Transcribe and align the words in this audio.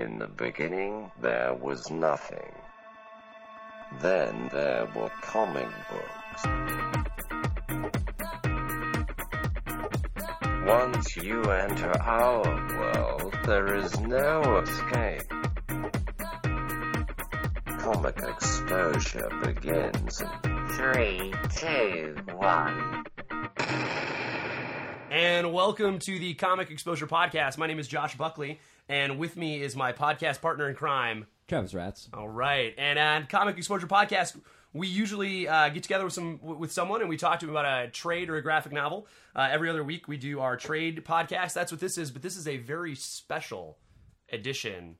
In 0.00 0.18
the 0.18 0.28
beginning, 0.28 1.10
there 1.20 1.52
was 1.52 1.90
nothing. 1.90 2.54
Then 4.00 4.48
there 4.50 4.88
were 4.96 5.10
comic 5.20 5.68
books. 5.90 6.46
Once 10.64 11.16
you 11.18 11.42
enter 11.42 11.92
our 12.00 12.42
world, 12.78 13.38
there 13.44 13.76
is 13.76 14.00
no 14.00 14.62
escape. 14.62 15.28
Comic 17.80 18.22
exposure 18.22 19.28
begins 19.44 20.22
in 20.22 20.68
three, 20.68 21.34
two, 21.56 22.16
one. 22.36 23.04
And 25.10 25.52
welcome 25.52 25.98
to 25.98 26.18
the 26.18 26.34
Comic 26.34 26.70
Exposure 26.70 27.08
Podcast. 27.08 27.58
My 27.58 27.66
name 27.66 27.80
is 27.80 27.88
Josh 27.88 28.16
Buckley, 28.16 28.60
and 28.90 29.18
with 29.18 29.36
me 29.36 29.62
is 29.62 29.74
my 29.76 29.92
podcast 29.92 30.40
partner 30.42 30.68
in 30.68 30.74
crime. 30.74 31.26
Travis 31.48 31.72
Rats. 31.74 32.08
All 32.12 32.28
right, 32.28 32.74
and 32.76 32.98
on 32.98 33.26
Comic 33.26 33.56
Exposure 33.56 33.86
Podcast, 33.86 34.38
we 34.72 34.86
usually 34.86 35.48
uh, 35.48 35.68
get 35.70 35.82
together 35.82 36.04
with 36.04 36.12
some 36.12 36.38
with 36.42 36.70
someone 36.72 37.00
and 37.00 37.08
we 37.08 37.16
talk 37.16 37.40
to 37.40 37.46
them 37.46 37.56
about 37.56 37.86
a 37.86 37.90
trade 37.90 38.28
or 38.30 38.36
a 38.36 38.42
graphic 38.42 38.72
novel. 38.72 39.06
Uh, 39.34 39.48
every 39.50 39.68
other 39.70 39.82
week, 39.84 40.06
we 40.08 40.16
do 40.16 40.40
our 40.40 40.56
trade 40.56 41.04
podcast. 41.04 41.54
That's 41.54 41.72
what 41.72 41.80
this 41.80 41.96
is, 41.98 42.10
but 42.10 42.22
this 42.22 42.36
is 42.36 42.46
a 42.46 42.56
very 42.58 42.94
special 42.94 43.78
edition. 44.32 44.96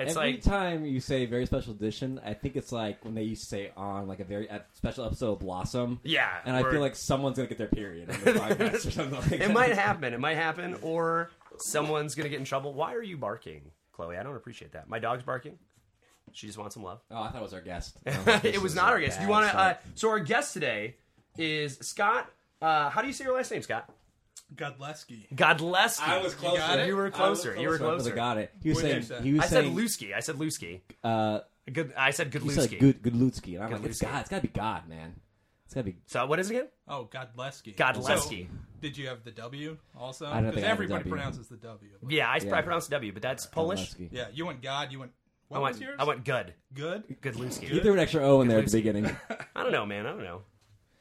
It's 0.00 0.14
Every 0.16 0.34
like 0.34 0.42
time 0.42 0.84
you 0.86 1.00
say 1.00 1.26
very 1.26 1.44
special 1.44 1.72
edition, 1.72 2.20
I 2.24 2.32
think 2.32 2.54
it's 2.54 2.70
like 2.70 3.04
when 3.04 3.16
they 3.16 3.24
used 3.24 3.42
to 3.42 3.48
say 3.48 3.72
on 3.76 4.06
like 4.06 4.20
a 4.20 4.24
very 4.24 4.46
a 4.46 4.62
special 4.74 5.04
episode 5.04 5.32
of 5.32 5.38
Blossom. 5.40 5.98
Yeah, 6.04 6.28
and 6.44 6.54
I 6.54 6.62
or- 6.62 6.70
feel 6.70 6.80
like 6.80 6.94
someone's 6.94 7.36
gonna 7.36 7.48
get 7.48 7.58
their 7.58 7.66
period 7.66 8.08
on 8.08 8.14
podcast 8.20 8.86
or 8.86 8.90
something 8.92 9.18
like 9.18 9.24
that. 9.30 9.40
it 9.40 9.52
might 9.52 9.72
happen. 9.72 10.14
It 10.14 10.20
might 10.20 10.36
happen, 10.36 10.76
or 10.82 11.30
someone's 11.62 12.14
gonna 12.14 12.28
get 12.28 12.38
in 12.38 12.44
trouble. 12.44 12.72
Why 12.74 12.94
are 12.94 13.02
you 13.02 13.16
barking, 13.16 13.70
Chloe? 13.92 14.16
I 14.16 14.22
don't 14.22 14.36
appreciate 14.36 14.72
that. 14.72 14.88
My 14.88 14.98
dog's 14.98 15.22
barking. 15.22 15.58
She 16.32 16.46
just 16.46 16.58
wants 16.58 16.74
some 16.74 16.82
love. 16.82 17.00
Oh, 17.10 17.22
I 17.22 17.28
thought 17.30 17.40
it 17.40 17.42
was 17.42 17.54
our 17.54 17.60
guest. 17.60 17.96
it 18.06 18.60
was 18.60 18.74
not 18.74 18.92
our 18.92 19.00
guest. 19.00 19.20
You 19.20 19.28
want 19.28 19.50
to? 19.50 19.58
Uh, 19.58 19.74
so 19.94 20.10
our 20.10 20.18
guest 20.20 20.52
today 20.52 20.96
is 21.36 21.78
Scott. 21.78 22.30
Uh, 22.60 22.90
how 22.90 23.00
do 23.00 23.06
you 23.06 23.12
say 23.12 23.24
your 23.24 23.34
last 23.34 23.50
name, 23.50 23.62
Scott? 23.62 23.88
Godleski. 24.54 25.28
Godleski. 25.34 26.08
I 26.08 26.22
was 26.22 26.34
closer. 26.34 26.58
got 26.58 26.78
it? 26.78 26.86
You 26.86 26.96
were 26.96 27.06
I 27.06 27.10
closer. 27.10 27.56
You 27.56 27.68
were 27.68 27.78
closer. 27.78 27.92
I 27.92 27.96
closer. 27.96 28.14
got 28.14 28.38
it. 28.38 28.52
He 28.62 28.70
was 28.70 28.76
What'd 28.76 28.90
saying. 28.90 29.02
you 29.02 29.08
say? 29.08 29.22
He 29.22 29.32
was 29.34 29.42
I 29.42 29.46
said 29.46 29.64
saying. 29.64 29.76
Lusky. 29.76 30.14
I 30.14 30.20
said 30.20 30.36
Lusky. 30.36 30.80
Uh, 31.04 31.40
Good. 31.72 31.92
I 31.96 32.10
said 32.10 32.32
he 32.32 32.38
Godlewski. 32.38 32.78
good, 32.78 33.02
good 33.02 33.14
Lutsky, 33.14 33.54
and 33.56 33.64
I'm 33.64 33.72
like, 33.72 33.84
it's 33.84 34.00
Godlewski. 34.00 34.10
God. 34.12 34.20
It's 34.20 34.30
gotta 34.30 34.42
be 34.42 34.48
God, 34.48 34.88
man. 34.88 35.14
It's 35.68 35.74
gotta 35.74 35.84
be. 35.84 35.96
So 36.06 36.24
what 36.24 36.40
is 36.40 36.50
it 36.50 36.54
again? 36.54 36.68
Oh, 36.88 37.06
Godleski. 37.12 37.76
Godleski. 37.76 38.46
So, 38.48 38.54
did 38.80 38.96
you 38.96 39.08
have 39.08 39.22
the 39.22 39.32
W 39.32 39.76
also? 39.94 40.24
I 40.26 40.40
don't 40.40 40.44
think 40.44 40.54
Because 40.54 40.64
I 40.64 40.68
have 40.68 40.78
the 40.78 40.82
everybody 40.84 41.04
W. 41.04 41.14
pronounces 41.14 41.48
the 41.48 41.58
W. 41.58 41.90
but- 42.02 42.10
Yeah, 42.10 42.26
I, 42.30 42.36
Yeah. 42.38 42.54
I 42.54 42.62
pronounced 42.62 42.88
W, 42.90 43.12
but 43.12 43.20
that's 43.20 43.44
Polish. 43.44 43.90
Lutsky. 43.92 44.08
Yeah, 44.10 44.28
you 44.32 44.46
went 44.46 44.62
God, 44.62 44.90
you 44.92 45.00
went. 45.00 45.12
What 45.48 45.58
I 45.58 45.60
was 45.60 45.72
went. 45.74 45.82
yours? 45.82 45.96
I 45.98 46.04
went 46.04 46.24
good. 46.24 46.54
good. 46.72 47.02
Godlewski. 47.20 47.64
He 47.68 47.80
threw 47.80 47.92
an 47.92 47.98
extra 47.98 48.22
O 48.26 48.40
in 48.40 48.48
there 48.48 48.60
at 48.60 48.64
the 48.66 48.78
beginning. 48.78 49.06
I 49.54 49.62
don't 49.62 49.72
know, 49.72 49.84
man. 49.84 50.06
I 50.06 50.10
don't 50.10 50.24
know. 50.24 50.40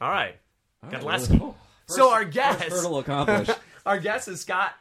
All 0.02 0.10
right. 0.12 0.36
All 0.84 0.90
right, 0.90 1.02
Godleski. 1.02 1.40
well, 1.40 1.56
so 1.88 2.12
our 2.12 2.23
First 2.23 2.34
guest, 2.34 2.64
hurdle 2.64 3.00
accomplished. 3.00 3.52
our 3.86 4.00
guest 4.00 4.28
is 4.28 4.42
Scott 4.42 4.73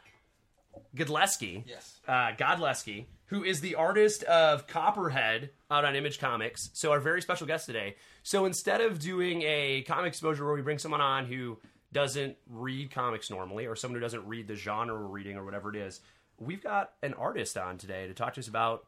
Godleski. 0.95 1.63
Yes. 1.65 1.99
uh, 2.07 2.31
Godleski, 2.37 3.05
who 3.27 3.43
is 3.43 3.61
the 3.61 3.75
artist 3.75 4.23
of 4.23 4.67
Copperhead 4.67 5.51
out 5.69 5.85
on 5.85 5.95
Image 5.95 6.19
Comics. 6.19 6.69
So 6.73 6.91
our 6.91 6.99
very 6.99 7.21
special 7.21 7.47
guest 7.47 7.65
today. 7.65 7.95
So 8.23 8.45
instead 8.45 8.81
of 8.81 8.99
doing 8.99 9.43
a 9.43 9.83
comic 9.87 10.09
exposure 10.09 10.45
where 10.45 10.53
we 10.53 10.61
bring 10.61 10.79
someone 10.79 11.01
on 11.01 11.25
who 11.25 11.57
doesn't 11.93 12.37
read 12.49 12.91
comics 12.91 13.29
normally, 13.29 13.65
or 13.65 13.75
someone 13.75 13.95
who 13.95 14.01
doesn't 14.01 14.25
read 14.27 14.47
the 14.47 14.55
genre 14.55 14.95
we're 14.95 15.07
reading, 15.07 15.37
or 15.37 15.45
whatever 15.45 15.69
it 15.69 15.75
is, 15.75 16.01
we've 16.37 16.63
got 16.63 16.91
an 17.01 17.13
artist 17.13 17.57
on 17.57 17.77
today 17.77 18.07
to 18.07 18.13
talk 18.13 18.33
to 18.33 18.39
us 18.39 18.47
about 18.47 18.85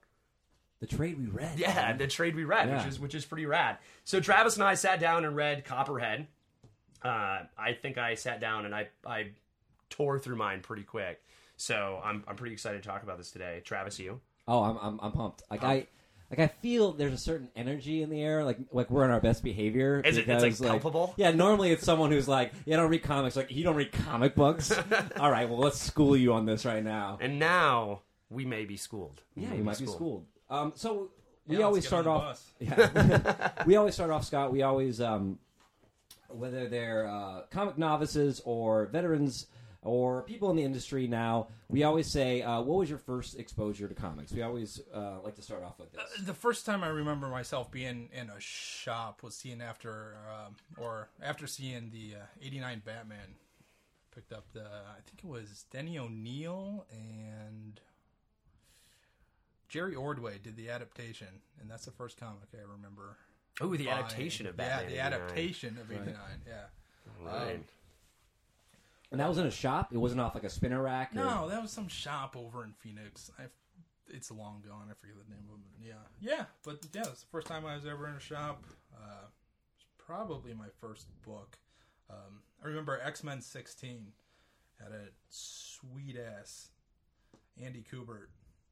the 0.80 0.88
trade 0.88 1.18
we 1.18 1.26
read. 1.28 1.58
yeah 1.60 1.74
man. 1.74 1.98
the 1.98 2.08
trade 2.08 2.36
we 2.36 2.46
read, 2.46 2.70
which 2.74 2.88
is 2.88 3.00
which 3.00 3.16
is 3.16 3.26
pretty 3.26 3.46
rad. 3.46 3.78
So 4.06 4.20
Travis 4.20 4.56
and 4.56 4.64
I 4.64 4.76
sat 4.76 5.00
down 5.00 5.26
and 5.26 5.36
read 5.36 5.66
Copperhead. 5.66 6.28
Uh, 7.02 7.44
I 7.58 7.74
think 7.82 7.98
I 7.98 8.16
sat 8.16 8.40
down 8.40 8.66
and 8.66 8.74
I 8.74 8.88
I 9.06 9.32
tore 9.90 10.20
through 10.20 10.38
mine 10.38 10.62
pretty 10.62 10.84
quick. 10.84 11.22
So 11.58 12.00
I'm 12.04 12.24
I'm 12.28 12.36
pretty 12.36 12.54
excited 12.54 12.82
to 12.82 12.88
talk 12.88 13.04
about 13.04 13.18
this 13.18 13.32
today. 13.32 13.62
Travis, 13.66 14.00
you? 14.00 14.22
Oh, 14.50 14.64
I'm 14.64 14.78
I'm, 14.82 15.00
I'm 15.02 15.12
pumped. 15.12 15.44
Like 15.50 15.64
I 15.64 15.86
like 16.32 16.40
I 16.40 16.48
feel 16.48 16.92
there's 16.94 17.14
a 17.14 17.18
certain 17.18 17.50
energy 17.56 18.02
in 18.02 18.10
the 18.10 18.22
air. 18.22 18.44
Like 18.44 18.58
like 18.72 18.90
we're 18.90 19.06
in 19.06 19.12
our 19.12 19.20
best 19.22 19.44
behavior. 19.44 20.02
Is 20.04 20.18
it- 20.18 20.28
it's, 20.28 20.42
like, 20.44 20.58
because, 20.58 20.60
palpable? 20.82 21.14
Yeah, 21.18 21.32
normally 21.32 21.72
it's 21.72 21.84
someone 21.86 22.12
who's 22.12 22.28
like, 22.28 22.52
yeah, 22.66 22.76
I 22.76 22.78
don't 22.82 22.90
read 22.90 23.04
comics. 23.04 23.36
Like 23.36 23.52
you 23.52 23.64
don't 23.64 23.76
read 23.76 23.92
comic 23.92 24.36
books. 24.36 24.72
All 25.20 25.32
right, 25.32 25.48
well 25.48 25.60
let's 25.60 25.80
school 25.80 26.18
you 26.18 26.34
on 26.34 26.46
this 26.46 26.66
right 26.66 26.84
now. 26.84 27.18
And 27.22 27.38
now 27.40 28.02
we 28.30 28.44
may 28.46 28.66
be 28.66 28.76
schooled. 28.76 29.22
We 29.36 29.44
Yeah, 29.44 29.50
may 29.52 29.58
you 29.58 29.64
might 29.64 29.80
be 29.80 29.86
schooled. 29.88 30.26
Um, 30.50 30.74
so 30.76 31.10
we 31.48 31.58
Yeah, 31.58 31.66
always 31.66 31.84
let's 31.92 32.04
get 32.04 32.04
start 32.04 32.08
on 32.08 32.18
the 32.60 32.70
off. 32.72 32.90
bus. 32.90 33.50
Yeah, 33.58 33.66
we 33.66 33.76
always 33.76 33.94
start 33.94 34.10
off, 34.12 34.26
Scott. 34.26 34.52
We 34.52 34.62
always, 34.64 35.00
um, 35.02 35.40
whether 36.28 36.68
they're 36.68 37.08
uh, 37.08 37.42
comic 37.50 37.78
novices 37.78 38.42
or 38.46 38.86
veterans 38.88 39.48
or 39.82 40.24
people 40.24 40.50
in 40.50 40.58
the 40.58 40.64
industry 40.64 41.08
now, 41.08 41.48
we 41.70 41.84
always 41.84 42.08
say, 42.08 42.42
uh, 42.42 42.62
"What 42.62 42.80
was 42.80 42.90
your 42.90 43.00
first 43.00 43.38
exposure 43.40 43.88
to 43.88 43.94
comics?" 43.96 44.32
We 44.32 44.42
always 44.42 44.82
uh, 44.94 45.20
like 45.24 45.36
to 45.36 45.42
start 45.42 45.64
off 45.64 45.80
with 45.80 45.92
this. 45.92 46.02
The 46.26 46.34
first 46.34 46.66
time 46.66 46.84
I 46.84 46.88
remember 46.88 47.28
myself 47.28 47.72
being 47.72 48.10
in 48.14 48.30
a 48.30 48.40
shop 48.40 49.24
was 49.24 49.36
seeing 49.36 49.62
after, 49.62 50.18
um, 50.30 50.56
or 50.78 51.10
after 51.22 51.48
seeing 51.48 51.92
the 51.92 52.16
uh, 52.16 52.26
'89 52.46 52.82
Batman. 52.86 53.36
Picked 54.14 54.34
up 54.34 54.46
the, 54.54 54.62
I 54.62 55.00
think 55.06 55.24
it 55.24 55.26
was 55.26 55.66
Denny 55.72 55.98
O'Neil 56.00 56.86
and 56.92 57.80
Jerry 59.70 59.94
Ordway 59.96 60.40
did 60.40 60.58
the 60.58 60.70
adaptation, 60.72 61.28
and 61.62 61.70
that's 61.70 61.86
the 61.86 61.92
first 61.92 62.20
comic 62.20 62.50
I 62.54 62.70
remember. 62.70 63.18
Oh, 63.62 63.76
the 63.76 63.86
buying. 63.86 64.00
adaptation 64.00 64.48
of 64.48 64.58
Batman. 64.58 64.92
Yeah, 64.92 65.10
the 65.10 65.16
89. 65.16 65.22
adaptation 65.22 65.78
of 65.78 65.92
'89. 65.92 66.16
Yeah. 66.48 66.54
Right. 67.24 67.64
And 69.12 69.20
that 69.20 69.28
was 69.28 69.38
in 69.40 69.46
a 69.48 69.52
shop. 69.52 69.90
It 69.92 69.98
wasn't 69.98 70.22
off 70.22 70.36
like 70.36 70.44
a 70.44 70.50
spinner 70.50 70.82
rack. 70.84 71.12
Or... 71.14 71.20
No, 71.24 71.50
that 71.50 71.62
was 71.62 71.72
some 71.72 71.88
shop 71.88 72.36
over 72.38 72.64
in 72.64 72.74
Phoenix. 72.74 73.32
I, 73.40 73.44
it's 74.08 74.30
long 74.32 74.62
gone. 74.68 74.88
I 74.90 74.94
forget 74.94 75.16
the 75.28 75.34
name 75.34 75.46
of 75.52 75.60
it. 75.60 75.88
Yeah, 75.88 75.94
yeah, 76.38 76.46
but 76.64 76.86
yeah, 76.94 77.02
it's 77.10 77.22
the 77.22 77.28
first 77.32 77.48
time 77.48 77.66
I 77.66 77.76
was 77.76 77.86
ever 77.86 78.08
in 78.08 78.16
a 78.16 78.20
shop. 78.20 78.64
Uh, 78.94 79.26
it's 79.76 79.86
probably 79.98 80.54
my 80.54 80.68
first 80.80 81.08
book. 81.24 81.58
Um, 82.10 82.42
I 82.64 82.68
remember 82.68 83.00
X 83.04 83.24
Men 83.24 83.42
'16 83.42 84.08
had 84.82 84.92
a 84.92 85.06
sweet 85.30 86.18
ass 86.18 86.70
Andy 87.62 87.84
Kubert 87.92 88.28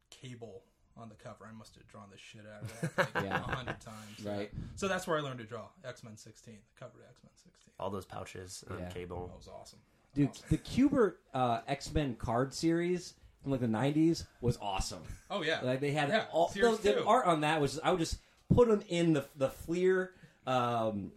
cable 0.10 0.64
on 0.96 1.10
the 1.10 1.16
cover. 1.16 1.48
I 1.48 1.56
must 1.56 1.76
have 1.76 1.88
drawn 1.88 2.08
the 2.12 2.18
shit 2.18 2.42
out 2.56 2.64
of 2.64 2.82
that 2.82 2.98
like 3.16 3.16
a 3.24 3.26
Yeah. 3.28 3.40
hundred 3.40 3.80
times. 3.82 4.24
Right. 4.24 4.52
So 4.76 4.88
that's 4.88 5.06
where 5.08 5.18
I 5.18 5.22
learned 5.22 5.40
to 5.40 5.46
draw 5.46 5.68
X 5.84 6.04
Men 6.04 6.16
'16. 6.18 6.54
The 6.56 6.80
cover 6.80 6.98
to 7.00 7.04
X 7.10 7.20
Men 7.24 7.32
'16. 7.36 7.72
All 7.80 7.90
those 7.90 8.06
pouches 8.06 8.64
on 8.70 8.80
Yeah. 8.80 8.90
cable. 8.90 9.28
That 9.28 9.38
was 9.38 9.48
awesome. 9.48 9.80
Dude, 10.18 10.30
the 10.50 10.58
Kubert 10.58 11.14
uh, 11.34 11.60
X 11.68 11.94
Men 11.94 12.16
card 12.16 12.54
series 12.54 13.14
from 13.44 13.52
like 13.52 13.62
the 13.62 13.68
'90s 13.68 14.26
was 14.42 14.58
awesome. 14.62 15.04
Oh 15.30 15.44
yeah, 15.44 15.60
Like 15.64 15.80
they 15.80 15.92
had 15.92 16.10
Yeah, 16.10 16.26
all 16.32 16.48
the, 16.54 16.78
the 16.82 17.04
art 17.06 17.26
on 17.28 17.42
that 17.42 17.62
was 17.62 17.80
I 17.84 17.92
would 17.92 18.00
just 18.00 18.18
put 18.54 18.68
them 18.68 18.82
in 18.90 19.14
the 19.14 19.26
the 19.36 19.50
Fleer 19.50 20.12
um, 20.48 21.12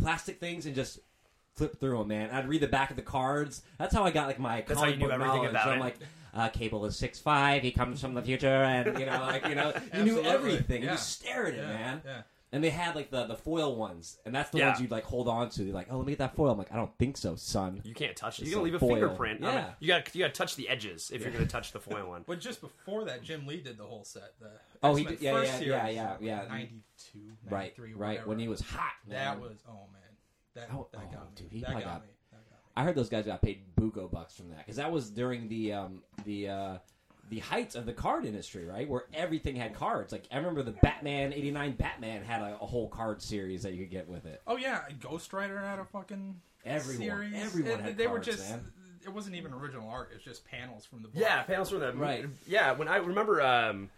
plastic 0.00 0.40
things 0.40 0.66
and 0.66 0.74
just 0.74 1.00
flip 1.54 1.78
through 1.80 1.98
them, 1.98 2.08
man. 2.08 2.30
I'd 2.30 2.48
read 2.48 2.60
the 2.62 2.66
back 2.68 2.90
of 2.90 2.96
the 2.96 3.02
cards. 3.02 3.62
That's 3.78 3.94
how 3.94 4.04
I 4.04 4.10
got 4.10 4.26
like 4.26 4.38
my 4.38 4.62
That's 4.66 4.80
how 4.80 4.86
you 4.86 4.96
knew 4.96 5.10
everything 5.10 5.34
knowledge. 5.36 5.50
about 5.50 5.68
I'm 5.68 5.78
it. 5.78 5.80
like, 5.80 5.96
uh, 6.34 6.48
Cable 6.48 6.84
is 6.86 6.96
six 6.96 7.18
five. 7.18 7.62
He 7.62 7.72
comes 7.72 8.00
from 8.00 8.14
the 8.14 8.22
future, 8.22 8.46
and 8.46 8.98
you 8.98 9.06
know, 9.06 9.20
like 9.20 9.46
you 9.48 9.54
know, 9.54 9.72
you 9.94 10.04
knew 10.04 10.20
everything. 10.22 10.82
You 10.82 10.88
Yeah. 10.88 10.94
just 10.94 11.10
stare 11.20 11.46
at 11.46 11.54
it, 11.54 11.58
Yeah, 11.58 11.66
man. 11.68 12.02
yeah. 12.04 12.22
And 12.52 12.62
they 12.62 12.70
had 12.70 12.94
like 12.94 13.10
the 13.10 13.26
the 13.26 13.34
foil 13.34 13.74
ones, 13.76 14.18
and 14.24 14.32
that's 14.34 14.50
the 14.50 14.58
Yeah. 14.58 14.68
ones 14.68 14.80
you'd 14.80 14.90
like 14.92 15.02
hold 15.04 15.26
on 15.28 15.50
to. 15.50 15.64
They're 15.64 15.74
like, 15.74 15.88
oh, 15.90 15.96
let 15.98 16.06
me 16.06 16.12
get 16.12 16.18
that 16.20 16.36
foil. 16.36 16.50
I'm 16.52 16.56
like, 16.58 16.72
I 16.72 16.76
don't 16.76 16.96
think 16.96 17.16
so, 17.16 17.34
son. 17.34 17.80
You 17.84 17.92
can't 17.92 18.16
touch 18.16 18.38
it. 18.40 18.44
You're 18.46 18.54
gonna 18.54 18.62
a 18.62 18.64
leave 18.64 18.74
a 18.74 18.78
foil. 18.78 18.90
fingerprint. 18.90 19.44
on 19.44 19.50
it. 19.52 19.56
Yeah. 19.56 19.70
You 19.80 19.88
got 19.88 20.14
you 20.14 20.20
got 20.24 20.28
to 20.32 20.38
touch 20.38 20.54
the 20.56 20.68
edges 20.68 21.10
if 21.12 21.22
you're 21.22 21.32
gonna 21.32 21.46
touch 21.58 21.72
the 21.72 21.80
foil 21.80 22.08
one. 22.08 22.24
But 22.26 22.40
just 22.40 22.60
before 22.60 23.04
that, 23.06 23.22
Jim 23.24 23.46
Lee 23.46 23.60
did 23.60 23.76
the 23.78 23.84
whole 23.84 24.04
set. 24.04 24.38
The 24.40 24.50
Oh, 24.82 24.94
he 24.94 25.02
X-Men 25.02 25.14
did- 25.18 25.22
yeah, 25.24 25.32
first 25.32 25.52
yeah, 25.52 25.58
series, 25.58 25.70
yeah, 25.70 25.88
yeah, 25.88 26.16
yeah. 26.20 26.48
92, 26.48 27.18
Right, 27.50 27.52
93, 27.78 27.94
right. 27.94 28.08
whatever. 28.10 28.28
When 28.28 28.38
he 28.38 28.48
was 28.48 28.60
hot, 28.60 28.92
That 29.08 29.40
was, 29.40 29.56
oh 29.68 29.72
man. 29.92 30.02
That, 30.54 30.68
Oh, 30.72 30.86
that 30.92 31.00
oh, 31.08 31.12
got 31.12 31.26
me. 31.26 31.32
dude, 31.34 31.52
he 31.52 31.60
that 31.60 31.66
probably 31.66 31.84
got, 31.84 31.92
got- 31.94 32.02
me. 32.02 32.08
That 32.30 32.36
got 32.48 32.52
me. 32.52 32.56
I 32.76 32.84
heard 32.84 32.94
those 32.94 33.08
guys 33.08 33.26
got 33.26 33.42
paid 33.42 33.64
buco 33.74 34.10
bucks 34.10 34.36
from 34.36 34.50
that 34.50 34.58
because 34.58 34.76
that 34.76 34.92
was 34.92 35.10
during 35.10 35.48
the 35.48 35.72
um, 35.72 36.02
the 36.24 36.48
uh, 36.48 36.78
the 37.28 37.40
heights 37.40 37.74
of 37.74 37.86
the 37.86 37.92
card 37.92 38.24
industry, 38.24 38.64
right? 38.64 38.88
Where 38.88 39.04
everything 39.14 39.56
had 39.56 39.74
cards. 39.74 40.12
Like 40.12 40.24
I 40.30 40.36
remember 40.36 40.62
the 40.62 40.72
Batman 40.82 41.32
'89 41.32 41.72
Batman 41.72 42.22
had 42.24 42.40
a, 42.42 42.54
a 42.60 42.66
whole 42.66 42.88
card 42.88 43.20
series 43.22 43.62
that 43.64 43.72
you 43.74 43.80
could 43.84 43.90
get 43.90 44.08
with 44.08 44.26
it. 44.26 44.40
Oh 44.46 44.56
yeah, 44.56 44.82
Ghost 45.00 45.32
Rider 45.32 45.58
had 45.60 45.78
a 45.78 45.84
fucking 45.84 46.40
Everyone- 46.64 47.02
series. 47.02 47.34
everyone 47.34 47.80
had 47.80 47.96
they 47.96 48.06
were 48.06 48.14
cards, 48.14 48.26
just. 48.26 48.50
man. 48.50 48.72
It 49.04 49.12
wasn't 49.12 49.36
even 49.36 49.52
original 49.52 49.88
art. 49.88 50.10
It's 50.14 50.24
just 50.24 50.44
panels 50.44 50.84
from 50.84 51.02
the 51.02 51.08
book. 51.08 51.20
Yeah, 51.22 51.42
panels 51.44 51.70
from 51.70 51.78
the 51.78 51.92
Right. 51.92 52.26
Yeah, 52.44 52.72
when 52.72 52.88
I 52.88 52.96
remember, 52.96 53.40
um, 53.40 53.88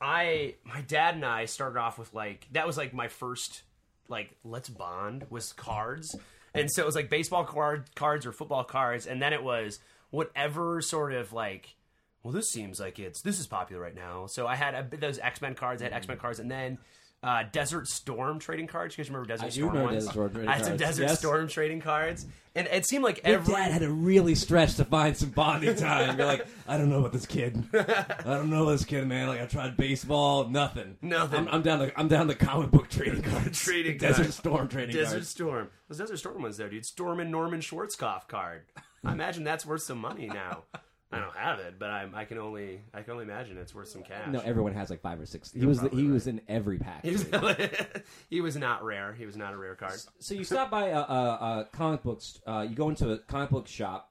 I 0.00 0.56
my 0.64 0.80
dad 0.82 1.14
and 1.14 1.24
I 1.24 1.44
started 1.46 1.78
off 1.78 1.98
with 1.98 2.12
like 2.12 2.46
that 2.52 2.66
was 2.66 2.76
like 2.76 2.92
my 2.92 3.08
first 3.08 3.62
like 4.08 4.34
let's 4.44 4.68
bond 4.68 5.26
was 5.30 5.52
cards, 5.52 6.14
and 6.54 6.68
so 6.70 6.82
it 6.82 6.86
was 6.86 6.94
like 6.94 7.08
baseball 7.08 7.44
card 7.44 7.94
cards 7.94 8.26
or 8.26 8.32
football 8.32 8.64
cards, 8.64 9.06
and 9.06 9.22
then 9.22 9.32
it 9.32 9.42
was 9.42 9.78
whatever 10.10 10.82
sort 10.82 11.12
of 11.14 11.32
like 11.32 11.74
well, 12.22 12.32
this 12.32 12.48
seems 12.48 12.78
like 12.78 12.98
it's 12.98 13.22
this 13.22 13.40
is 13.40 13.46
popular 13.46 13.82
right 13.82 13.94
now. 13.94 14.26
So 14.26 14.46
I 14.46 14.54
had 14.54 14.74
a, 14.74 14.96
those 14.96 15.18
X 15.18 15.40
Men 15.40 15.54
cards. 15.54 15.82
I 15.82 15.86
had 15.86 15.92
X 15.92 16.06
Men 16.08 16.18
cards, 16.18 16.38
and 16.38 16.50
then 16.50 16.78
uh, 17.22 17.44
Desert 17.52 17.86
Storm 17.88 18.38
trading 18.38 18.66
cards. 18.66 18.96
You 18.96 19.02
guys 19.02 19.10
remember 19.10 19.28
Desert 19.28 19.44
I 19.44 19.48
do 19.48 19.52
Storm 19.54 19.68
remember 19.68 19.92
ones? 19.92 20.04
Desert 20.04 20.12
Storm 20.12 20.30
trading 20.32 20.48
I 20.48 20.52
had 20.52 20.60
some 20.64 20.70
cards, 20.70 20.82
Desert 20.82 21.02
yes. 21.02 21.18
Storm 21.18 21.48
trading 21.48 21.80
cards, 21.80 22.26
and 22.54 22.66
it 22.68 22.86
seemed 22.86 23.04
like 23.04 23.24
Your 23.26 23.38
every 23.38 23.54
dad 23.54 23.72
had 23.72 23.82
to 23.82 23.90
really 23.90 24.34
stretch 24.34 24.74
to 24.76 24.84
find 24.84 25.16
some 25.16 25.30
bonding 25.30 25.76
time. 25.76 26.16
You're 26.16 26.26
like, 26.26 26.46
I 26.66 26.76
don't 26.78 26.90
know 26.90 26.98
about 26.98 27.12
this 27.12 27.26
kid. 27.26 27.62
I 27.74 28.22
don't 28.24 28.50
know 28.50 28.70
this 28.70 28.84
kid, 28.84 29.06
man. 29.06 29.28
Like 29.28 29.40
I 29.40 29.46
tried 29.46 29.76
baseball, 29.76 30.48
nothing. 30.48 30.96
Nothing. 31.00 31.40
I'm, 31.40 31.48
I'm 31.48 31.62
down 31.62 31.78
to 31.80 31.98
I'm 31.98 32.08
down 32.08 32.28
to 32.28 32.34
comic 32.34 32.70
book 32.70 32.88
trading 32.88 33.22
cards. 33.30 33.60
Trading 33.60 33.98
Desert 33.98 34.22
cards. 34.22 34.36
Storm 34.36 34.68
trading 34.68 34.94
card. 34.94 35.04
Desert 35.04 35.16
cards. 35.16 35.28
Storm. 35.28 35.68
Those 35.88 35.98
Desert 35.98 36.18
Storm 36.18 36.42
ones, 36.42 36.56
though, 36.56 36.68
dude. 36.68 36.86
Storm 36.86 37.20
and 37.20 37.30
Norman 37.30 37.60
Schwarzkopf 37.60 38.26
card. 38.28 38.62
I 39.04 39.12
imagine 39.12 39.42
that's 39.44 39.66
worth 39.66 39.82
some 39.82 39.98
money 39.98 40.26
now. 40.26 40.64
I 41.12 41.18
don't 41.18 41.36
have 41.36 41.58
it, 41.58 41.74
but 41.78 41.90
I'm, 41.90 42.14
I 42.14 42.24
can 42.24 42.38
only 42.38 42.80
I 42.94 43.02
can 43.02 43.12
only 43.12 43.24
imagine 43.24 43.58
it's 43.58 43.74
worth 43.74 43.88
some 43.88 44.02
cash. 44.02 44.28
No, 44.28 44.40
everyone 44.40 44.72
has 44.72 44.88
like 44.88 45.02
five 45.02 45.20
or 45.20 45.26
six. 45.26 45.52
He 45.52 45.66
was 45.66 45.80
the, 45.80 45.90
he 45.90 46.06
was 46.06 46.26
in 46.26 46.40
every 46.48 46.78
pack. 46.78 47.04
he 47.04 47.10
was, 47.10 47.26
he 48.30 48.40
was 48.40 48.56
not 48.56 48.82
rare. 48.82 49.12
He 49.12 49.26
was 49.26 49.36
not 49.36 49.52
a 49.52 49.56
rare 49.58 49.74
card. 49.74 50.00
so 50.18 50.34
you 50.34 50.44
stop 50.44 50.70
by 50.70 50.88
a, 50.88 50.98
a, 50.98 51.00
a 51.00 51.68
comic 51.72 52.02
books. 52.02 52.40
Uh, 52.46 52.66
you 52.68 52.74
go 52.74 52.88
into 52.88 53.12
a 53.12 53.18
comic 53.18 53.50
book 53.50 53.68
shop. 53.68 54.10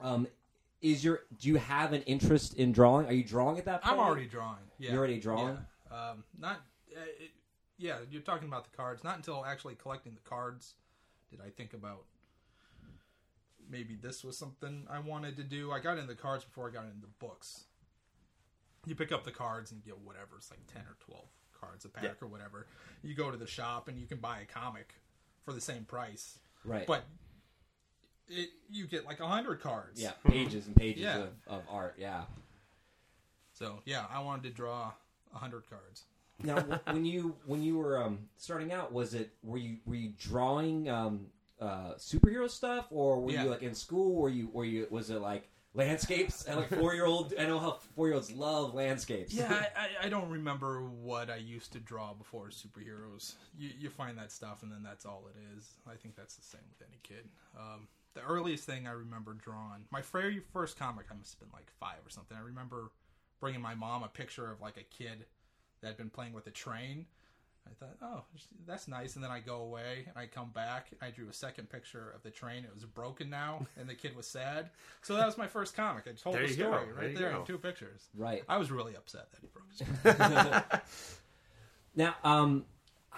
Um, 0.00 0.26
is 0.82 1.02
your 1.02 1.20
do 1.40 1.48
you 1.48 1.56
have 1.56 1.92
an 1.92 2.02
interest 2.02 2.54
in 2.54 2.72
drawing? 2.72 3.06
Are 3.06 3.12
you 3.12 3.24
drawing 3.24 3.58
at 3.58 3.64
that 3.64 3.82
point? 3.82 3.94
I'm 3.94 4.00
already 4.00 4.26
drawing. 4.26 4.58
Yeah. 4.78 4.90
You're 4.90 4.98
already 4.98 5.18
drawing? 5.18 5.58
Yeah. 5.90 6.10
Um, 6.10 6.24
not. 6.38 6.60
Uh, 6.94 7.00
it, 7.18 7.30
yeah, 7.78 7.96
you're 8.10 8.22
talking 8.22 8.48
about 8.48 8.70
the 8.70 8.76
cards. 8.76 9.02
Not 9.02 9.16
until 9.16 9.44
actually 9.46 9.76
collecting 9.76 10.12
the 10.14 10.28
cards 10.28 10.74
did 11.30 11.40
I 11.40 11.50
think 11.50 11.74
about 11.74 12.04
maybe 13.68 13.94
this 13.94 14.24
was 14.24 14.36
something 14.36 14.86
I 14.90 14.98
wanted 15.00 15.36
to 15.36 15.42
do. 15.44 15.70
I 15.72 15.80
got 15.80 15.98
into 15.98 16.08
the 16.08 16.20
cards 16.20 16.44
before 16.44 16.68
I 16.68 16.72
got 16.72 16.84
into 16.84 17.00
the 17.00 17.12
books. 17.26 17.64
You 18.86 18.94
pick 18.94 19.12
up 19.12 19.24
the 19.24 19.30
cards 19.30 19.70
and 19.72 19.80
you 19.84 19.92
get 19.92 20.00
whatever. 20.00 20.36
It's 20.36 20.50
like 20.50 20.66
ten 20.72 20.82
or 20.82 20.96
twelve 21.00 21.28
cards 21.60 21.84
a 21.84 21.88
pack 21.88 22.04
Yeah. 22.04 22.10
or 22.22 22.28
whatever. 22.28 22.66
You 23.02 23.14
go 23.14 23.30
to 23.30 23.36
the 23.36 23.46
shop 23.46 23.88
and 23.88 23.98
you 23.98 24.06
can 24.06 24.18
buy 24.18 24.40
a 24.40 24.44
comic 24.44 24.94
for 25.44 25.52
the 25.52 25.60
same 25.60 25.84
price, 25.84 26.38
right. 26.64 26.86
but 26.86 27.04
it, 28.28 28.50
you 28.70 28.86
get 28.86 29.04
like 29.06 29.20
a 29.20 29.26
hundred 29.26 29.60
cards. 29.60 30.00
yeah, 30.00 30.12
pages 30.26 30.66
and 30.66 30.76
pages 30.76 31.02
Yeah. 31.02 31.18
of, 31.18 31.28
of 31.46 31.62
art. 31.70 31.96
Yeah. 31.98 32.22
So 33.52 33.80
yeah, 33.84 34.04
I 34.10 34.20
wanted 34.20 34.44
to 34.44 34.50
draw 34.50 34.92
a 35.34 35.38
hundred 35.38 35.64
cards. 35.68 36.04
Now, 36.42 36.64
when 36.92 37.04
you 37.04 37.34
when 37.46 37.62
you 37.62 37.78
were 37.78 38.02
um, 38.02 38.28
starting 38.36 38.72
out, 38.72 38.92
was 38.92 39.14
it 39.14 39.30
were 39.42 39.58
you 39.58 39.78
were 39.84 39.96
you 39.96 40.12
drawing 40.18 40.88
um, 40.88 41.26
uh, 41.60 41.94
superhero 41.96 42.48
stuff, 42.48 42.86
or 42.90 43.20
were 43.20 43.32
Yeah. 43.32 43.44
you 43.44 43.50
like 43.50 43.62
in 43.62 43.74
school? 43.74 44.14
Were 44.14 44.28
you 44.28 44.48
were 44.48 44.64
you 44.64 44.86
was 44.90 45.10
it 45.10 45.20
like 45.20 45.48
landscapes? 45.74 46.44
And 46.44 46.56
like 46.56 46.68
four 46.68 46.94
year 46.94 47.06
old, 47.06 47.34
I 47.38 47.46
know 47.46 47.58
how 47.58 47.78
four 47.94 48.06
year 48.06 48.14
olds 48.14 48.30
love 48.30 48.74
landscapes. 48.74 49.32
Yeah, 49.32 49.66
I, 49.76 50.06
I, 50.06 50.08
don't 50.08 50.28
remember 50.28 50.82
what 50.82 51.30
I 51.30 51.36
used 51.36 51.72
to 51.72 51.80
draw 51.80 52.14
before 52.14 52.48
superheroes. 52.48 53.34
You, 53.56 53.70
you 53.78 53.90
find 53.90 54.18
that 54.18 54.32
stuff, 54.32 54.62
and 54.62 54.72
then 54.72 54.82
that's 54.82 55.04
all 55.04 55.28
it 55.28 55.56
is. 55.56 55.74
I 55.86 55.94
think 55.94 56.16
that's 56.16 56.36
the 56.36 56.44
same 56.44 56.62
with 56.70 56.88
any 56.88 56.98
kid. 57.02 57.28
Um, 57.56 57.88
the 58.14 58.22
earliest 58.22 58.64
thing 58.64 58.86
I 58.86 58.92
remember 58.92 59.34
drawing, 59.34 59.84
my 59.90 60.02
very 60.02 60.40
first 60.52 60.78
comic, 60.78 61.06
I 61.10 61.14
must 61.14 61.34
have 61.34 61.40
been 61.40 61.52
like 61.52 61.70
five 61.78 61.98
or 62.04 62.10
something. 62.10 62.36
I 62.36 62.40
remember 62.40 62.90
bringing 63.40 63.60
my 63.60 63.74
mom 63.74 64.02
a 64.02 64.08
picture 64.08 64.50
of 64.50 64.60
like 64.60 64.76
a 64.76 64.82
kid 64.82 65.26
that 65.80 65.88
had 65.88 65.96
been 65.96 66.10
playing 66.10 66.32
with 66.32 66.46
a 66.46 66.50
train. 66.50 67.06
I 67.70 67.84
thought, 67.84 67.96
oh, 68.02 68.22
that's 68.66 68.88
nice. 68.88 69.14
And 69.14 69.24
then 69.24 69.30
I 69.30 69.40
go 69.40 69.62
away 69.62 70.04
and 70.08 70.16
I 70.16 70.26
come 70.26 70.50
back. 70.50 70.88
I 71.02 71.10
drew 71.10 71.28
a 71.28 71.32
second 71.32 71.70
picture 71.70 72.10
of 72.14 72.22
the 72.22 72.30
train. 72.30 72.64
It 72.64 72.74
was 72.74 72.84
broken 72.84 73.30
now, 73.30 73.66
and 73.78 73.88
the 73.88 73.94
kid 73.94 74.16
was 74.16 74.26
sad. 74.26 74.70
So 75.02 75.14
that 75.16 75.26
was 75.26 75.38
my 75.38 75.46
first 75.46 75.76
comic. 75.76 76.04
I 76.08 76.12
told 76.12 76.34
There 76.36 76.42
the 76.46 76.50
you 76.50 76.56
go. 76.56 76.64
story 76.70 76.84
There 76.86 76.94
right 76.94 77.16
there 77.16 77.30
in 77.32 77.44
two 77.44 77.58
pictures. 77.58 78.08
right. 78.14 78.42
I 78.48 78.56
was 78.58 78.70
really 78.70 78.94
upset 78.96 79.28
that 79.32 79.40
he 79.40 79.48
broke 79.48 80.72
his 80.72 80.80
Now, 81.94 82.14
um, 82.24 82.64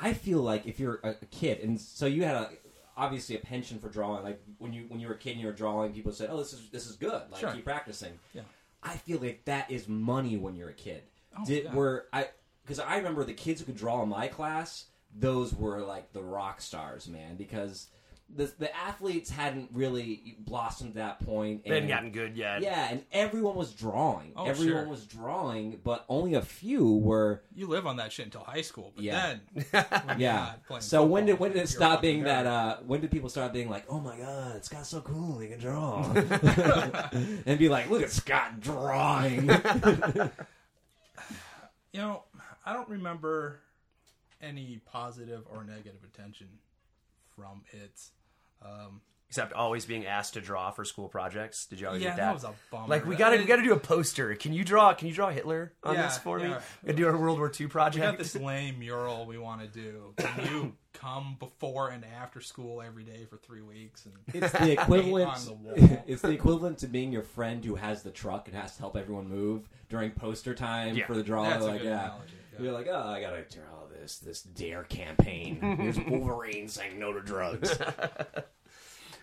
I 0.01 0.13
feel 0.15 0.41
like 0.41 0.67
if 0.67 0.81
you're 0.81 1.01
a, 1.03 1.11
a 1.11 1.27
kid, 1.31 1.61
and 1.61 1.79
so 1.81 2.07
you 2.07 2.25
had 2.25 2.35
a 2.37 2.51
obviously 2.97 3.37
a 3.37 3.39
penchant 3.41 3.81
for 3.81 3.89
drawing. 3.89 4.23
Like 4.25 4.41
when 4.59 4.73
you 4.73 4.85
when 4.89 5.01
you 5.01 5.09
were 5.09 5.15
a 5.15 5.19
kid 5.19 5.33
and 5.33 5.41
you 5.41 5.47
were 5.47 5.53
drawing, 5.53 5.93
people 5.93 6.13
said, 6.13 6.29
"Oh, 6.31 6.39
this 6.39 6.53
is 6.53 6.69
this 6.71 6.87
is 6.89 6.97
good. 6.97 7.23
Like 7.31 7.41
Sure. 7.41 7.53
keep 7.53 7.65
practicing." 7.65 8.19
Yeah. 8.33 8.43
I 8.83 8.97
feel 8.97 9.19
like 9.19 9.45
that 9.45 9.71
is 9.71 9.89
money 9.89 10.37
when 10.39 10.57
you're 10.57 10.71
a 10.71 10.75
kid. 10.75 11.03
Oh, 11.39 11.45
Did 11.45 11.65
yeah. 11.65 11.75
were 11.75 12.07
I 12.13 12.29
because 12.71 12.85
I 12.89 12.99
remember 12.99 13.25
the 13.25 13.33
kids 13.35 13.61
who 13.61 13.67
could 13.67 13.77
draw 13.77 14.01
in 14.05 14.09
my 14.09 14.29
class. 14.29 14.85
Those 15.19 15.53
were 15.53 15.81
like 15.81 16.13
the 16.13 16.23
rock 16.23 16.61
stars, 16.61 17.09
man, 17.09 17.35
because 17.35 17.89
the 18.33 18.45
the 18.61 18.73
athletes 18.77 19.29
hadn't 19.29 19.71
really 19.73 20.37
blossomed 20.39 20.91
at 20.91 20.95
that 21.19 21.27
point. 21.27 21.65
They 21.65 21.71
hadn't 21.71 21.83
and- 21.83 21.91
gotten 21.91 22.11
good 22.13 22.37
yet. 22.37 22.63
yeah, 22.63 22.87
and 22.89 23.03
everyone 23.11 23.57
was 23.57 23.73
drawing. 23.73 24.35
Oh, 24.37 24.45
everyone 24.47 24.83
sure. 24.85 24.89
was 24.89 25.05
drawing, 25.05 25.81
but 25.83 26.05
only 26.09 26.35
a 26.35 26.43
few 26.43 26.99
were 26.99 27.43
You 27.57 27.67
live 27.67 27.89
on 27.89 27.97
that 27.97 28.13
shit 28.13 28.27
until 28.27 28.43
high 28.45 28.61
school, 28.63 28.93
but 28.95 29.03
Yeah. 29.05 29.35
then 29.53 29.65
when 30.05 30.21
Yeah. 30.21 30.53
not 30.71 30.85
So 30.85 31.05
when 31.05 31.27
did 31.27 31.41
when 31.41 31.51
did 31.55 31.63
it 31.63 31.69
stop 31.69 32.01
being 32.03 32.23
that? 32.23 32.47
uh 32.47 32.77
When 32.87 33.01
did 33.01 33.11
people 33.11 33.31
start 33.31 33.53
being 33.53 33.69
like, 33.69 33.87
"Oh 33.89 33.99
my 33.99 34.17
god, 34.17 34.65
Scott's 34.65 34.91
so 34.91 35.01
cool, 35.01 35.41
he 35.41 35.49
can 35.49 35.59
draw," 35.59 36.05
and 37.47 37.59
be 37.59 37.69
like, 37.69 37.91
"Look 37.91 38.03
at 38.05 38.13
Scott 38.13 38.61
drawing." 38.61 39.51
you 41.93 41.99
know, 42.01 42.23
I 42.71 42.73
don't 42.73 42.89
remember 42.89 43.59
any 44.41 44.81
positive 44.87 45.43
or 45.53 45.65
negative 45.65 46.05
attention 46.05 46.47
from 47.35 47.63
it. 47.73 48.01
Um, 48.65 49.01
Except 49.29 49.53
always 49.53 49.85
being 49.85 50.07
asked 50.07 50.35
to 50.35 50.41
draw 50.41 50.71
for 50.73 50.85
school 50.85 51.09
projects. 51.09 51.67
Did 51.67 51.81
you 51.81 51.87
always 51.87 52.03
yeah, 52.03 52.11
get 52.11 52.17
that? 52.17 52.25
that? 52.27 52.35
was 52.35 52.45
a 52.45 52.53
bummer. 52.71 52.89
like 52.89 53.07
we 53.07 53.15
gotta 53.17 53.37
we 53.39 53.45
gotta 53.45 53.63
do 53.63 53.73
a 53.73 53.79
poster. 53.79 54.35
Can 54.35 54.53
you 54.53 54.65
draw? 54.65 54.93
Can 54.95 55.07
you 55.09 55.15
draw 55.15 55.31
Hitler 55.31 55.73
on 55.85 55.95
Yeah, 55.95 56.03
this 56.03 56.19
for 56.19 56.39
me? 56.39 56.49
yeah. 56.49 56.61
We 56.83 56.87
gotta 56.89 56.97
do 56.97 57.09
a 57.09 57.17
World 57.17 57.39
War 57.39 57.47
II 57.59 57.67
project. 57.69 57.95
We 57.97 58.01
got 58.03 58.17
project. 58.17 58.33
this 58.35 58.43
lame 58.43 58.79
mural 58.81 59.27
we 59.27 59.39
want 59.39 59.61
to 59.61 59.69
do. 59.69 60.15
Can 60.17 60.47
you 60.53 60.73
come 60.95 61.37
before 61.39 61.91
and 61.91 62.05
after 62.21 62.41
school 62.41 62.83
every 62.83 63.05
day 63.05 63.25
for 63.29 63.37
three 63.37 63.63
weeks? 63.63 64.05
And 64.07 64.15
It's 64.43 64.53
the 64.53 64.73
equivalent. 64.73 65.29
on 65.31 65.45
the 65.45 65.53
wall. 65.53 66.03
it's 66.09 66.23
the 66.23 66.31
equivalent 66.33 66.79
to 66.79 66.89
being 66.89 67.13
your 67.13 67.23
friend 67.23 67.65
who 67.65 67.77
has 67.77 68.03
the 68.03 68.11
truck 68.11 68.49
and 68.49 68.57
has 68.57 68.75
to 68.75 68.81
help 68.81 68.97
everyone 68.97 69.29
move 69.29 69.69
during 69.89 70.11
poster 70.11 70.55
time 70.57 70.97
Yeah. 70.97 71.07
for 71.07 71.15
the 71.15 71.23
draw. 71.23 71.49
That's 71.49 71.65
a 71.65 71.69
like, 71.69 71.83
good 71.83 71.87
yeah. 71.87 72.05
analogy, 72.07 72.33
yeah. 72.33 72.40
You're 72.59 72.73
like, 72.73 72.89
oh, 72.89 73.07
I 73.09 73.21
gotta 73.21 73.43
draw 73.43 73.87
this 73.93 74.19
this 74.19 74.43
dare 74.43 74.83
campaign. 74.85 75.61
Here's 75.79 75.99
Wolverine 76.07 76.69
saying 76.69 76.99
no 76.99 77.13
to 77.13 77.21
drugs. 77.21 77.79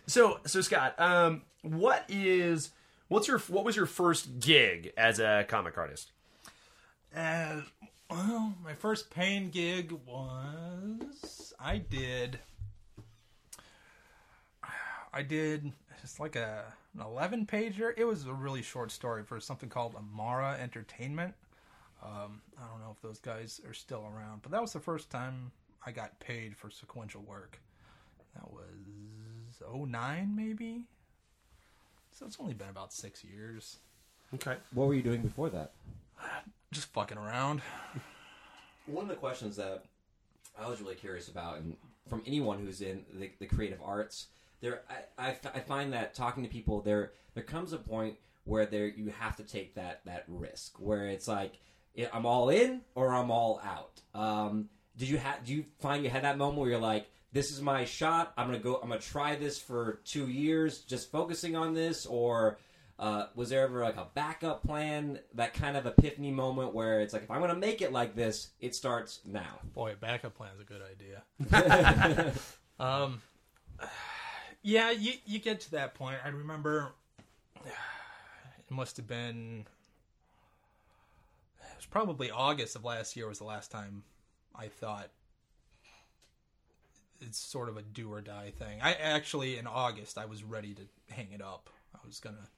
So 0.09 0.39
so 0.45 0.61
Scott, 0.61 0.97
um, 0.99 1.41
what 1.63 2.05
is 2.07 2.69
what's 3.09 3.27
your 3.27 3.39
what 3.39 3.65
was 3.65 3.75
your 3.75 3.85
first 3.85 4.39
gig 4.39 4.93
as 4.97 5.19
a 5.19 5.45
comic 5.49 5.77
artist? 5.77 6.11
And 7.13 7.63
well, 8.09 8.53
my 8.63 8.73
first 8.73 9.09
paying 9.09 9.49
gig 9.49 9.91
was 10.05 11.53
I 11.59 11.77
did 11.79 12.39
I 15.13 15.23
did 15.23 15.73
just 16.01 16.21
like 16.21 16.37
a 16.37 16.63
an 16.95 17.01
eleven 17.05 17.45
pager. 17.45 17.91
It 17.97 18.05
was 18.05 18.25
a 18.25 18.33
really 18.33 18.61
short 18.61 18.91
story 18.91 19.23
for 19.23 19.41
something 19.41 19.67
called 19.67 19.93
Amara 19.95 20.57
Entertainment. 20.57 21.33
Um, 22.03 22.41
I 22.57 22.67
don't 22.69 22.79
know 22.79 22.91
if 22.91 23.01
those 23.01 23.19
guys 23.19 23.59
are 23.67 23.73
still 23.73 24.05
around, 24.05 24.41
but 24.43 24.51
that 24.51 24.61
was 24.61 24.73
the 24.73 24.79
first 24.79 25.09
time 25.09 25.51
I 25.85 25.91
got 25.91 26.19
paid 26.19 26.55
for 26.55 26.69
sequential 26.69 27.21
work. 27.21 27.59
That 28.35 28.51
was 28.51 29.87
09 29.89 30.35
maybe. 30.35 30.83
So 32.11 32.25
it's 32.25 32.37
only 32.39 32.53
been 32.53 32.69
about 32.69 32.93
six 32.93 33.23
years. 33.23 33.77
Okay. 34.35 34.57
what 34.73 34.87
were 34.87 34.93
you 34.93 35.01
doing 35.01 35.21
before 35.21 35.49
that? 35.49 35.71
Just 36.71 36.91
fucking 36.93 37.17
around. 37.17 37.61
One 38.85 39.03
of 39.03 39.09
the 39.09 39.15
questions 39.15 39.55
that 39.55 39.85
I 40.59 40.67
was 40.67 40.81
really 40.81 40.95
curious 40.95 41.27
about, 41.27 41.57
and 41.57 41.75
from 42.09 42.21
anyone 42.25 42.59
who's 42.59 42.81
in 42.81 43.05
the, 43.13 43.31
the 43.39 43.45
creative 43.45 43.79
arts, 43.83 44.27
there 44.61 44.81
I, 44.89 45.27
I, 45.27 45.29
f- 45.31 45.55
I 45.55 45.59
find 45.59 45.93
that 45.93 46.13
talking 46.13 46.43
to 46.43 46.49
people, 46.49 46.81
there 46.81 47.11
there 47.33 47.43
comes 47.43 47.73
a 47.73 47.77
point 47.77 48.15
where 48.45 48.65
there 48.65 48.87
you 48.87 49.13
have 49.19 49.35
to 49.37 49.43
take 49.43 49.75
that 49.75 50.01
that 50.05 50.23
risk, 50.27 50.79
where 50.79 51.05
it's 51.07 51.27
like 51.27 51.53
yeah, 51.53 51.59
I'm 52.13 52.25
all 52.25 52.49
in 52.49 52.81
or 52.95 53.13
I'm 53.13 53.31
all 53.31 53.61
out. 53.63 54.01
Um, 54.13 54.69
did 54.97 55.09
you 55.09 55.17
have? 55.17 55.45
Do 55.45 55.53
you 55.53 55.65
find 55.79 56.03
you 56.03 56.09
had 56.09 56.23
that 56.23 56.37
moment 56.37 56.59
where 56.59 56.69
you're 56.69 56.79
like, 56.79 57.07
this 57.31 57.51
is 57.51 57.61
my 57.61 57.85
shot. 57.85 58.33
I'm 58.37 58.47
gonna 58.47 58.59
go. 58.59 58.75
I'm 58.81 58.89
gonna 58.89 58.99
try 58.99 59.35
this 59.35 59.59
for 59.59 60.01
two 60.05 60.27
years, 60.27 60.79
just 60.79 61.11
focusing 61.11 61.55
on 61.55 61.73
this, 61.73 62.05
or 62.05 62.57
uh, 62.97 63.27
was 63.35 63.49
there 63.49 63.63
ever 63.63 63.81
like 63.81 63.97
a 63.97 64.07
backup 64.13 64.63
plan? 64.63 65.19
That 65.35 65.53
kind 65.53 65.77
of 65.77 65.85
epiphany 65.85 66.31
moment 66.31 66.73
where 66.73 67.01
it's 67.01 67.13
like, 67.13 67.23
if 67.23 67.31
I'm 67.31 67.41
gonna 67.41 67.55
make 67.55 67.81
it 67.81 67.91
like 67.91 68.15
this, 68.15 68.49
it 68.59 68.75
starts 68.75 69.19
now. 69.25 69.59
Boy, 69.73 69.93
a 69.93 69.95
backup 69.95 70.35
plan's 70.35 70.59
a 70.59 70.63
good 70.63 70.81
idea. 70.81 72.33
um, 72.79 73.21
yeah, 74.63 74.91
you 74.91 75.13
you 75.25 75.39
get 75.39 75.61
to 75.61 75.71
that 75.71 75.93
point. 75.93 76.17
I 76.25 76.29
remember 76.29 76.93
it 77.65 78.71
must 78.71 78.97
have 78.97 79.07
been 79.07 79.65
probably 81.97 82.29
August 82.29 82.75
of 82.75 82.85
last 82.85 83.15
year 83.15 83.27
was 83.27 83.39
the 83.39 83.43
last 83.43 83.71
time 83.71 84.03
I 84.53 84.67
thought 84.67 85.09
it's 87.21 87.39
sort 87.39 87.69
of 87.69 87.77
a 87.77 87.81
do 87.81 88.13
or 88.13 88.21
die 88.21 88.53
thing. 88.55 88.79
I 88.83 88.93
actually 88.93 89.57
in 89.57 89.65
August 89.65 90.15
I 90.15 90.25
was 90.25 90.43
ready 90.43 90.75
to 90.75 90.83
hang 91.09 91.31
it 91.31 91.41
up. 91.41 91.71
I 91.95 91.97
was 92.05 92.19
gonna 92.19 92.49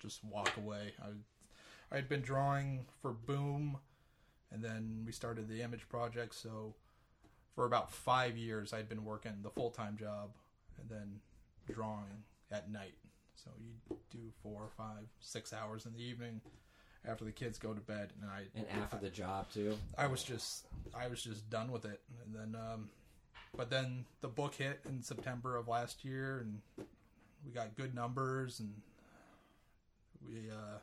just 0.00 0.24
walk 0.24 0.50
away. 0.56 0.92
I 1.00 1.96
I'd 1.96 2.08
been 2.08 2.22
drawing 2.22 2.86
for 3.00 3.12
Boom, 3.12 3.78
and 4.50 4.60
then 4.60 5.04
we 5.06 5.12
started 5.12 5.48
the 5.48 5.62
Image 5.62 5.88
Project. 5.88 6.34
So 6.34 6.74
for 7.54 7.66
about 7.66 7.92
five 7.92 8.36
years, 8.36 8.72
I'd 8.72 8.88
been 8.88 9.04
working 9.04 9.34
the 9.42 9.50
full 9.50 9.70
time 9.70 9.96
job, 9.96 10.30
and 10.80 10.90
then 10.90 11.20
drawing 11.72 12.24
at 12.50 12.72
night. 12.72 12.96
So 13.36 13.52
you 13.56 13.96
do 14.10 14.32
four, 14.42 14.68
five, 14.76 15.06
six 15.20 15.52
hours 15.52 15.86
in 15.86 15.92
the 15.92 16.02
evening 16.02 16.40
after 17.06 17.24
the 17.24 17.32
kids 17.32 17.58
go 17.58 17.72
to 17.72 17.80
bed, 17.80 18.12
and 18.20 18.30
I 18.30 18.44
And 18.54 18.66
after 18.82 18.98
the 18.98 19.10
job 19.10 19.50
too. 19.52 19.76
I 19.96 20.06
was 20.06 20.22
just 20.22 20.66
I 20.96 21.08
was 21.08 21.22
just 21.22 21.48
done 21.50 21.70
with 21.70 21.84
it, 21.84 22.00
and 22.24 22.34
then 22.34 22.60
um, 22.60 22.88
but 23.56 23.70
then 23.70 24.04
the 24.20 24.28
book 24.28 24.54
hit 24.54 24.80
in 24.88 25.02
September 25.02 25.56
of 25.56 25.68
last 25.68 26.04
year, 26.04 26.38
and 26.38 26.60
we 27.44 27.52
got 27.52 27.76
good 27.76 27.94
numbers, 27.94 28.60
and 28.60 28.74
we 30.26 30.50
uh, 30.50 30.78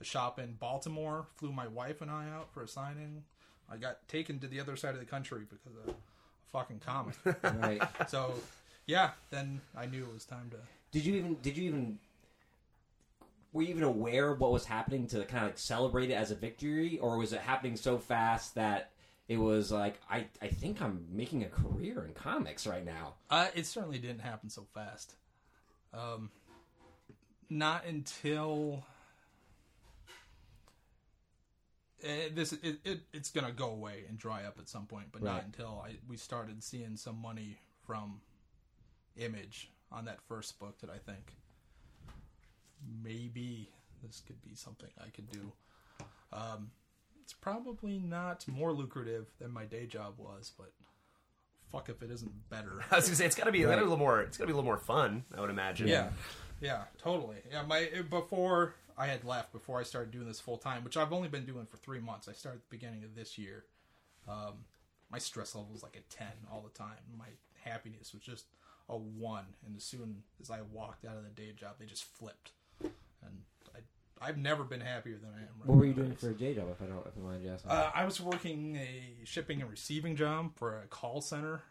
a 0.00 0.04
shop 0.04 0.38
in 0.38 0.54
Baltimore 0.54 1.26
flew 1.36 1.52
my 1.52 1.68
wife 1.68 2.00
and 2.00 2.10
I 2.10 2.28
out 2.28 2.52
for 2.52 2.62
a 2.62 2.68
signing. 2.68 3.24
I 3.70 3.76
got 3.76 4.06
taken 4.08 4.38
to 4.40 4.46
the 4.46 4.60
other 4.60 4.76
side 4.76 4.94
of 4.94 5.00
the 5.00 5.06
country 5.06 5.42
because 5.48 5.78
of 5.78 5.94
a 5.94 5.96
fucking 6.52 6.80
comic. 6.84 7.14
Right. 7.42 7.80
so 8.08 8.34
yeah, 8.86 9.10
then 9.30 9.60
I 9.76 9.86
knew 9.86 10.02
it 10.02 10.12
was 10.12 10.24
time 10.24 10.50
to. 10.50 10.56
Did 10.90 11.06
you 11.06 11.14
even? 11.14 11.34
Did 11.36 11.56
you 11.56 11.64
even? 11.64 11.98
Were 13.52 13.62
you 13.62 13.68
even 13.68 13.82
aware 13.82 14.30
of 14.30 14.40
what 14.40 14.50
was 14.52 14.64
happening 14.64 15.06
to 15.08 15.24
kind 15.24 15.44
of 15.44 15.50
like 15.50 15.58
celebrate 15.58 16.10
it 16.10 16.14
as 16.14 16.30
a 16.30 16.34
victory, 16.34 16.98
or 16.98 17.18
was 17.18 17.32
it 17.32 17.40
happening 17.40 17.76
so 17.76 17.98
fast 17.98 18.54
that 18.54 18.90
it 19.28 19.36
was 19.36 19.70
like, 19.70 20.00
I, 20.10 20.26
I 20.40 20.48
think 20.48 20.80
I'm 20.80 21.06
making 21.10 21.42
a 21.44 21.48
career 21.48 22.04
in 22.04 22.14
comics 22.14 22.66
right 22.66 22.84
now. 22.84 23.14
Uh, 23.30 23.48
it 23.54 23.66
certainly 23.66 23.98
didn't 23.98 24.20
happen 24.20 24.48
so 24.50 24.66
fast. 24.74 25.14
Um, 25.94 26.30
not 27.50 27.84
until 27.84 28.84
eh, 32.02 32.28
this 32.34 32.52
it, 32.54 32.78
it 32.84 33.00
it's 33.12 33.30
gonna 33.30 33.52
go 33.52 33.70
away 33.70 34.04
and 34.08 34.18
dry 34.18 34.44
up 34.44 34.58
at 34.58 34.68
some 34.68 34.86
point, 34.86 35.06
but 35.12 35.22
Right. 35.22 35.34
not 35.34 35.44
until 35.44 35.82
I 35.86 35.96
we 36.08 36.16
started 36.16 36.62
seeing 36.62 36.96
some 36.96 37.20
money 37.20 37.58
from 37.86 38.20
Image 39.16 39.70
on 39.90 40.06
that 40.06 40.20
first 40.22 40.58
book 40.58 40.78
that 40.80 40.88
I 40.88 40.96
think 40.96 41.34
maybe 43.02 43.68
this 44.02 44.22
could 44.26 44.40
be 44.42 44.54
something 44.54 44.88
I 44.98 45.08
could 45.10 45.30
do. 45.30 45.52
Um, 46.32 46.70
it's 47.22 47.32
probably 47.32 47.98
not 47.98 48.46
more 48.48 48.72
lucrative 48.72 49.26
than 49.38 49.52
my 49.52 49.64
day 49.64 49.86
job 49.86 50.14
was, 50.18 50.50
but 50.56 50.72
fuck 51.70 51.88
if 51.88 52.02
it 52.02 52.10
isn't 52.10 52.48
better. 52.50 52.84
I 52.90 52.96
was 52.96 53.04
gonna 53.06 53.16
say 53.16 53.26
it's 53.26 53.36
gotta 53.36 53.52
be, 53.52 53.64
Right. 53.64 53.78
a 53.78 53.82
little 53.82 53.96
more. 53.96 54.20
It's 54.22 54.36
gotta 54.38 54.46
be 54.48 54.52
a 54.52 54.56
little 54.56 54.66
more 54.66 54.78
fun. 54.78 55.24
I 55.36 55.40
would 55.40 55.50
imagine. 55.50 55.88
Yeah, 55.88 56.08
yeah, 56.60 56.84
totally. 56.98 57.36
Yeah, 57.50 57.62
my 57.62 57.88
before 58.10 58.74
I 58.98 59.06
had 59.06 59.24
left, 59.24 59.52
before 59.52 59.78
I 59.78 59.84
started 59.84 60.10
doing 60.10 60.26
this 60.26 60.40
full 60.40 60.58
time, 60.58 60.84
which 60.84 60.96
I've 60.96 61.12
only 61.12 61.28
been 61.28 61.46
doing 61.46 61.66
for 61.66 61.76
three 61.76 62.00
months. 62.00 62.28
I 62.28 62.32
started 62.32 62.58
at 62.58 62.70
the 62.70 62.76
beginning 62.76 63.04
of 63.04 63.14
this 63.14 63.38
year. 63.38 63.64
Um, 64.28 64.64
my 65.10 65.18
stress 65.18 65.54
level 65.54 65.70
was 65.72 65.82
like 65.82 65.96
a 65.96 66.14
ten 66.14 66.32
all 66.50 66.60
the 66.62 66.76
time. 66.78 66.96
My 67.18 67.28
happiness 67.64 68.12
was 68.12 68.22
just 68.22 68.46
a 68.88 68.96
one, 68.96 69.44
and 69.64 69.76
as 69.76 69.84
soon 69.84 70.22
as 70.40 70.50
I 70.50 70.60
walked 70.72 71.04
out 71.04 71.16
of 71.16 71.22
the 71.24 71.30
day 71.30 71.52
job, 71.52 71.76
they 71.78 71.86
just 71.86 72.04
flipped. 72.04 72.52
And 73.26 73.38
I, 73.74 74.26
I've 74.28 74.38
never 74.38 74.64
been 74.64 74.80
happier 74.80 75.16
than 75.16 75.30
I 75.30 75.38
am. 75.40 75.48
right 75.60 75.68
What 75.68 75.78
were 75.78 75.84
you 75.84 75.94
now. 75.94 76.02
doing 76.02 76.14
for 76.16 76.30
a 76.30 76.34
day 76.34 76.54
job? 76.54 76.68
If 76.70 76.82
I 76.82 76.86
don't, 76.86 77.06
if 77.06 77.12
I 77.16 77.20
mind 77.20 77.46
asking. 77.48 77.70
Uh, 77.70 77.90
I 77.94 78.04
was 78.04 78.20
working 78.20 78.76
a 78.76 79.24
shipping 79.24 79.60
and 79.60 79.70
receiving 79.70 80.16
job 80.16 80.52
for 80.56 80.78
a 80.82 80.86
call 80.86 81.20
center. 81.20 81.62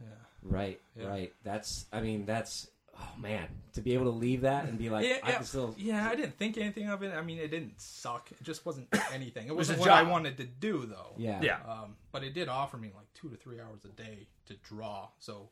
Yeah. 0.00 0.08
right, 0.42 0.80
yeah. 0.98 1.06
right. 1.06 1.32
That's. 1.44 1.86
I 1.92 2.00
mean, 2.00 2.26
that's. 2.26 2.68
Oh 2.98 3.20
man, 3.20 3.46
to 3.74 3.82
be 3.82 3.92
able 3.92 4.04
to 4.06 4.10
leave 4.18 4.40
that 4.40 4.64
and 4.64 4.78
be 4.78 4.88
like, 4.88 5.04
yeah, 5.04 5.16
I 5.22 5.28
yeah, 5.28 5.34
can 5.36 5.44
still. 5.44 5.74
yeah, 5.76 6.08
I 6.08 6.14
didn't 6.14 6.38
think 6.38 6.56
anything 6.56 6.88
of 6.88 7.02
it. 7.02 7.12
I 7.12 7.20
mean, 7.20 7.36
it 7.38 7.48
didn't 7.50 7.78
suck. 7.78 8.30
It 8.32 8.42
just 8.42 8.64
wasn't 8.64 8.88
anything. 9.12 9.48
It 9.48 9.54
was 9.54 9.68
wasn't 9.68 9.78
a 9.78 9.80
what 9.82 9.90
I 9.90 10.02
wanted 10.02 10.38
to 10.38 10.44
do, 10.44 10.86
though. 10.86 11.12
Yeah. 11.18 11.42
Yeah. 11.42 11.58
Um, 11.68 11.96
but 12.10 12.24
it 12.24 12.32
did 12.32 12.48
offer 12.48 12.78
me 12.78 12.90
like 12.96 13.04
two 13.12 13.28
to 13.28 13.36
three 13.36 13.60
hours 13.60 13.84
a 13.84 13.88
day 13.88 14.28
to 14.46 14.54
draw. 14.64 15.08
So 15.18 15.50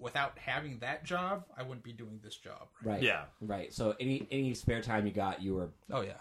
without 0.00 0.38
having 0.38 0.78
that 0.78 1.04
job, 1.04 1.44
I 1.56 1.62
wouldn't 1.62 1.82
be 1.84 1.92
doing 1.92 2.20
this 2.22 2.36
job. 2.36 2.68
Right? 2.82 2.94
Right. 2.94 3.02
Yeah. 3.02 3.22
Right. 3.40 3.72
So 3.72 3.94
any 4.00 4.26
any 4.30 4.54
spare 4.54 4.82
time 4.82 5.06
you 5.06 5.12
got, 5.12 5.42
you 5.42 5.54
were 5.54 5.68
Oh 5.92 6.00
yeah. 6.00 6.12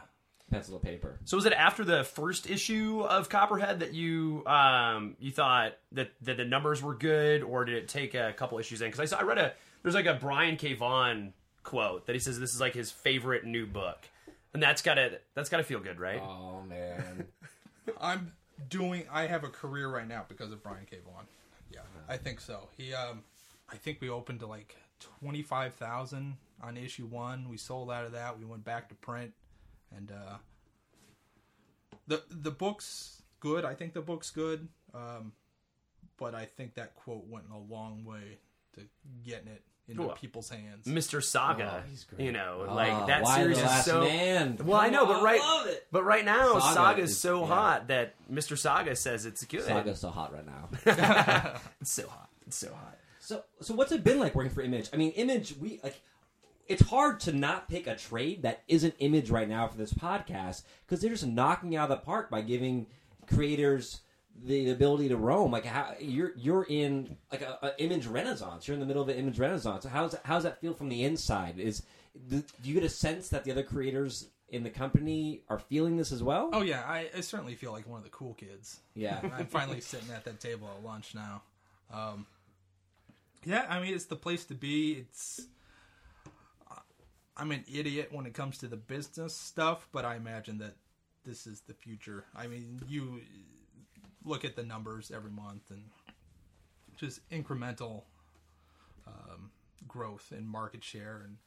pencil 0.52 0.78
to 0.80 0.86
paper. 0.86 1.20
So 1.26 1.38
was 1.38 1.46
it 1.46 1.54
after 1.54 1.84
the 1.84 2.04
first 2.04 2.50
issue 2.50 3.02
of 3.02 3.30
Copperhead 3.30 3.80
that 3.82 3.94
you 3.94 4.44
um 4.46 5.16
you 5.20 5.32
thought 5.32 5.74
that 5.94 6.12
that 6.22 6.38
the 6.38 6.46
numbers 6.46 6.82
were 6.84 6.96
good, 6.96 7.44
or 7.44 7.66
did 7.66 7.76
it 7.76 7.88
take 7.88 8.14
a 8.16 8.34
couple 8.34 8.60
issues 8.60 8.82
in? 8.82 8.88
Because 8.88 9.00
I 9.00 9.06
saw 9.06 9.20
I 9.20 9.24
read 9.24 9.38
a 9.38 9.54
there's 9.84 9.96
like 9.96 10.06
a 10.08 10.16
Brian 10.16 10.58
K. 10.58 10.74
Vaughan 10.74 11.34
quote 11.64 12.06
that 12.08 12.14
he 12.14 12.20
says 12.20 12.40
this 12.40 12.54
is 12.54 12.60
like 12.60 12.74
his 12.74 12.92
favorite 12.92 13.46
new 13.46 13.66
book, 13.66 14.08
and 14.54 14.62
that's 14.62 14.82
gotta 14.82 15.20
that's 15.36 15.50
gotta 15.50 15.64
feel 15.64 15.80
good, 15.80 16.00
right? 16.00 16.22
Oh 16.22 16.62
man. 16.68 17.26
I'm 18.02 18.34
doing. 18.70 19.06
I 19.12 19.26
have 19.28 19.44
a 19.44 19.50
career 19.50 19.88
right 19.88 20.08
now 20.08 20.26
because 20.28 20.52
of 20.52 20.62
Brian 20.62 20.86
K. 20.90 20.98
Vaughan. 21.04 21.26
Yeah, 21.72 21.80
I 22.08 22.18
think 22.18 22.40
so. 22.40 22.68
He, 22.78 22.94
um, 22.94 23.24
I 23.72 23.76
think 23.78 24.00
we 24.02 24.10
opened 24.10 24.40
to 24.42 24.48
like 24.48 24.76
twenty 25.20 25.42
five 25.42 25.74
thousand 25.76 26.38
on 26.62 26.78
issue 26.78 27.06
one. 27.06 27.48
We 27.50 27.58
sold 27.58 27.92
out 27.92 28.06
of 28.06 28.12
that. 28.14 28.38
We 28.40 28.46
went 28.46 28.64
back 28.66 28.90
to 28.90 28.96
print, 28.96 29.32
and 29.96 30.12
uh, 30.12 30.38
the 32.08 32.24
the 32.30 32.52
book's 32.52 33.22
good. 33.40 33.66
I 33.66 33.74
think 33.76 33.94
the 33.94 34.02
book's 34.02 34.32
good. 34.32 34.68
Um, 34.94 35.34
but 36.18 36.36
I 36.36 36.46
think 36.46 36.76
that 36.76 36.96
quote 36.96 37.28
went 37.28 37.46
a 37.54 37.58
long 37.58 38.04
way 38.04 38.40
to 38.76 38.82
getting 39.24 39.48
it 39.48 39.62
into 39.88 40.04
Cool. 40.04 40.12
people's 40.14 40.50
hands. 40.50 40.86
Mr. 40.86 41.24
Saga, 41.24 41.82
Oh, 41.84 41.90
he's 41.90 42.04
great. 42.04 42.22
you 42.22 42.32
know, 42.32 42.66
Oh, 42.70 42.76
like 42.76 43.08
that 43.08 43.24
Why 43.24 43.38
series 43.38 43.58
the 43.58 43.64
is 43.64 43.70
Last 43.70 43.86
so. 43.86 44.02
Man. 44.02 44.58
Well, 44.64 44.80
I 44.80 44.90
know, 44.90 45.06
but 45.08 45.24
right, 45.24 45.40
love 45.40 45.66
it. 45.68 45.88
but 45.92 46.04
right 46.04 46.24
now, 46.26 46.60
Saga 46.60 46.74
Saga's 46.76 47.12
is- 47.12 47.20
so 47.20 47.40
yeah. 47.42 47.48
hot 47.48 47.88
that 47.88 48.14
Mr. 48.32 48.56
Saga 48.58 48.96
says 48.96 49.26
it's 49.26 49.44
good. 49.46 49.64
Saga's 49.64 50.00
so 50.00 50.10
hot 50.10 50.32
right 50.34 50.46
now. 50.46 50.70
It's 51.82 51.92
so 51.92 52.08
hot. 52.08 52.30
It's 52.46 52.58
so 52.58 52.72
hot. 52.74 52.98
So, 53.30 53.44
so 53.62 53.76
what's 53.76 53.92
it 53.92 54.04
been 54.04 54.18
like 54.18 54.34
working 54.34 54.52
for 54.52 54.64
Image? 54.64 54.90
I 54.92 54.98
mean, 54.98 55.12
Image, 55.12 55.56
we 55.56 55.80
like. 55.84 56.02
It's 56.68 56.82
hard 56.82 57.20
to 57.22 57.32
not 57.32 57.70
pick 57.70 57.86
a 57.86 57.96
trade 57.96 58.42
that 58.42 58.64
isn't 58.68 58.96
Image 58.98 59.30
right 59.30 59.48
now 59.48 59.68
for 59.68 59.78
this 59.78 59.94
podcast 59.94 60.64
because 60.84 61.00
they're 61.00 61.12
just 61.12 61.28
knocking 61.28 61.76
out 61.76 61.92
of 61.92 62.00
the 62.00 62.04
park 62.04 62.32
by 62.32 62.42
giving 62.42 62.88
creators 63.28 64.02
the 64.44 64.72
ability 64.72 65.10
to 65.10 65.16
roam. 65.16 65.52
Like, 65.52 65.66
how 65.66 65.94
you're 66.00 66.32
you're 66.38 66.66
in 66.68 67.18
like 67.32 67.44
a, 67.44 67.60
a 67.62 67.80
Image 67.80 68.08
renaissance. 68.08 68.68
You're 68.68 68.74
in 68.74 68.80
the 68.80 68.88
middle 68.88 69.04
of 69.04 69.10
an 69.10 69.18
Image 69.18 69.38
renaissance. 69.38 69.84
So 69.84 69.90
How's 69.90 70.16
how's 70.24 70.42
that 70.42 70.60
feel 70.60 70.74
from 70.74 70.90
the 70.90 71.04
inside? 71.04 71.60
Is 71.60 71.84
do 72.30 72.44
you 72.64 72.74
get 72.74 72.84
a 72.84 72.90
sense 72.90 73.30
that 73.30 73.44
the 73.44 73.52
other 73.52 73.62
creators 73.64 74.30
in 74.50 74.64
the 74.64 74.72
company 74.72 75.44
are 75.50 75.60
feeling 75.60 75.98
this 75.98 76.12
as 76.12 76.24
well? 76.24 76.50
Oh 76.52 76.64
yeah, 76.64 76.82
I, 76.88 77.12
I 77.16 77.22
certainly 77.22 77.54
feel 77.54 77.74
like 77.74 77.88
one 77.88 78.00
of 78.00 78.04
the 78.04 78.10
cool 78.10 78.34
kids. 78.34 78.80
Yeah. 78.96 79.20
I'm 79.38 79.46
finally 79.46 79.82
sitting 79.82 80.10
at 80.10 80.26
that 80.26 80.40
table 80.40 80.68
at 80.76 80.84
lunch 80.84 81.14
now. 81.14 81.44
Um, 81.94 82.26
yeah, 83.46 83.66
I 83.70 83.80
mean 83.80 83.94
it's 83.94 84.06
the 84.06 84.16
place 84.16 84.46
to 84.46 84.56
be. 84.56 84.94
It's 84.94 85.48
I'm 87.40 87.52
an 87.52 87.64
idiot 87.74 88.10
when 88.12 88.26
it 88.26 88.34
comes 88.34 88.58
to 88.60 88.68
the 88.68 88.76
business 88.76 89.34
stuff, 89.34 89.88
but 89.94 90.04
I 90.04 90.18
imagine 90.18 90.58
that 90.58 90.76
this 91.24 91.48
is 91.48 91.62
the 91.62 91.74
future. 91.74 92.26
I 92.36 92.48
mean, 92.48 92.82
you 92.90 93.22
look 94.26 94.44
at 94.44 94.58
the 94.58 94.64
numbers 94.64 95.10
every 95.16 95.32
month 95.32 95.72
and 95.72 95.84
just 96.98 97.28
incremental 97.30 98.04
um, 99.08 99.52
growth 99.88 100.34
in 100.38 100.46
market 100.46 100.84
share 100.84 101.22
and 101.24 101.38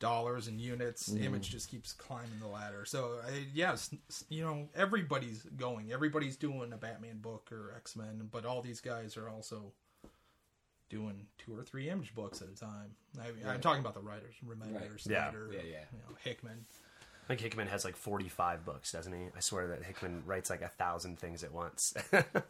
dollars 0.00 0.48
and 0.48 0.58
units. 0.58 1.12
Image 1.12 1.50
just 1.50 1.70
keeps 1.70 1.92
climbing 1.92 2.40
the 2.40 2.48
ladder. 2.48 2.86
So, 2.86 3.18
I, 3.26 3.46
yes, 3.52 3.94
you 4.30 4.42
know, 4.42 4.68
everybody's 4.74 5.42
going. 5.42 5.92
Everybody's 5.92 6.36
doing 6.36 6.72
a 6.72 6.78
Batman 6.78 7.18
book 7.18 7.50
or 7.52 7.74
X 7.76 7.94
Men, 7.94 8.28
but 8.32 8.46
all 8.46 8.62
these 8.62 8.80
guys 8.80 9.18
are 9.18 9.28
also 9.28 9.72
doing 10.94 11.26
two 11.38 11.58
or 11.58 11.62
three 11.64 11.90
image 11.90 12.14
books 12.14 12.40
at 12.40 12.48
a 12.48 12.54
time. 12.54 12.92
I 13.20 13.26
mean, 13.32 13.46
I'm 13.48 13.60
talking 13.60 13.80
about 13.80 13.94
the 13.94 14.00
writers, 14.00 14.34
Remender, 14.46 14.74
Right. 14.74 14.90
Yeah. 15.06 15.30
Snyder, 15.30 15.50
Yeah, 15.52 15.58
yeah. 15.58 15.84
You 15.92 15.98
know, 16.08 16.16
Hickman. 16.22 16.64
I 17.24 17.26
think 17.26 17.40
Hickman 17.40 17.66
has 17.66 17.84
like 17.84 17.96
45 17.96 18.64
books, 18.64 18.92
doesn't 18.92 19.12
he? 19.12 19.24
I 19.36 19.40
swear 19.40 19.66
that 19.68 19.82
Hickman 19.82 20.22
writes 20.24 20.50
like 20.50 20.62
a 20.62 20.68
thousand 20.68 21.18
things 21.18 21.42
at 21.42 21.52
once. 21.52 21.94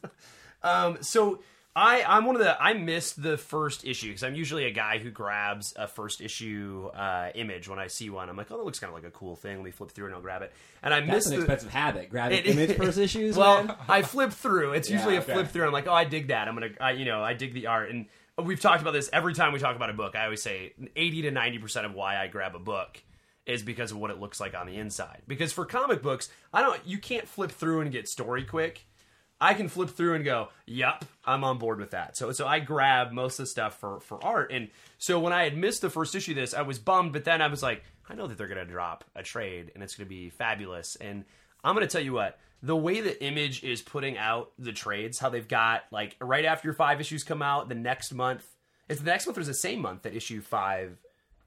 um, 0.63 0.99
so 1.01 1.41
I, 1.77 2.05
I'm 2.05 2.25
one 2.25 2.37
of 2.37 2.41
the, 2.43 2.61
I 2.63 2.75
missed 2.75 3.21
the 3.23 3.37
first 3.37 3.85
issue 3.85 4.09
because 4.09 4.23
I'm 4.23 4.35
usually 4.35 4.65
a 4.67 4.71
guy 4.73 4.99
who 4.99 5.11
grabs 5.11 5.73
a 5.77 5.87
first 5.89 6.21
issue 6.21 6.89
uh, 6.95 7.31
image 7.35 7.69
when 7.69 7.79
I 7.79 7.87
see 7.89 8.11
one. 8.11 8.29
I'm 8.29 8.37
like, 8.37 8.51
oh, 8.51 8.57
that 8.59 8.65
looks 8.65 8.79
kind 8.79 8.91
of 8.91 8.95
like 9.01 9.07
a 9.09 9.17
cool 9.17 9.37
thing. 9.37 9.57
Let 9.57 9.65
me 9.65 9.71
flip 9.71 9.91
through 9.91 10.07
and 10.07 10.15
I'll 10.15 10.21
grab 10.21 10.43
it. 10.43 10.53
And 10.83 10.93
I 10.93 11.01
That's 11.01 11.11
missed 11.13 11.27
an 11.29 11.33
the, 11.35 11.39
expensive 11.41 11.71
habit. 11.71 12.11
Grabbing 12.11 12.39
It- 12.39 12.47
Image 12.47 12.77
first 12.77 12.99
issues. 12.99 13.37
well. 13.37 13.77
I 13.89 14.03
flip 14.03 14.33
through. 14.33 14.73
It's 14.73 14.91
usually 14.97 15.17
a 15.17 15.21
okay. 15.21 15.33
flip 15.35 15.49
through. 15.49 15.67
I'm 15.67 15.73
like, 15.73 15.87
oh, 15.87 15.95
I 15.95 16.05
dig 16.05 16.29
that. 16.29 16.47
I'm 16.49 16.55
gonna, 16.55 16.71
I, 16.81 16.93
you 16.93 17.05
know, 17.05 17.23
I 17.23 17.35
dig 17.35 17.55
the 17.55 17.67
art. 17.69 17.91
And 17.91 18.07
we've 18.43 18.61
talked 18.61 18.83
about 18.83 18.93
this 18.93 19.11
every 19.13 19.35
time 19.35 19.53
we 19.53 19.59
talk 19.59 19.77
about 19.77 19.91
a 19.91 19.95
book. 19.95 20.17
I 20.17 20.25
always 20.25 20.43
say 20.43 20.73
80 20.97 21.23
to 21.23 21.31
90 21.31 21.59
percent 21.59 21.87
of 21.87 21.95
why 21.95 22.17
I 22.17 22.27
grab 22.27 22.55
a 22.55 22.61
book 22.61 23.03
is 23.47 23.63
because 23.63 23.91
of 23.91 23.99
what 23.99 24.11
it 24.11 24.19
looks 24.19 24.41
like 24.41 24.55
on 24.55 24.67
the 24.67 24.77
inside. 24.77 25.23
Because 25.29 25.53
for 25.53 25.65
comic 25.67 26.03
books, 26.03 26.31
I 26.53 26.63
don't, 26.63 26.81
you 26.87 26.99
can't 26.99 27.29
flip 27.29 27.51
through 27.51 27.81
and 27.83 27.93
get 27.93 28.09
story 28.09 28.45
quick. 28.45 28.87
I 29.41 29.53
can 29.53 29.69
flip 29.69 29.91
through 29.91 30.15
and 30.15 30.25
go, 30.25 30.49
"Yup, 30.65 31.05
I'm 31.25 31.45
on 31.45 31.59
board 31.59 31.79
with 31.79 31.91
that." 31.91 32.17
So 32.17 32.33
so 32.33 32.47
I 32.47 32.61
grab 32.61 33.13
most 33.13 33.39
of 33.39 33.45
the 33.45 33.51
stuff 33.51 33.79
for 33.79 34.01
for 34.01 34.25
art, 34.25 34.53
and 34.53 34.71
so 34.97 35.19
when 35.19 35.33
I 35.33 35.45
had 35.45 35.57
missed 35.57 35.83
the 35.83 35.91
first 35.91 36.15
issue 36.15 36.33
of 36.33 36.37
this, 36.37 36.55
I 36.55 36.63
was 36.63 36.79
bummed. 36.79 37.13
But 37.13 37.25
then 37.25 37.43
I 37.43 37.49
was 37.49 37.63
like, 37.63 37.83
I 38.09 38.15
know 38.15 38.27
that 38.27 38.39
they're 38.39 38.49
gonna 38.49 38.65
drop 38.65 39.05
a 39.15 39.23
trade, 39.23 39.73
and 39.75 39.83
it's 39.83 39.97
gonna 39.97 40.09
be 40.09 40.31
fabulous. 40.31 40.97
And 40.97 41.25
I'm 41.63 41.75
gonna 41.75 41.89
tell 41.89 42.01
you 42.01 42.13
what. 42.13 42.39
The 42.67 42.77
way 42.77 43.01
that 43.03 43.23
Image 43.23 43.63
is 43.63 43.83
putting 43.83 44.17
out 44.17 44.53
the 44.59 44.73
trades, 44.73 45.19
how 45.19 45.29
they've 45.29 45.47
got 45.47 45.83
like 45.91 46.17
right 46.21 46.45
after 46.45 46.67
your 46.67 46.75
five 46.75 47.01
issues 47.01 47.23
come 47.23 47.43
out, 47.43 47.69
the 47.69 47.75
next 47.75 48.13
month, 48.15 48.45
it's 48.89 49.01
the 49.01 49.07
next 49.07 49.27
month 49.27 49.37
or 49.37 49.43
is 49.43 49.47
the 49.47 49.55
same 49.55 49.81
month 49.81 50.03
that 50.03 50.15
issue 50.15 50.41
five 50.41 50.99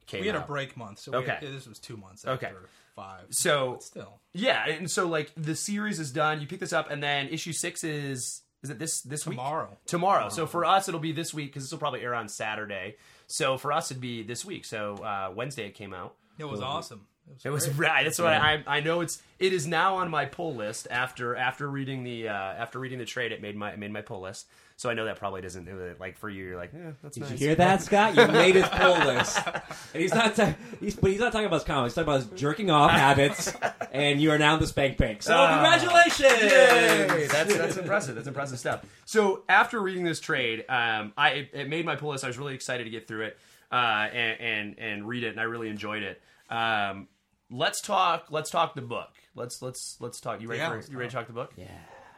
came 0.06 0.22
We 0.22 0.28
had 0.28 0.36
a 0.36 0.42
break 0.42 0.78
month, 0.78 1.00
so 1.00 1.12
we 1.12 1.18
Okay. 1.18 1.32
had- 1.32 1.42
this 1.42 1.68
was 1.68 1.80
two 1.80 1.98
months 1.98 2.24
after 2.24 2.48
Okay. 2.48 2.56
five. 2.96 3.26
So- 3.32 3.80
still, 3.82 4.22
Yeah, 4.34 4.66
and 4.68 4.90
so 4.92 5.08
like 5.08 5.32
the 5.36 5.56
series 5.56 6.00
is 6.00 6.12
done. 6.12 6.40
You 6.40 6.48
pick 6.48 6.60
this 6.60 6.72
up, 6.74 6.90
and 6.92 7.02
then 7.02 7.28
issue 7.30 7.52
six 7.54 7.84
is 7.84 8.44
is 8.64 8.70
it 8.72 8.80
this 8.80 9.02
this 9.02 9.26
week? 9.26 9.38
Tomorrow. 9.38 9.78
Tomorrow. 9.86 10.30
So 10.30 10.46
for 10.48 10.66
us, 10.66 10.88
it'll 10.88 11.00
be 11.00 11.12
this 11.12 11.34
week 11.34 11.48
because 11.52 11.64
this 11.64 11.72
will 11.72 11.80
probably 11.80 12.02
air 12.02 12.14
on 12.16 12.28
Saturday. 12.30 12.98
So 13.28 13.58
for 13.58 13.72
us, 13.72 13.92
it'd 13.92 14.02
be 14.02 14.24
this 14.24 14.44
week. 14.46 14.66
So 14.66 14.96
uh, 14.98 15.32
Wednesday 15.36 15.66
it 15.68 15.74
came 15.76 15.94
out. 15.94 16.16
it 16.40 16.46
was 16.46 16.62
awesome. 16.62 17.08
It 17.44 17.50
was 17.50 17.68
great. 17.68 17.90
right. 17.90 18.04
That's 18.04 18.20
what 18.20 18.34
I, 18.34 18.64
I 18.66 18.80
know. 18.80 19.02
It's 19.02 19.22
it 19.40 19.54
is 19.54 19.68
now 19.68 19.98
on 19.98 20.10
my 20.10 20.26
pull 20.26 20.56
list 20.56 20.88
after 20.90 21.36
after 21.36 21.70
reading 21.70 22.04
the 22.04 22.30
uh, 22.30 22.34
after 22.34 22.80
reading 22.80 23.00
the 23.00 23.06
trade. 23.06 23.32
It 23.32 23.42
made 23.42 23.56
my 23.56 23.72
it 23.72 23.80
made 23.80 23.92
my 23.92 24.02
pull 24.02 24.22
list. 24.22 24.48
So 24.80 24.92
I 24.92 24.94
know 24.94 25.06
that 25.06 25.18
probably 25.18 25.42
doesn't 25.42 25.68
uh, 25.68 25.96
like 26.00 26.18
for 26.20 26.30
you. 26.30 26.46
You're 26.46 26.58
like, 26.58 26.72
eh, 26.74 26.92
that's 27.02 27.16
Did 27.16 27.22
nice. 27.24 27.32
you 27.32 27.38
hear 27.38 27.56
that, 27.56 27.82
Scott? 27.82 28.16
You 28.16 28.28
made 28.28 28.54
his 28.54 28.68
pull 28.68 28.94
list, 29.00 29.40
and 29.94 30.02
he's 30.04 30.14
not. 30.14 30.36
Ta- 30.36 30.54
he's, 30.80 30.96
but 30.96 31.10
he's 31.10 31.20
not 31.20 31.32
talking 31.32 31.48
about 31.48 31.58
his 31.58 31.64
comics. 31.64 31.94
He's 31.96 32.06
talking 32.06 32.14
about 32.14 32.30
his 32.32 32.40
jerking 32.40 32.70
off 32.70 32.92
habits, 32.92 33.52
and 33.92 34.22
you 34.22 34.30
are 34.30 34.38
now 34.38 34.54
in 34.54 34.60
the 34.60 34.68
spank 34.68 34.98
bank. 34.98 35.24
So 35.24 35.34
Ah. 35.36 35.54
congratulations! 35.82 36.52
Yay! 36.52 37.28
That's 37.28 37.58
that's 37.58 37.78
impressive. 37.78 38.14
That's 38.16 38.28
impressive 38.28 38.60
stuff. 38.60 38.86
So 39.06 39.44
after 39.50 39.82
reading 39.82 40.04
this 40.04 40.20
trade, 40.20 40.64
um, 40.70 41.12
I 41.18 41.30
it, 41.30 41.50
it 41.54 41.70
made 41.70 41.84
my 41.84 41.96
pull 41.96 42.12
list. 42.12 42.24
I 42.24 42.28
was 42.28 42.38
really 42.38 42.54
excited 42.54 42.84
to 42.84 42.90
get 42.92 43.08
through 43.08 43.24
it 43.26 43.38
uh, 43.72 43.76
and, 43.76 44.40
and 44.42 44.80
and 44.80 45.08
read 45.08 45.24
it, 45.24 45.30
and 45.30 45.40
I 45.40 45.44
really 45.44 45.70
enjoyed 45.70 46.04
it. 46.04 46.22
Um, 46.52 47.08
let's 47.50 47.82
talk. 47.82 48.28
Let's 48.30 48.50
talk 48.50 48.76
the 48.76 48.82
book. 48.82 49.10
Let's 49.36 49.62
let's 49.62 49.98
let's 50.00 50.20
talk. 50.20 50.42
You 50.42 50.48
ready? 50.48 50.60
Yeah, 50.60 50.70
for, 50.70 50.76
let's 50.76 50.90
you 50.90 50.98
ready 50.98 51.10
to 51.10 51.16
talk 51.16 51.28
the 51.28 51.34
book? 51.34 51.54
Yeah. 51.56 51.66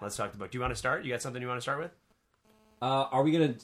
Let's 0.02 0.16
talk 0.16 0.32
the 0.32 0.38
book. 0.38 0.52
Do 0.52 0.58
you 0.58 0.62
want 0.62 0.72
to 0.72 0.78
start? 0.78 1.04
You 1.04 1.12
got 1.12 1.22
something 1.22 1.42
you 1.42 1.48
want 1.48 1.58
to 1.58 1.62
start 1.62 1.80
with? 1.80 1.92
Uh, 2.82 3.08
are 3.12 3.24
we 3.24 3.32
gonna? 3.32 3.56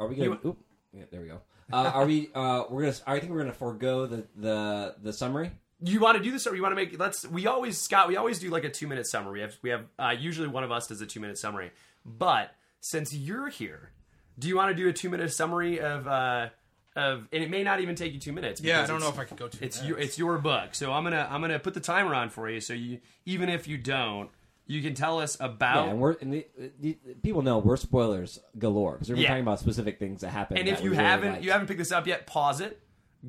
Are 0.00 0.06
we 0.06 0.16
gonna? 0.16 0.30
You- 0.30 0.40
oop, 0.46 0.58
yeah, 0.92 1.04
there 1.10 1.20
we 1.20 1.28
go. 1.28 1.40
Uh, 1.72 1.90
are 1.94 2.06
we? 2.06 2.30
Uh, 2.34 2.64
we're 2.70 2.82
gonna. 2.82 2.96
I 3.06 3.18
think 3.18 3.32
we're 3.32 3.40
gonna 3.40 3.52
forego 3.52 4.06
the 4.06 4.26
the 4.36 4.96
the 5.02 5.12
summary. 5.12 5.50
You 5.84 6.00
want 6.00 6.16
to 6.16 6.22
do 6.22 6.30
this, 6.30 6.46
or 6.46 6.54
you 6.54 6.62
want 6.62 6.72
to 6.72 6.76
make? 6.76 6.98
Let's. 6.98 7.26
We 7.26 7.46
always 7.46 7.78
Scott. 7.78 8.08
We 8.08 8.16
always 8.16 8.38
do 8.38 8.50
like 8.50 8.64
a 8.64 8.70
two 8.70 8.86
minute 8.86 9.06
summary. 9.06 9.32
We 9.32 9.40
have 9.40 9.56
we 9.62 9.70
have 9.70 9.84
uh, 9.98 10.14
usually 10.18 10.48
one 10.48 10.64
of 10.64 10.72
us 10.72 10.86
does 10.86 11.00
a 11.00 11.06
two 11.06 11.20
minute 11.20 11.38
summary. 11.38 11.72
But 12.04 12.50
since 12.80 13.14
you're 13.14 13.48
here, 13.48 13.92
do 14.38 14.48
you 14.48 14.56
want 14.56 14.70
to 14.70 14.74
do 14.74 14.88
a 14.88 14.92
two 14.92 15.10
minute 15.10 15.32
summary 15.32 15.80
of 15.80 16.06
uh 16.06 16.48
of? 16.96 17.28
And 17.32 17.42
it 17.42 17.50
may 17.50 17.62
not 17.62 17.80
even 17.80 17.94
take 17.94 18.12
you 18.12 18.20
two 18.20 18.32
minutes. 18.32 18.60
Yeah, 18.60 18.82
I 18.82 18.86
don't 18.86 19.00
know 19.00 19.08
if 19.08 19.18
I 19.18 19.24
could 19.24 19.36
go 19.38 19.48
to. 19.48 19.64
It's 19.64 19.82
your 19.82 19.98
it's 19.98 20.18
your 20.18 20.38
book, 20.38 20.74
so 20.74 20.92
I'm 20.92 21.04
gonna 21.04 21.28
I'm 21.30 21.40
gonna 21.40 21.58
put 21.58 21.74
the 21.74 21.80
timer 21.80 22.14
on 22.14 22.30
for 22.30 22.48
you. 22.48 22.60
So 22.60 22.72
you 22.74 23.00
even 23.26 23.48
if 23.48 23.66
you 23.68 23.78
don't, 23.78 24.30
you 24.66 24.82
can 24.82 24.94
tell 24.94 25.18
us 25.20 25.36
about. 25.40 25.86
Yeah, 25.86 25.90
and 25.92 26.00
we're 26.00 26.12
and 26.20 26.32
the, 26.32 26.46
the, 26.80 26.98
people 27.22 27.42
know 27.42 27.58
we're 27.58 27.76
spoilers 27.76 28.38
galore 28.58 28.92
because 28.92 29.10
we're 29.10 29.16
Yeah. 29.16 29.28
talking 29.28 29.42
about 29.42 29.58
specific 29.60 29.98
things 29.98 30.20
that 30.22 30.30
happen. 30.30 30.56
and 30.56 30.68
that 30.68 30.72
if 30.72 30.82
you 30.84 30.90
really 30.90 31.02
haven't 31.02 31.32
liked. 31.32 31.44
you 31.44 31.50
haven't 31.52 31.66
picked 31.66 31.78
this 31.78 31.92
up 31.92 32.06
yet, 32.06 32.26
pause 32.26 32.60
it, 32.60 32.80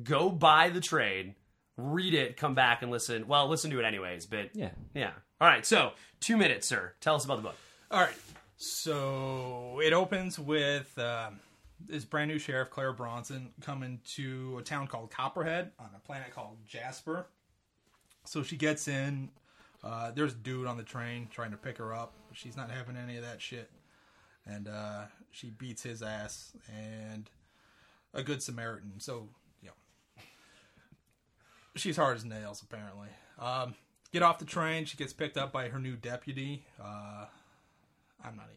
go 0.02 0.30
buy 0.30 0.68
the 0.70 0.80
trade, 0.80 1.34
read 1.76 2.14
it, 2.14 2.36
come 2.36 2.54
back 2.54 2.82
and 2.82 2.90
listen. 2.90 3.26
Well, 3.26 3.48
listen 3.48 3.70
to 3.70 3.80
it 3.80 3.84
anyways. 3.84 4.26
But 4.26 4.50
yeah. 4.54 4.70
yeah. 4.94 5.10
All 5.40 5.48
right. 5.48 5.66
So 5.66 5.92
two 6.20 6.36
minutes, 6.36 6.66
sir. 6.66 6.92
Tell 7.00 7.14
us 7.16 7.24
about 7.24 7.36
the 7.36 7.42
book. 7.42 7.56
All 7.90 8.00
right. 8.00 8.14
So 8.56 9.80
it 9.82 9.92
opens 9.92 10.38
with 10.38 10.96
um, 10.98 11.40
this 11.86 12.04
brand 12.04 12.30
new 12.30 12.38
sheriff, 12.38 12.70
Claire 12.70 12.92
Bronson, 12.92 13.50
coming 13.60 14.00
to 14.14 14.58
a 14.58 14.62
town 14.62 14.86
called 14.86 15.10
Copperhead 15.10 15.72
on 15.78 15.90
a 15.94 15.98
planet 16.00 16.32
called 16.32 16.58
Jasper. 16.66 17.26
So 18.24 18.42
she 18.42 18.56
gets 18.56 18.88
in. 18.88 19.30
Uh, 19.82 20.10
there's 20.12 20.32
dude 20.32 20.66
on 20.66 20.76
the 20.76 20.82
train 20.82 21.28
trying 21.30 21.50
to 21.50 21.56
pick 21.56 21.78
her 21.78 21.94
up. 21.94 22.14
She's 22.32 22.56
not 22.56 22.70
having 22.70 22.96
any 22.96 23.16
of 23.16 23.22
that 23.22 23.40
shit. 23.40 23.70
And 24.46 24.68
uh, 24.68 25.04
she 25.30 25.50
beats 25.50 25.82
his 25.82 26.02
ass. 26.02 26.52
And 26.74 27.28
a 28.14 28.22
good 28.22 28.42
Samaritan. 28.42 28.98
So, 28.98 29.28
you 29.62 29.68
know. 29.68 30.22
She's 31.76 31.96
hard 31.96 32.16
as 32.16 32.24
nails, 32.24 32.62
apparently. 32.62 33.08
Um, 33.38 33.74
get 34.12 34.22
off 34.22 34.38
the 34.38 34.44
train. 34.44 34.84
She 34.84 34.96
gets 34.96 35.12
picked 35.12 35.36
up 35.36 35.52
by 35.52 35.68
her 35.68 35.78
new 35.78 35.96
deputy. 35.96 36.64
Uh, 36.82 37.26
I'm 38.24 38.36
not. 38.36 38.48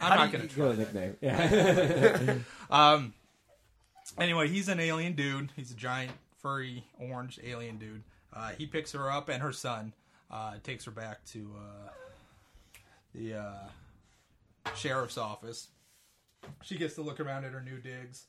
I'm 0.00 0.10
How 0.10 0.16
not 0.16 0.32
gonna 0.32 0.44
you- 0.44 0.50
try. 0.50 0.64
Go 0.66 0.72
nickname. 0.74 1.16
Yeah. 1.20 2.34
Um. 2.70 3.14
Anyway, 4.18 4.48
he's 4.48 4.68
an 4.68 4.80
alien 4.80 5.14
dude. 5.14 5.50
He's 5.56 5.70
a 5.70 5.74
giant, 5.74 6.12
furry, 6.40 6.84
orange 7.00 7.40
alien 7.44 7.78
dude. 7.78 8.02
Uh, 8.32 8.50
he 8.58 8.66
picks 8.66 8.92
her 8.92 9.10
up 9.10 9.28
and 9.28 9.42
her 9.42 9.52
son. 9.52 9.92
Uh, 10.30 10.54
takes 10.62 10.84
her 10.84 10.90
back 10.90 11.24
to 11.26 11.50
uh, 11.56 11.88
the 13.14 13.34
uh, 13.38 14.72
sheriff's 14.76 15.18
office. 15.18 15.68
She 16.62 16.76
gets 16.76 16.94
to 16.96 17.02
look 17.02 17.20
around 17.20 17.44
at 17.44 17.52
her 17.52 17.60
new 17.62 17.78
digs. 17.78 18.24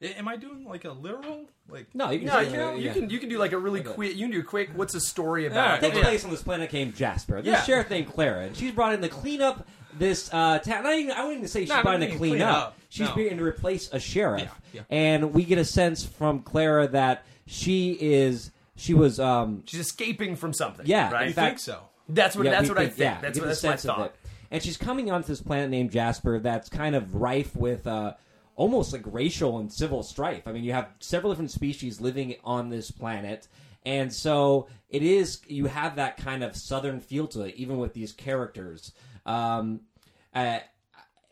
A- 0.00 0.18
Am 0.18 0.26
I 0.28 0.36
doing 0.36 0.64
like 0.64 0.84
a 0.84 0.90
literal 0.92 1.46
like? 1.68 1.94
no, 1.94 2.10
you 2.10 2.20
can. 2.20 2.28
No, 2.28 2.42
say- 2.42 2.50
you, 2.50 2.56
know, 2.56 2.74
you 2.74 2.82
yeah. 2.86 2.92
can 2.92 3.10
you 3.10 3.18
can 3.18 3.28
do 3.28 3.38
like 3.38 3.52
a 3.52 3.58
really 3.58 3.80
Okay. 3.80 3.92
quick. 3.92 4.16
You 4.16 4.24
can 4.26 4.30
do 4.32 4.40
a 4.40 4.44
quick. 4.44 4.70
What's 4.74 4.92
the 4.94 5.00
story 5.00 5.46
about? 5.46 5.80
Takes 5.80 5.96
Yeah. 5.96 6.02
place 6.04 6.24
on 6.24 6.30
this 6.30 6.42
planet 6.42 6.72
named 6.72 6.96
Jasper. 6.96 7.40
This 7.42 7.52
Yeah. 7.52 7.62
sheriff 7.62 7.90
named 7.90 8.08
Clara, 8.12 8.46
and 8.46 8.56
she's 8.56 8.72
brought 8.72 8.94
in 8.94 9.00
to 9.02 9.08
clean 9.08 9.40
up 9.42 9.66
this 9.98 10.32
uh, 10.32 10.58
town. 10.58 10.84
Not 10.84 10.94
even, 10.94 11.12
I 11.12 11.20
wouldn't 11.22 11.38
even 11.38 11.48
say 11.48 11.60
she's 11.60 11.68
Not 11.68 11.86
in 11.86 12.00
to 12.00 12.06
even 12.06 12.18
clean, 12.18 12.30
clean 12.32 12.42
up. 12.42 12.56
up. 12.56 12.76
She's 12.88 13.08
No. 13.08 13.16
in 13.16 13.38
to 13.38 13.44
replace 13.44 13.92
a 13.92 13.98
sheriff. 14.00 14.42
Yeah, 14.42 14.50
yeah. 14.72 14.82
And 14.90 15.32
we 15.34 15.44
get 15.44 15.58
a 15.58 15.64
sense 15.64 16.04
from 16.04 16.40
Clara 16.40 16.88
that 16.88 17.24
she 17.46 17.92
is 18.00 18.50
she 18.76 18.94
was 18.94 19.18
um 19.20 19.62
She's 19.66 19.80
escaping 19.80 20.36
from 20.36 20.52
something. 20.52 20.86
Yeah, 20.86 21.10
right. 21.12 21.22
in 21.22 21.28
I 21.28 21.32
fact- 21.32 21.48
think 21.48 21.58
so. 21.60 21.80
that's 22.08 22.36
what 22.36 22.44
yeah, 22.46 22.50
that's 22.52 22.64
we 22.64 22.74
what 22.74 22.78
I 22.78 22.86
think-. 22.86 22.98
Yeah, 22.98 23.20
that's 23.20 23.38
what 23.38 23.48
that's 23.48 23.60
the 23.60 23.68
my 23.68 23.72
sense 23.72 23.84
of 23.86 23.96
thought. 23.96 24.06
it. 24.06 24.14
And 24.50 24.62
she's 24.62 24.76
coming 24.76 25.10
onto 25.10 25.28
this 25.28 25.40
planet 25.40 25.70
named 25.70 25.90
Jasper 25.92 26.38
that's 26.38 26.68
kind 26.68 26.94
of 26.94 27.14
rife 27.14 27.56
with 27.56 27.86
uh, 27.86 28.14
almost 28.54 28.92
like 28.92 29.02
racial 29.06 29.58
and 29.58 29.72
civil 29.72 30.02
strife. 30.02 30.46
I 30.46 30.52
mean, 30.52 30.62
you 30.64 30.72
have 30.72 30.88
several 30.98 31.32
different 31.32 31.50
species 31.52 32.00
living 32.02 32.34
on 32.44 32.68
this 32.68 32.90
planet. 32.90 33.48
And 33.86 34.12
so 34.12 34.68
it 34.90 35.02
is, 35.02 35.40
you 35.48 35.66
have 35.66 35.96
that 35.96 36.18
kind 36.18 36.44
of 36.44 36.54
southern 36.54 37.00
feel 37.00 37.26
to 37.28 37.42
it, 37.44 37.54
even 37.56 37.78
with 37.78 37.94
these 37.94 38.12
characters. 38.12 38.92
Um, 39.26 39.80
uh, 40.34 40.60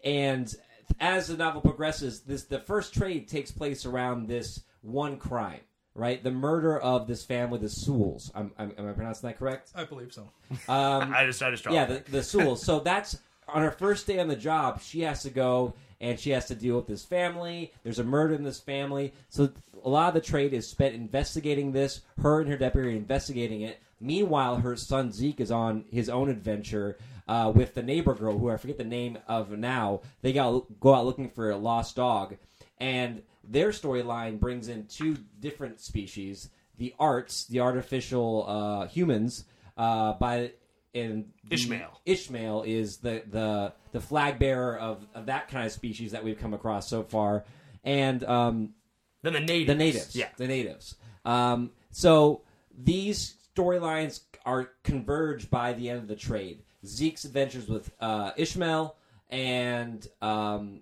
and 0.05 0.55
as 0.99 1.29
the 1.29 1.37
novel 1.37 1.61
progresses, 1.61 2.21
this 2.21 2.45
the 2.45 2.59
first 2.59 2.95
trade 2.95 3.29
takes 3.29 3.51
place 3.51 3.87
around 3.87 4.29
this 4.29 4.63
one 4.83 5.17
crime, 5.17 5.61
right? 5.95 6.23
The 6.23 6.31
murder 6.31 6.79
of 6.79 7.07
this 7.07 7.25
family, 7.25 7.59
the 7.59 7.69
Sewells. 7.69 8.31
I'm, 8.35 8.53
I'm, 8.59 8.73
am 8.79 8.89
I 8.89 8.93
pronouncing 8.93 9.29
that 9.29 9.39
correct? 9.39 9.73
I 9.75 9.85
believe 9.85 10.13
so. 10.13 10.31
Um, 10.69 11.13
I 11.15 11.27
just 11.27 11.43
I 11.43 11.51
just 11.51 11.67
yeah, 11.71 11.87
the, 11.87 12.03
the 12.11 12.23
Sewells. 12.23 12.63
So 12.63 12.81
that's 12.81 13.19
on 13.49 13.63
her 13.63 13.71
first 13.71 14.07
day 14.07 14.19
on 14.19 14.29
the 14.29 14.37
job. 14.37 14.81
She 14.81 15.01
has 15.01 15.23
to 15.23 15.31
go 15.31 15.75
and 16.01 16.19
she 16.19 16.31
has 16.31 16.47
to 16.47 16.55
deal 16.55 16.77
with 16.77 16.87
this 16.87 17.05
family. 17.05 17.73
There's 17.83 17.99
a 17.99 18.05
murder 18.05 18.35
in 18.35 18.43
this 18.43 18.61
family. 18.61 19.13
So 19.29 19.51
a 19.85 19.89
lot 19.89 20.09
of 20.09 20.15
the 20.15 20.21
trade 20.21 20.55
is 20.55 20.67
spent 20.67 20.95
investigating 20.95 21.73
this. 21.73 22.01
Her 22.23 22.41
and 22.41 22.51
her 22.51 22.57
deputy 22.57 22.89
are 22.89 22.93
investigating 22.93 23.63
it. 23.63 23.81
Meanwhile, 24.01 24.57
her 24.57 24.77
son 24.77 25.13
Zeke 25.13 25.41
is 25.41 25.51
on 25.51 25.85
his 25.91 26.09
own 26.09 26.31
adventure 26.31 26.97
uh, 27.31 27.53
with 27.55 27.75
the 27.75 27.83
neighbor 27.83 28.13
girl, 28.15 28.37
who 28.37 28.51
I 28.51 28.57
forget 28.57 28.77
the 28.77 28.85
name 28.85 29.19
of 29.29 29.51
now. 29.51 30.01
They 30.21 30.33
got 30.33 30.65
go 30.81 30.95
out 30.95 31.07
looking 31.07 31.31
for 31.31 31.51
a 31.51 31.57
lost 31.57 31.95
dog, 31.95 32.37
and 32.79 33.23
their 33.45 33.71
storyline 33.71 34.41
brings 34.41 34.69
in 34.69 34.87
two 34.87 35.17
different 35.39 35.81
species: 35.81 36.51
the 36.77 36.93
arts, 36.99 37.47
the 37.47 37.61
artificial 37.61 38.45
uh, 38.49 38.87
humans, 38.89 39.45
uh, 39.77 40.15
by 40.15 40.53
and 40.93 41.31
Ishmael. 41.51 42.01
Ishmael 42.05 42.65
is 42.67 42.97
the 42.97 43.23
the 43.31 43.73
the 43.93 44.01
flag 44.01 44.41
bearer 44.41 44.77
of, 44.77 45.07
of 45.15 45.27
that 45.27 45.49
kind 45.49 45.65
of 45.67 45.73
species 45.73 46.11
that 46.13 46.25
we've 46.25 46.39
come 46.39 46.53
across 46.53 46.89
so 46.89 47.05
far, 47.05 47.45
and 47.85 48.25
um, 48.25 48.75
Then 49.23 49.35
the 49.35 49.41
natives. 49.41 49.67
the 49.69 49.75
natives. 49.77 50.17
Yeah. 50.17 50.29
the 50.37 50.49
natives. 50.49 50.97
Um, 51.25 51.71
so 51.93 52.43
these 52.77 53.37
storylines 53.55 54.21
are 54.45 54.71
converged 54.83 55.49
by 55.49 55.75
the 55.75 55.91
end 55.91 56.01
of 56.01 56.09
the 56.09 56.17
trade. 56.17 56.63
Zeke's 56.85 57.25
adventures 57.25 57.69
with 57.69 57.91
uh, 58.01 58.33
Ishmael 58.37 58.97
and 59.29 60.07
um, 60.23 60.81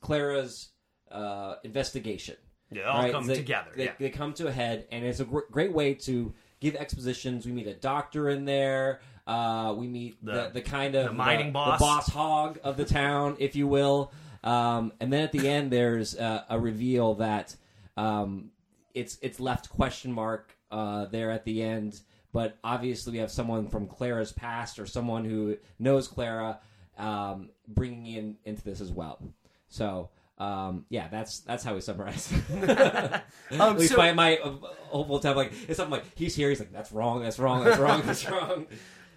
Clara's 0.00 0.68
uh, 1.10 1.56
investigation. 1.64 2.36
Yeah, 2.70 2.82
they 2.82 2.88
all 2.88 3.02
right? 3.02 3.12
come 3.12 3.26
They- 3.26 3.36
together. 3.36 3.70
They, 3.76 3.84
yeah. 3.86 3.92
they 3.98 4.10
come 4.10 4.32
to 4.34 4.48
a 4.48 4.52
head, 4.52 4.86
and 4.90 5.04
it's 5.04 5.20
a 5.20 5.24
gr- 5.24 5.40
great 5.50 5.72
way 5.72 5.94
to 5.94 6.34
give 6.60 6.74
expositions. 6.74 7.46
We 7.46 7.52
meet 7.52 7.66
a 7.68 7.74
doctor 7.74 8.28
in 8.30 8.44
there. 8.44 9.00
Uh, 9.26 9.74
we 9.76 9.86
meet 9.86 10.24
the, 10.24 10.32
The- 10.32 10.50
the, 10.54 10.60
kind 10.62 10.94
of 10.94 11.06
the 11.06 11.12
mining 11.12 11.46
the 11.46 11.52
boss. 11.52 11.80
boss 11.80 12.08
hog 12.08 12.58
of 12.64 12.76
the 12.76 12.84
town, 12.84 13.36
if 13.38 13.54
you 13.56 13.66
will. 13.68 14.12
Um, 14.42 14.92
and 15.00 15.12
then 15.12 15.22
at 15.22 15.32
the 15.32 15.48
end, 15.48 15.70
there's 15.70 16.16
uh, 16.16 16.44
a 16.48 16.58
reveal 16.58 17.14
that 17.14 17.54
um, 17.96 18.50
it's 18.94 19.18
it's 19.22 19.40
left 19.40 19.68
question 19.70 20.12
mark 20.12 20.56
uh, 20.70 21.06
there 21.06 21.30
at 21.32 21.44
the 21.44 21.62
end. 21.62 22.00
But 22.32 22.58
obviously, 22.62 23.12
we 23.12 23.18
have 23.18 23.30
someone 23.30 23.68
from 23.68 23.86
Clara's 23.86 24.32
past 24.32 24.78
or 24.78 24.86
someone 24.86 25.24
who 25.24 25.56
knows 25.78 26.08
Clara 26.08 26.58
um, 26.98 27.50
bringing 27.68 28.06
in 28.06 28.36
into 28.44 28.62
this 28.62 28.80
as 28.80 28.90
well. 28.92 29.20
So. 29.68 30.10
Um, 30.38 30.84
yeah, 30.90 31.08
that's 31.08 31.38
that's 31.40 31.64
how 31.64 31.74
we 31.74 31.80
summarize. 31.80 32.30
At 32.52 33.24
Um, 33.58 33.76
least 33.78 33.92
so- 33.92 33.96
my 33.96 34.12
my 34.12 34.36
uh, 34.36 34.52
hopeful 34.88 35.18
time 35.18 35.34
like 35.34 35.50
it's 35.66 35.78
something 35.78 35.92
like 35.92 36.04
he's 36.14 36.36
here. 36.36 36.50
He's 36.50 36.58
like 36.58 36.70
that's 36.74 36.92
wrong. 36.92 37.22
That's 37.22 37.38
wrong. 37.38 37.64
That's 37.64 37.78
wrong. 37.78 38.02
That's 38.04 38.28
wrong. 38.30 38.66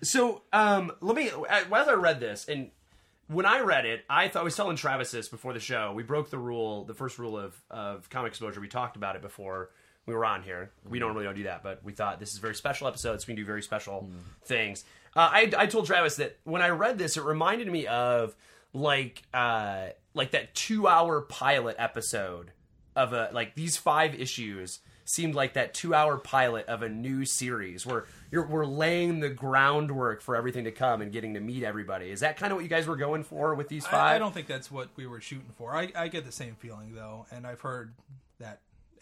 So, 0.02 0.44
um, 0.54 0.94
let 1.02 1.18
me. 1.18 1.30
As 1.50 1.66
I 1.90 1.94
read 1.96 2.22
this, 2.22 2.48
and 2.48 2.72
when 3.28 3.46
I 3.46 3.60
read 3.60 3.86
it, 3.86 4.06
I 4.10 4.30
thought 4.30 4.40
I 4.40 4.44
was 4.44 4.56
telling 4.56 4.78
Travis 4.78 5.12
this 5.12 5.28
before 5.28 5.52
the 5.52 5.60
show. 5.60 5.92
We 5.94 6.04
broke 6.04 6.30
the 6.30 6.38
rule, 6.38 6.86
the 6.86 6.94
first 6.94 7.20
rule 7.20 7.38
of 7.38 7.54
of 7.70 8.10
comic 8.10 8.30
exposure. 8.30 8.62
We 8.62 8.70
talked 8.70 8.96
about 8.96 9.18
it 9.18 9.22
before 9.22 9.72
we 10.10 10.16
were 10.16 10.26
on 10.26 10.44
here. 10.44 10.72
We 10.88 11.00
normally 11.00 11.24
don't 11.24 11.36
do 11.36 11.44
that, 11.44 11.64
but 11.64 11.84
we 11.84 11.94
thought 11.94 12.20
this 12.20 12.32
is 12.32 12.40
a 12.40 12.42
very 12.42 12.56
special 12.56 12.88
episode, 12.88 13.22
so 13.22 13.26
we 13.28 13.34
can 13.34 13.44
do 13.44 13.46
very 13.46 13.62
special 13.62 14.10
things. 14.44 14.84
Uh, 15.16 15.30
I 15.32 15.52
I 15.58 15.66
told 15.68 15.86
Travis 15.86 16.18
that 16.18 16.38
when 16.44 16.62
I 16.62 16.70
read 16.70 16.98
this, 16.98 17.18
it 17.18 17.24
reminded 17.24 17.68
me 17.72 17.88
of 17.88 18.36
like 18.74 19.24
uh 19.34 19.88
like 20.14 20.32
that 20.32 20.54
two 20.54 20.88
hour 20.88 21.22
pilot 21.22 21.76
episode 21.80 22.52
of 22.96 23.14
a 23.14 23.30
like 23.34 23.56
these 23.56 23.78
five 23.78 24.20
issues 24.20 24.80
seemed 25.06 25.34
like 25.34 25.54
that 25.54 25.74
two 25.74 25.96
hour 25.96 26.18
pilot 26.18 26.68
of 26.68 26.84
a 26.84 26.90
new 26.90 27.26
series 27.26 27.84
where 27.86 28.06
you're 28.32 28.46
we're 28.46 28.66
laying 28.66 29.20
the 29.20 29.30
groundwork 29.30 30.22
for 30.22 30.36
everything 30.36 30.66
to 30.66 30.72
come 30.72 31.02
and 31.02 31.12
getting 31.12 31.34
to 31.34 31.40
meet 31.40 31.64
everybody. 31.64 32.12
Is 32.12 32.20
that 32.20 32.38
kind 32.38 32.52
of 32.52 32.58
what 32.58 32.64
you 32.64 32.70
guys 32.70 32.86
were 32.86 32.96
going 32.96 33.24
for 33.24 33.56
with 33.56 33.70
these 33.70 33.88
five? 33.88 34.14
I, 34.14 34.16
I 34.16 34.20
don't 34.20 34.34
think 34.34 34.46
that's 34.46 34.70
what 34.70 34.90
we 34.96 35.08
were 35.08 35.20
shooting 35.20 35.52
for. 35.58 35.76
I, 35.76 35.92
I 35.96 36.10
get 36.10 36.26
the 36.26 36.32
same 36.32 36.56
feeling 36.56 36.94
though, 36.94 37.26
and 37.32 37.48
I've 37.48 37.62
heard 37.62 37.96
that 37.98 38.29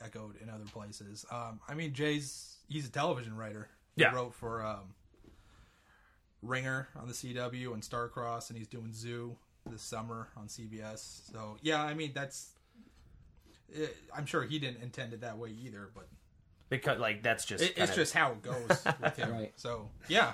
echoed 0.03 0.35
in 0.41 0.49
other 0.49 0.65
places. 0.65 1.25
Um, 1.31 1.59
I 1.67 1.73
mean, 1.73 1.93
Jay's 1.93 2.57
he's 2.69 2.87
a 2.87 2.91
television 2.91 3.35
writer. 3.37 3.69
He 3.95 4.01
Yeah. 4.03 4.13
wrote 4.13 4.33
for 4.33 4.63
um, 4.65 4.93
Ringer 6.41 6.87
on 6.95 7.07
the 7.07 7.13
CW 7.13 7.73
and 7.73 7.81
Starcross, 7.81 8.49
and 8.49 8.57
he's 8.57 8.67
doing 8.67 8.93
Zoo 8.93 9.35
this 9.65 9.81
summer 9.81 10.27
on 10.37 10.47
CBS. 10.47 11.31
So 11.31 11.57
yeah, 11.61 11.83
I 11.83 11.93
mean 11.93 12.11
that's. 12.13 12.51
eh, 13.75 13.87
I'm 14.15 14.25
sure 14.25 14.43
he 14.43 14.59
didn't 14.59 14.81
intend 14.83 15.13
it 15.13 15.21
that 15.21 15.37
way 15.37 15.49
either, 15.49 15.89
but 15.95 16.07
because 16.69 16.99
like 16.99 17.23
that's 17.23 17.43
just 17.45 17.63
it, 17.63 17.69
it's 17.71 17.77
kinda- 17.77 17.95
just 17.95 18.13
how 18.13 18.31
it 18.33 18.41
goes 18.43 18.67
with 19.01 19.15
him. 19.17 19.31
Right. 19.31 19.53
So 19.55 19.89
yeah, 20.07 20.33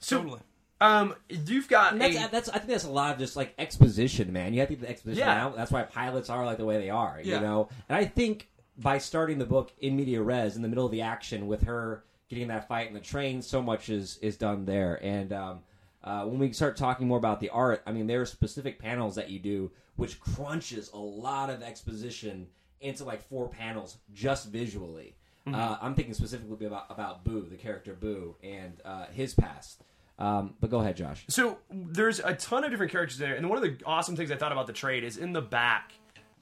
so. 0.00 0.18
totally. 0.18 0.40
Um, 0.80 1.14
you've 1.28 1.68
got 1.68 1.92
And 1.92 2.00
that's, 2.00 2.16
a, 2.16 2.28
that's 2.30 2.48
I 2.48 2.58
think 2.58 2.70
that's 2.70 2.84
a 2.84 2.90
lot 2.90 3.12
of 3.12 3.18
just 3.18 3.36
like 3.36 3.54
exposition, 3.58 4.32
man. 4.32 4.54
You 4.54 4.60
have 4.60 4.68
to 4.68 4.76
get 4.76 4.82
the 4.82 4.90
exposition 4.90 5.26
Yeah. 5.26 5.44
out. 5.44 5.56
That's 5.56 5.70
why 5.70 5.82
pilots 5.82 6.30
are 6.30 6.44
like 6.46 6.58
the 6.58 6.64
way 6.64 6.78
they 6.78 6.90
are, 6.90 7.20
yeah. 7.22 7.36
you 7.36 7.40
know. 7.40 7.68
And 7.88 7.96
I 7.96 8.04
think 8.04 8.48
by 8.76 8.98
starting 8.98 9.38
the 9.38 9.46
book 9.46 9.72
in 9.80 9.96
media 9.96 10.22
res 10.22 10.54
in 10.56 10.62
the 10.62 10.68
middle 10.68 10.86
of 10.86 10.92
the 10.92 11.02
action 11.02 11.46
with 11.48 11.62
her 11.64 12.04
getting 12.28 12.48
that 12.48 12.68
fight 12.68 12.88
in 12.88 12.94
the 12.94 13.00
train, 13.00 13.42
so 13.42 13.60
much 13.60 13.88
is 13.88 14.18
is 14.22 14.36
done 14.36 14.66
there. 14.66 15.00
And 15.02 15.32
um, 15.32 15.60
uh, 16.04 16.24
when 16.24 16.38
we 16.38 16.52
start 16.52 16.76
talking 16.76 17.08
more 17.08 17.18
about 17.18 17.40
the 17.40 17.48
art, 17.50 17.82
I 17.86 17.92
mean, 17.92 18.06
there 18.06 18.20
are 18.20 18.26
specific 18.26 18.78
panels 18.78 19.16
that 19.16 19.30
you 19.30 19.40
do 19.40 19.70
which 19.96 20.20
crunches 20.20 20.92
a 20.92 20.96
lot 20.98 21.50
of 21.50 21.60
exposition 21.60 22.46
into 22.80 23.02
like 23.02 23.20
four 23.28 23.48
panels 23.48 23.96
just 24.14 24.48
visually. 24.48 25.16
Uh, 25.52 25.76
I'm 25.80 25.94
thinking 25.94 26.12
specifically 26.14 26.66
about 26.66 26.86
about 26.90 27.24
Boo, 27.24 27.46
the 27.50 27.56
character 27.56 27.94
Boo, 27.94 28.36
and 28.42 28.80
uh, 28.84 29.06
his 29.06 29.34
past. 29.34 29.82
Um, 30.18 30.54
but 30.60 30.70
go 30.70 30.80
ahead, 30.80 30.96
Josh. 30.96 31.24
So 31.28 31.58
there's 31.70 32.18
a 32.18 32.34
ton 32.34 32.64
of 32.64 32.70
different 32.70 32.90
characters 32.90 33.18
there, 33.18 33.36
and 33.36 33.48
one 33.48 33.62
of 33.62 33.62
the 33.62 33.84
awesome 33.86 34.16
things 34.16 34.30
I 34.30 34.36
thought 34.36 34.52
about 34.52 34.66
the 34.66 34.72
trade 34.72 35.04
is 35.04 35.16
in 35.16 35.32
the 35.32 35.42
back. 35.42 35.92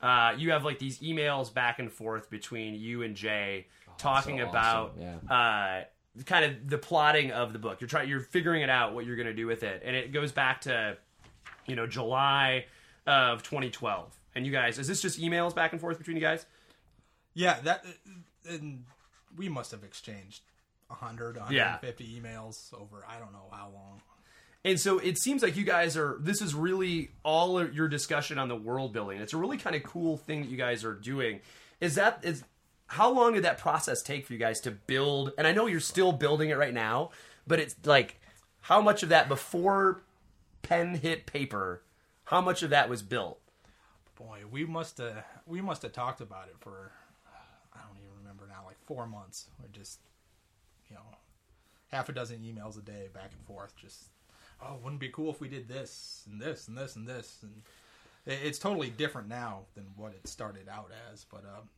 Uh, 0.00 0.34
you 0.36 0.52
have 0.52 0.64
like 0.64 0.78
these 0.78 0.98
emails 1.00 1.52
back 1.52 1.78
and 1.78 1.92
forth 1.92 2.30
between 2.30 2.74
you 2.74 3.02
and 3.02 3.14
Jay 3.14 3.66
talking 3.98 4.38
so 4.38 4.48
about 4.48 4.96
awesome, 4.98 5.28
uh, 5.30 6.24
kind 6.24 6.44
of 6.44 6.68
the 6.68 6.78
plotting 6.78 7.32
of 7.32 7.52
the 7.52 7.58
book. 7.58 7.80
You're 7.80 7.88
trying, 7.88 8.08
you're 8.08 8.20
figuring 8.20 8.62
it 8.62 8.70
out 8.70 8.94
what 8.94 9.04
you're 9.04 9.16
going 9.16 9.26
to 9.26 9.34
do 9.34 9.46
with 9.46 9.62
it, 9.62 9.82
and 9.84 9.94
it 9.94 10.12
goes 10.12 10.32
back 10.32 10.62
to 10.62 10.96
you 11.66 11.76
know 11.76 11.86
July 11.86 12.66
of 13.06 13.42
2012. 13.42 14.18
And 14.34 14.44
you 14.44 14.52
guys, 14.52 14.78
is 14.78 14.86
this 14.86 15.00
just 15.00 15.18
emails 15.18 15.54
back 15.54 15.72
and 15.72 15.80
forth 15.80 15.96
between 15.98 16.16
you 16.16 16.22
guys? 16.22 16.44
Yeah, 17.34 17.58
that 17.64 17.84
and 18.48 18.84
we 19.36 19.48
must 19.48 19.70
have 19.70 19.84
exchanged 19.84 20.42
100, 20.88 21.37
Yeah. 21.51 21.79
150 21.81 22.20
emails 22.20 22.72
over 22.75 23.05
I 23.09 23.18
don't 23.18 23.33
know 23.33 23.49
how 23.51 23.70
long. 23.75 24.03
And 24.64 24.81
so 24.81 24.99
it 24.99 25.16
seems 25.18 25.42
like 25.42 25.57
you 25.57 25.64
guys 25.64 25.96
are. 25.96 26.16
This 26.20 26.42
is 26.42 26.55
really 26.55 27.11
all 27.22 27.59
of 27.59 27.75
your 27.75 27.87
discussion 27.87 28.37
on 28.38 28.49
the 28.49 28.57
world 28.57 28.92
building. 28.92 29.20
It's 29.20 29.33
a 29.33 29.37
really 29.37 29.59
kind 29.59 29.77
of 29.77 29.85
cool 29.85 30.16
thing 30.16 30.40
that 30.42 30.51
you 30.51 30.57
guys 30.57 30.85
are 30.85 30.94
doing. 30.94 31.40
Is 31.81 31.94
that 31.94 32.18
is 32.22 32.42
how 32.88 33.11
long 33.12 33.35
did 33.35 33.44
that 33.44 33.59
process 33.59 34.03
take 34.03 34.27
for 34.27 34.33
you 34.33 34.38
guys 34.40 34.61
to 34.62 34.72
build? 34.72 35.33
And 35.38 35.46
I 35.46 35.53
know 35.53 35.66
you're 35.66 35.79
still 35.81 36.11
building 36.12 36.51
it 36.51 36.57
right 36.57 36.75
now, 36.75 37.11
but 37.46 37.61
it's 37.61 37.77
like 37.85 38.20
how 38.62 38.81
much 38.81 39.05
of 39.05 39.09
that 39.11 39.29
before 39.29 40.03
pen 40.62 40.96
hit 40.96 41.27
paper? 41.27 41.83
How 42.25 42.40
much 42.40 42.64
of 42.64 42.70
that 42.70 42.88
was 42.88 43.03
built? 43.03 43.38
Boy, 44.16 44.40
we 44.51 44.64
must 44.64 44.99
have 44.99 45.25
we 45.46 45.61
must 45.61 45.83
have 45.83 45.92
talked 45.92 46.20
about 46.20 46.49
it 46.49 46.57
for 46.59 46.90
I 47.72 47.79
don't 47.87 47.99
even 47.99 48.18
remember 48.18 48.49
now, 48.49 48.64
like 48.66 48.79
four 48.85 49.07
months. 49.07 49.46
We 49.62 49.68
just 49.70 50.01
half 51.88 52.09
a 52.09 52.12
dozen 52.12 52.38
emails 52.38 52.79
a 52.79 52.83
day 52.83 53.09
back 53.12 53.31
and 53.37 53.46
forth. 53.46 53.75
Just 53.77 54.05
oh, 54.62 54.77
wouldn't 54.83 55.03
it 55.03 55.07
be 55.07 55.12
cool 55.12 55.31
if 55.31 55.40
we 55.40 55.49
did 55.49 55.68
this 55.68 56.25
and 56.31 56.40
this 56.40 56.68
and 56.68 56.77
this 56.77 56.96
and 56.96 57.07
this 57.07 57.38
and 57.42 57.62
it's 58.27 58.59
totally 58.59 58.90
different 58.90 59.29
now 59.29 59.61
than 59.75 59.85
what 59.96 60.12
it 60.12 60.27
started 60.27 60.68
out 60.68 60.90
as. 61.12 61.25
But 61.25 61.44
um, 61.44 61.68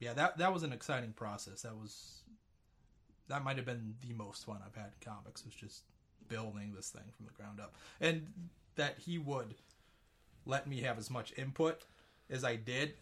yeah, 0.00 0.12
that 0.14 0.38
that 0.38 0.52
was 0.52 0.62
an 0.62 0.72
exciting 0.72 1.12
process. 1.12 1.62
That 1.62 1.76
was 1.76 2.20
that 3.28 3.42
might 3.42 3.56
have 3.56 3.66
been 3.66 3.94
the 4.06 4.14
most 4.14 4.44
fun 4.44 4.58
I've 4.64 4.74
had 4.74 4.92
in 5.00 5.12
comics. 5.12 5.44
Was 5.44 5.54
just 5.54 5.82
building 6.28 6.72
this 6.76 6.90
thing 6.90 7.04
from 7.16 7.26
the 7.26 7.32
ground 7.32 7.60
up, 7.60 7.74
and 8.00 8.26
that 8.76 8.96
he 8.98 9.18
would 9.18 9.54
let 10.44 10.66
me 10.66 10.80
have 10.82 10.98
as 10.98 11.10
much 11.10 11.32
input 11.38 11.84
as 12.30 12.44
I 12.44 12.56
did. 12.56 12.94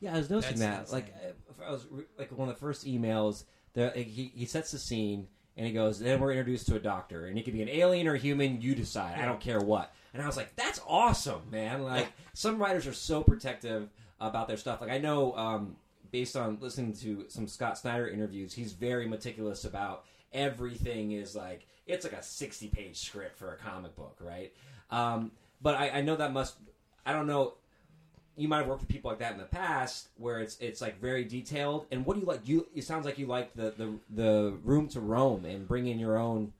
Yeah, 0.00 0.14
I 0.14 0.18
was 0.18 0.30
noticing 0.30 0.58
that. 0.60 0.90
Like, 0.90 1.14
uh, 1.24 1.64
I 1.66 1.70
was 1.70 1.86
re- 1.90 2.04
like 2.18 2.32
one 2.32 2.48
of 2.48 2.54
the 2.54 2.60
first 2.60 2.86
emails. 2.86 3.44
There, 3.74 3.90
he 3.90 4.32
he 4.34 4.46
sets 4.46 4.72
the 4.72 4.78
scene 4.78 5.28
and 5.60 5.66
he 5.66 5.74
goes, 5.74 5.98
"Then 5.98 6.20
we're 6.20 6.30
introduced 6.30 6.68
to 6.68 6.76
a 6.76 6.78
doctor, 6.78 7.26
and 7.26 7.36
he 7.36 7.44
could 7.44 7.52
be 7.52 7.60
an 7.60 7.68
alien 7.68 8.08
or 8.08 8.16
human. 8.16 8.62
You 8.62 8.74
decide. 8.74 9.18
I 9.20 9.26
don't 9.26 9.40
care 9.40 9.60
what." 9.60 9.92
And 10.14 10.22
I 10.22 10.26
was 10.26 10.34
like, 10.34 10.56
"That's 10.56 10.80
awesome, 10.88 11.42
man!" 11.50 11.82
Like, 11.82 12.08
some 12.32 12.58
writers 12.58 12.86
are 12.86 12.94
so 12.94 13.22
protective 13.22 13.90
about 14.22 14.48
their 14.48 14.56
stuff. 14.56 14.80
Like, 14.80 14.88
I 14.88 14.96
know, 14.96 15.36
um, 15.36 15.76
based 16.10 16.34
on 16.34 16.56
listening 16.62 16.94
to 16.94 17.26
some 17.28 17.46
Scott 17.46 17.76
Snyder 17.76 18.08
interviews, 18.08 18.54
he's 18.54 18.72
very 18.72 19.06
meticulous 19.06 19.66
about 19.66 20.06
everything. 20.32 21.12
Is 21.12 21.36
like 21.36 21.66
it's 21.86 22.04
like 22.04 22.14
a 22.14 22.22
sixty-page 22.22 22.98
script 22.98 23.36
for 23.36 23.52
a 23.52 23.56
comic 23.58 23.94
book, 23.96 24.16
right? 24.18 24.54
Um, 24.90 25.30
but 25.60 25.74
I, 25.74 25.90
I 25.90 26.00
know 26.00 26.16
that 26.16 26.32
must. 26.32 26.56
I 27.04 27.12
don't 27.12 27.26
know 27.26 27.52
you 28.40 28.48
might 28.48 28.58
have 28.58 28.66
worked 28.66 28.80
with 28.80 28.88
people 28.88 29.10
like 29.10 29.20
that 29.20 29.32
in 29.32 29.38
the 29.38 29.44
past 29.44 30.08
where 30.16 30.40
it's 30.40 30.56
it's 30.60 30.80
like 30.80 31.00
very 31.00 31.24
detailed 31.24 31.86
and 31.92 32.04
what 32.06 32.14
do 32.14 32.20
you 32.20 32.26
like 32.26 32.40
you 32.44 32.66
it 32.74 32.84
sounds 32.84 33.04
like 33.04 33.18
you 33.18 33.26
like 33.26 33.54
the 33.54 33.72
the, 33.76 33.92
the 34.10 34.54
room 34.64 34.88
to 34.88 35.00
roam 35.00 35.44
and 35.44 35.68
bring 35.68 35.86
in 35.86 35.98
your 35.98 36.18
own 36.18 36.52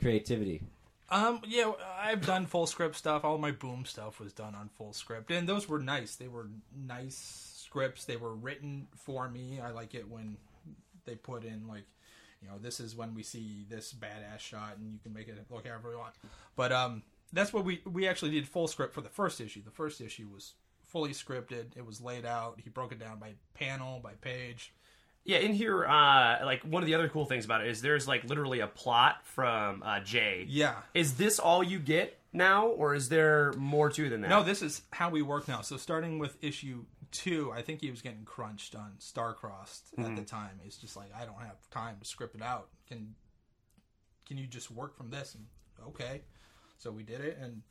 creativity 0.00 0.62
Um, 1.10 1.40
yeah, 1.46 1.72
I've 1.98 2.26
done 2.26 2.46
full 2.46 2.66
script 2.66 2.96
stuff. 2.96 3.24
All 3.24 3.38
my 3.38 3.50
boom 3.50 3.84
stuff 3.86 4.20
was 4.20 4.32
done 4.34 4.54
on 4.54 4.68
full 4.76 4.92
script, 4.92 5.30
and 5.30 5.48
those 5.48 5.66
were 5.68 5.78
nice. 5.78 6.16
They 6.16 6.28
were 6.28 6.48
nice 6.86 7.52
scripts. 7.64 8.04
They 8.04 8.16
were 8.16 8.34
written 8.34 8.88
for 8.94 9.28
me. 9.30 9.58
I 9.60 9.70
like 9.70 9.94
it 9.94 10.06
when 10.08 10.36
they 11.06 11.14
put 11.14 11.44
in 11.44 11.66
like, 11.66 11.84
you 12.42 12.48
know, 12.48 12.58
this 12.60 12.78
is 12.78 12.94
when 12.94 13.14
we 13.14 13.22
see 13.22 13.64
this 13.70 13.94
badass 13.94 14.40
shot, 14.40 14.76
and 14.78 14.92
you 14.92 14.98
can 15.02 15.14
make 15.14 15.28
it 15.28 15.38
look 15.50 15.66
however 15.66 15.92
you 15.92 15.98
want. 15.98 16.14
But 16.56 16.72
um, 16.72 17.02
that's 17.32 17.52
what 17.54 17.64
we 17.64 17.80
we 17.90 18.06
actually 18.06 18.32
did 18.32 18.46
full 18.46 18.68
script 18.68 18.92
for 18.94 19.00
the 19.00 19.08
first 19.08 19.40
issue. 19.40 19.62
The 19.64 19.70
first 19.70 20.00
issue 20.02 20.28
was 20.32 20.52
fully 20.88 21.10
scripted. 21.10 21.76
It 21.76 21.86
was 21.86 22.00
laid 22.00 22.26
out. 22.26 22.60
He 22.62 22.70
broke 22.70 22.92
it 22.92 22.98
down 22.98 23.18
by 23.18 23.34
panel, 23.54 24.00
by 24.00 24.14
page. 24.20 24.74
Yeah, 25.24 25.38
in 25.38 25.52
here, 25.52 25.84
uh, 25.84 26.44
like 26.44 26.62
one 26.62 26.82
of 26.82 26.86
the 26.86 26.94
other 26.94 27.08
cool 27.08 27.26
things 27.26 27.44
about 27.44 27.62
it 27.62 27.68
is 27.68 27.82
there's 27.82 28.08
like 28.08 28.24
literally 28.24 28.60
a 28.60 28.66
plot 28.66 29.18
from 29.24 29.82
uh, 29.82 30.00
Jay. 30.00 30.46
Yeah. 30.48 30.76
Is 30.94 31.14
this 31.14 31.38
all 31.38 31.62
you 31.62 31.78
get 31.78 32.18
now, 32.32 32.68
or 32.68 32.94
is 32.94 33.10
there 33.10 33.52
more 33.54 33.90
to 33.90 34.08
than 34.08 34.22
that? 34.22 34.30
No, 34.30 34.42
this 34.42 34.62
is 34.62 34.82
how 34.90 35.10
we 35.10 35.20
work 35.20 35.46
now. 35.46 35.60
So 35.60 35.76
starting 35.76 36.18
with 36.18 36.42
issue 36.42 36.84
two, 37.10 37.52
I 37.52 37.62
think 37.62 37.80
he 37.80 37.90
was 37.90 38.00
getting 38.00 38.24
crunched 38.24 38.74
on 38.74 38.92
Starcrossed 39.00 39.98
at 39.98 40.16
the 40.16 40.22
time. 40.22 40.60
He's 40.62 40.76
just 40.76 40.96
like, 40.96 41.10
I 41.14 41.24
don't 41.24 41.40
have 41.40 41.56
time 41.70 41.96
to 42.00 42.06
script 42.06 42.34
it 42.34 42.42
out. 42.42 42.68
Can 42.86 43.14
can 44.26 44.38
you 44.38 44.46
just 44.46 44.70
work 44.70 44.96
from 44.96 45.10
this? 45.10 45.34
And 45.34 45.46
okay, 45.88 46.22
so 46.78 46.90
we 46.90 47.02
did 47.02 47.20
it, 47.20 47.38
and 47.40 47.62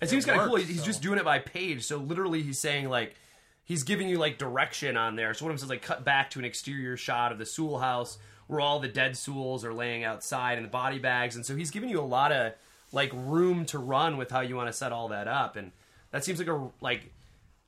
It 0.00 0.08
seems 0.08 0.24
kind 0.24 0.40
of 0.40 0.46
cool. 0.46 0.56
He's 0.56 0.80
so. 0.80 0.86
just 0.86 1.02
doing 1.02 1.18
it 1.18 1.24
by 1.24 1.38
page. 1.38 1.84
So 1.84 1.98
literally, 1.98 2.42
he's 2.42 2.58
saying 2.58 2.88
like 2.88 3.16
he's 3.64 3.82
giving 3.82 4.08
you 4.08 4.18
like 4.18 4.38
direction 4.38 4.96
on 4.96 5.16
there. 5.16 5.34
So 5.34 5.44
one 5.44 5.52
of 5.52 5.58
them 5.58 5.66
says 5.66 5.70
like 5.70 5.82
cut 5.82 6.04
back 6.04 6.30
to 6.30 6.38
an 6.38 6.44
exterior 6.44 6.96
shot 6.96 7.32
of 7.32 7.38
the 7.38 7.46
Sewell 7.46 7.78
house 7.78 8.18
where 8.46 8.60
all 8.60 8.80
the 8.80 8.88
dead 8.88 9.12
Sewells 9.12 9.64
are 9.64 9.74
laying 9.74 10.04
outside 10.04 10.56
in 10.56 10.64
the 10.64 10.70
body 10.70 10.98
bags, 10.98 11.36
and 11.36 11.44
so 11.44 11.54
he's 11.54 11.70
giving 11.70 11.90
you 11.90 12.00
a 12.00 12.02
lot 12.02 12.32
of 12.32 12.52
like 12.92 13.10
room 13.12 13.66
to 13.66 13.78
run 13.78 14.16
with 14.16 14.30
how 14.30 14.40
you 14.40 14.56
want 14.56 14.68
to 14.68 14.72
set 14.72 14.92
all 14.92 15.08
that 15.08 15.28
up, 15.28 15.56
and 15.56 15.72
that 16.10 16.24
seems 16.24 16.38
like 16.38 16.48
a 16.48 16.68
like 16.80 17.12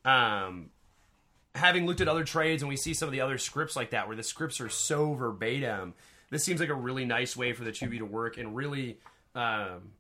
um 0.05 0.71
having 1.55 1.87
looked 1.87 2.01
at 2.01 2.09
other 2.09 2.25
trades 2.25 2.63
and 2.63 2.69
we 2.69 2.77
see 2.77 2.95
some 2.95 3.09
of 3.09 3.13
the 3.13 3.21
other 3.21 3.39
scripts 3.39 3.77
like 3.77 3.91
that 3.91 4.07
where 4.07 4.17
the 4.17 4.23
scripts 4.23 4.61
are 4.61 4.69
so 4.69 5.15
verbatim 5.15 5.95
this 6.31 6.45
seems 6.45 6.61
like 6.61 6.69
a 6.69 6.75
really 6.75 7.05
nice 7.05 7.37
way 7.37 7.53
for 7.53 7.65
the 7.65 7.73
two 7.73 7.87
of 7.87 7.93
you 7.93 7.99
to 7.99 8.07
work 8.07 8.39
and 8.39 8.55
really 8.55 8.99
um 9.35 9.93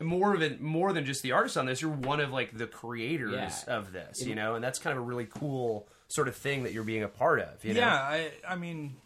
more 0.00 0.34
of 0.34 0.42
it 0.42 0.60
more 0.60 0.92
than 0.92 1.04
just 1.04 1.22
the 1.22 1.32
artist 1.32 1.56
on 1.56 1.66
this. 1.66 1.82
You're 1.82 1.90
one 1.90 2.20
of 2.20 2.30
like 2.32 2.56
the 2.56 2.66
creators 2.66 3.32
Yeah. 3.32 3.76
of 3.76 3.92
this, 3.92 4.24
you 4.24 4.34
know, 4.34 4.54
and 4.54 4.62
that's 4.62 4.78
kind 4.78 4.96
of 4.96 5.02
a 5.02 5.06
really 5.06 5.26
cool 5.26 5.88
sort 6.08 6.28
of 6.28 6.36
thing 6.36 6.62
that 6.62 6.72
you're 6.72 6.84
being 6.84 7.02
a 7.02 7.08
part 7.08 7.40
of. 7.40 7.64
You 7.64 7.74
know? 7.74 7.80
Yeah, 7.80 7.94
I 7.94 8.30
I 8.48 8.54
mean, 8.56 8.96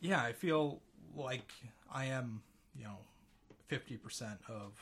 yeah, 0.00 0.22
I 0.22 0.32
feel 0.32 0.80
like 1.16 1.50
I 1.92 2.06
am, 2.06 2.42
you 2.76 2.84
know, 2.84 2.98
fifty 3.66 3.96
percent 3.96 4.38
of 4.48 4.72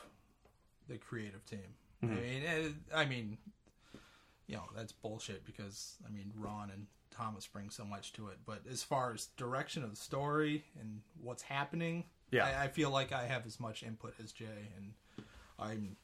the 0.89 0.99
creative 0.99 1.45
team. 1.47 1.75
I 2.03 2.07
mean, 2.07 2.43
eh, 2.47 2.69
I 2.95 3.07
mean, 3.07 3.39
you 4.47 4.57
know, 4.57 4.65
that's 4.77 4.93
bullshit 4.93 5.47
because 5.47 5.97
I 6.07 6.11
mean, 6.13 6.31
Ron 6.37 6.69
and 6.71 6.87
Thomas 7.11 7.47
bring 7.47 7.71
so 7.71 7.85
much 7.87 8.13
to 8.15 8.29
it. 8.29 8.39
But 8.45 8.61
as 8.71 8.83
far 8.83 9.15
as 9.15 9.27
direction 9.39 9.83
of 9.83 9.89
the 9.91 9.97
story 9.97 10.65
and 10.79 11.01
what's 11.23 11.43
happening, 11.45 12.05
Yeah. 12.31 12.45
I, 12.45 12.65
I 12.65 12.69
feel 12.69 12.91
like 12.91 13.13
I 13.13 13.25
have 13.27 13.47
as 13.47 13.59
much 13.59 13.83
input 13.83 14.13
as 14.23 14.33
Jay, 14.33 14.69
and 14.77 14.93
I'm 15.59 15.97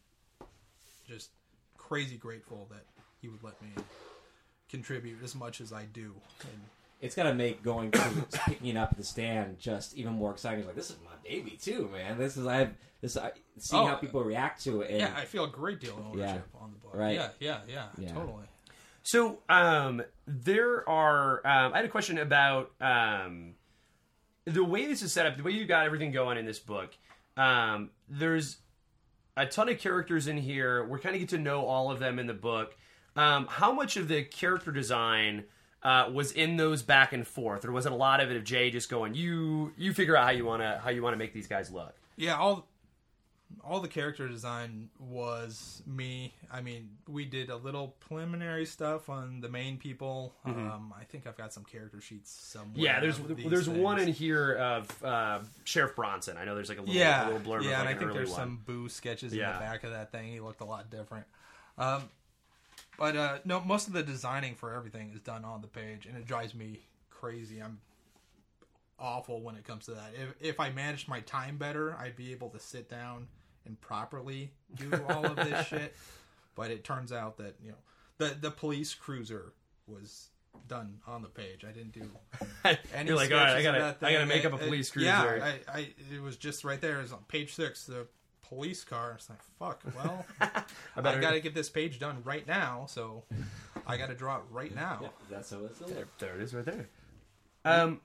just 1.08 1.30
crazy 1.76 2.16
grateful 2.16 2.68
that 2.70 2.84
he 3.20 3.28
would 3.28 3.42
let 3.42 3.60
me 3.62 3.68
contribute 4.68 5.22
as 5.22 5.34
much 5.34 5.60
as 5.60 5.72
I 5.72 5.84
do. 5.86 6.14
And 6.42 6.60
It's 7.00 7.14
gonna 7.14 7.34
make 7.34 7.62
going 7.62 7.90
to 7.92 8.26
picking 8.46 8.76
up 8.76 8.96
the 8.96 9.02
stand 9.04 9.58
just 9.58 9.96
even 9.96 10.12
more 10.12 10.30
exciting. 10.30 10.60
It's 10.60 10.66
like 10.66 10.76
this 10.76 10.90
is 10.90 10.96
my 11.04 11.16
baby 11.28 11.58
too, 11.60 11.88
man. 11.92 12.18
This 12.18 12.36
is 12.36 12.46
I 12.46 12.56
have 12.56 12.74
this 13.00 13.16
I 13.16 13.32
seeing 13.58 13.82
Oh, 13.82 13.86
how 13.86 13.94
people 13.96 14.22
react 14.22 14.62
to 14.64 14.82
it. 14.82 14.90
And, 14.90 15.00
yeah, 15.00 15.14
I 15.16 15.24
feel 15.24 15.44
a 15.44 15.48
great 15.48 15.80
deal 15.80 15.96
of 15.98 16.06
ownership 16.12 16.46
on 16.60 16.70
the 16.72 16.78
book. 16.78 16.94
Right. 16.94 17.14
Yeah, 17.14 17.28
yeah, 17.40 17.58
yeah, 17.68 17.86
Yeah. 17.98 18.12
totally. 18.12 18.44
So 19.02 19.38
um, 19.48 20.02
there 20.26 20.86
are. 20.88 21.38
Um, 21.46 21.72
I 21.72 21.76
had 21.78 21.84
a 21.86 21.88
question 21.88 22.18
about 22.18 22.70
um, 22.80 23.54
the 24.44 24.62
way 24.62 24.86
this 24.86 25.00
is 25.02 25.10
set 25.12 25.26
up. 25.26 25.36
The 25.38 25.42
way 25.42 25.52
you 25.52 25.64
got 25.64 25.86
everything 25.86 26.12
going 26.12 26.36
in 26.36 26.44
this 26.44 26.58
book. 26.58 26.90
Um, 27.36 27.90
there's 28.08 28.58
a 29.40 29.46
ton 29.46 29.68
of 29.68 29.79
characters 29.79 30.26
in 30.26 30.37
here. 30.37 30.85
We're 30.85 30.98
kind 30.98 31.14
of 31.14 31.20
get 31.20 31.31
to 31.31 31.38
know 31.38 31.64
all 31.64 31.90
of 31.90 31.98
them 31.98 32.18
in 32.18 32.26
the 32.26 32.35
book. 32.35 32.76
Um, 33.16 33.46
how 33.48 33.72
much 33.72 33.96
of 33.96 34.09
the 34.09 34.22
character 34.22 34.70
design 34.70 35.44
uh, 35.83 36.11
was 36.12 36.33
in 36.33 36.57
those 36.57 36.83
back 36.83 37.12
and 37.12 37.26
forth, 37.26 37.64
or 37.64 37.72
was 37.72 37.87
it 37.87 37.92
a 37.92 37.96
lot 37.96 38.20
of 38.20 38.31
it 38.31 38.37
of 38.37 38.44
Jay 38.44 38.70
just 38.70 38.90
going, 38.90 39.14
"You 39.14 39.72
you 39.76 39.94
figure 39.94 40.16
out 40.16 40.24
how 40.24 40.31
you 40.31 40.44
want 40.44 40.62
to 40.62 40.81
how 40.83 40.90
you 40.90 41.03
want 41.03 41.14
to 41.14 41.18
make 41.18 41.33
these 41.33 41.46
guys 41.46 41.70
look"? 41.70 41.94
Yeah, 42.16 42.37
all 42.37 42.66
all 43.64 43.80
the 43.80 43.88
character 43.88 44.28
design 44.28 44.88
was 44.98 45.82
me. 45.86 46.34
I 46.50 46.60
mean, 46.60 46.90
we 47.08 47.24
did 47.24 47.50
a 47.50 47.56
little 47.56 47.96
preliminary 48.00 48.64
stuff 48.64 49.08
on 49.08 49.40
the 49.40 49.48
main 49.48 49.76
people. 49.76 50.34
Um, 50.44 50.92
I 50.98 51.04
think 51.04 51.26
I've 51.26 51.36
got 51.36 51.52
some 51.52 51.64
character 51.64 52.00
sheets 52.00 52.30
somewhere. 52.30 52.70
Mm-hmm. 52.70 52.80
Yeah, 52.80 53.00
there's 53.00 53.18
there's 53.50 53.68
one 53.68 53.98
in 53.98 54.08
here 54.08 54.54
of 54.54 55.04
uh, 55.04 55.40
Sheriff 55.64 55.94
Bronson. 55.94 56.36
I 56.36 56.44
know 56.44 56.54
there's 56.54 56.68
like 56.68 56.78
a 56.78 56.82
little, 56.82 56.94
yeah, 56.94 57.28
a 57.28 57.32
little 57.32 57.40
blurb 57.40 57.64
yeah, 57.64 57.70
like 57.70 57.80
and 57.80 57.88
I 57.88 57.94
think 57.94 58.12
there's 58.12 58.30
one. 58.30 58.38
some 58.38 58.62
boo 58.64 58.88
sketches 58.88 59.32
in 59.32 59.38
the 59.38 59.44
back 59.44 59.84
of 59.84 59.90
that 59.90 60.12
thing. 60.12 60.32
He 60.32 60.40
looked 60.40 60.60
a 60.60 60.66
lot 60.66 60.90
different. 60.90 61.26
Um, 61.78 62.04
but 62.98 63.16
uh, 63.16 63.38
no, 63.44 63.60
most 63.60 63.86
of 63.86 63.92
the 63.92 64.02
designing 64.02 64.54
for 64.54 64.74
everything 64.74 65.12
is 65.14 65.20
done 65.20 65.44
on 65.44 65.60
the 65.60 65.68
page, 65.68 66.06
and 66.06 66.16
it 66.16 66.26
drives 66.26 66.54
me 66.54 66.80
crazy. 67.10 67.62
I'm 67.62 67.78
awful 68.98 69.40
when 69.40 69.56
it 69.56 69.64
comes 69.64 69.86
to 69.86 69.92
that. 69.92 70.10
If 70.14 70.34
if 70.40 70.60
I 70.60 70.70
managed 70.70 71.08
my 71.08 71.20
time 71.20 71.56
better, 71.56 71.94
I'd 71.98 72.16
be 72.16 72.32
able 72.32 72.50
to 72.50 72.58
sit 72.58 72.88
down 72.88 73.28
and 73.66 73.81
properly 73.81 74.51
do 74.77 74.90
all 75.09 75.27
of 75.27 75.37
this 75.37 75.66
shit. 75.68 75.94
But 76.55 76.70
it 76.70 76.85
turns 76.85 77.12
out 77.12 77.38
that 77.38 77.57
you 77.62 77.70
know 77.70 77.79
the 78.18 78.37
the 78.40 78.51
police 78.51 78.94
cruiser 78.94 79.53
was 79.87 80.29
done 80.66 80.99
on 81.07 81.23
the 81.23 81.29
page. 81.29 81.64
I 81.64 81.73
didn't 81.73 81.92
do 81.92 82.11
any 82.94 83.09
You're 83.09 83.16
like, 83.16 83.31
all 83.33 83.38
right, 83.38 83.57
I 83.57 83.62
gotta, 83.62 83.96
I 84.03 84.12
gotta 84.12 84.27
make 84.27 84.44
up 84.44 84.53
a 84.53 84.59
police 84.59 84.88
it- 84.88 84.92
cruiser. 84.92 85.07
Yeah, 85.09 85.53
I, 85.73 85.79
I, 85.79 85.88
it 86.12 86.20
was 86.20 86.37
just 86.37 86.64
right 86.64 86.81
there. 86.81 87.01
It's 87.01 87.12
on 87.12 87.20
page 87.29 87.55
six, 87.55 87.87
the 87.87 88.07
police 88.42 88.83
car. 88.85 89.12
It's 89.16 89.31
like, 89.31 89.38
fuck. 89.59 89.83
Well, 89.96 90.27
I, 90.40 91.01
better- 91.01 91.20
got 91.20 91.33
to 91.33 91.40
get 91.40 91.55
this 91.55 91.68
page 91.68 91.99
done 91.99 92.18
right 92.25 92.46
now, 92.46 92.87
so 92.88 93.25
I 93.87 93.96
got 93.96 94.09
to 94.09 94.14
draw 94.14 94.37
it 94.38 94.42
right 94.51 94.75
now. 94.75 95.11
that's 95.31 95.51
how 95.51 95.59
it's. 95.64 95.79
There, 95.79 96.07
there 96.18 96.35
it 96.37 96.42
is, 96.42 96.53
right 96.55 96.64
there. 96.64 96.88
Um, 97.64 98.01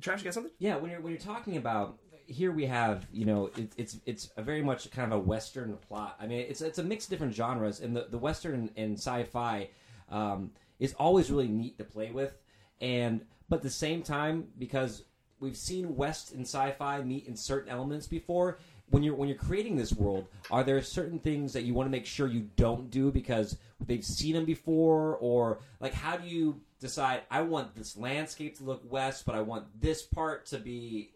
Trash, 0.00 0.20
you 0.20 0.24
got 0.24 0.34
something? 0.34 0.52
Yeah, 0.58 0.76
when 0.76 0.90
you're 0.90 1.00
when 1.00 1.12
you're 1.12 1.20
talking 1.20 1.56
about 1.56 1.98
here, 2.32 2.50
we 2.52 2.66
have 2.66 3.06
you 3.12 3.24
know 3.24 3.50
it, 3.56 3.72
it's 3.76 3.98
it's 4.06 4.30
a 4.36 4.42
very 4.42 4.62
much 4.62 4.90
kind 4.90 5.12
of 5.12 5.18
a 5.18 5.22
western 5.22 5.76
plot. 5.88 6.16
I 6.20 6.26
mean, 6.26 6.40
it's 6.48 6.60
it's 6.60 6.78
a 6.78 6.82
mix 6.82 7.04
of 7.04 7.10
different 7.10 7.34
genres, 7.34 7.80
and 7.80 7.94
the 7.94 8.06
the 8.10 8.18
western 8.18 8.70
and 8.76 8.94
sci-fi 8.94 9.68
um, 10.08 10.50
is 10.80 10.94
always 10.94 11.30
really 11.30 11.48
neat 11.48 11.78
to 11.78 11.84
play 11.84 12.10
with, 12.10 12.36
and 12.80 13.24
but 13.48 13.56
at 13.56 13.62
the 13.62 13.70
same 13.70 14.02
time 14.02 14.48
because 14.58 15.04
we've 15.40 15.56
seen 15.56 15.96
west 15.96 16.32
and 16.32 16.42
sci-fi 16.42 17.02
meet 17.02 17.26
in 17.26 17.36
certain 17.36 17.70
elements 17.70 18.06
before. 18.06 18.58
When 18.90 19.02
you're 19.02 19.14
when 19.14 19.28
you're 19.28 19.38
creating 19.38 19.76
this 19.76 19.92
world, 19.92 20.26
are 20.50 20.64
there 20.64 20.82
certain 20.82 21.18
things 21.18 21.52
that 21.54 21.62
you 21.62 21.72
want 21.72 21.86
to 21.86 21.90
make 21.90 22.04
sure 22.04 22.26
you 22.26 22.48
don't 22.56 22.90
do 22.90 23.10
because 23.10 23.56
they've 23.86 24.04
seen 24.04 24.34
them 24.34 24.44
before, 24.44 25.16
or 25.16 25.60
like 25.80 25.94
how 25.94 26.16
do 26.16 26.28
you 26.28 26.60
decide? 26.78 27.22
I 27.30 27.40
want 27.42 27.74
this 27.74 27.96
landscape 27.96 28.58
to 28.58 28.64
look 28.64 28.82
west, 28.90 29.24
but 29.24 29.34
I 29.34 29.40
want 29.40 29.64
this 29.80 30.02
part 30.02 30.44
to 30.46 30.58
be 30.58 31.12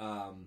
um, 0.00 0.46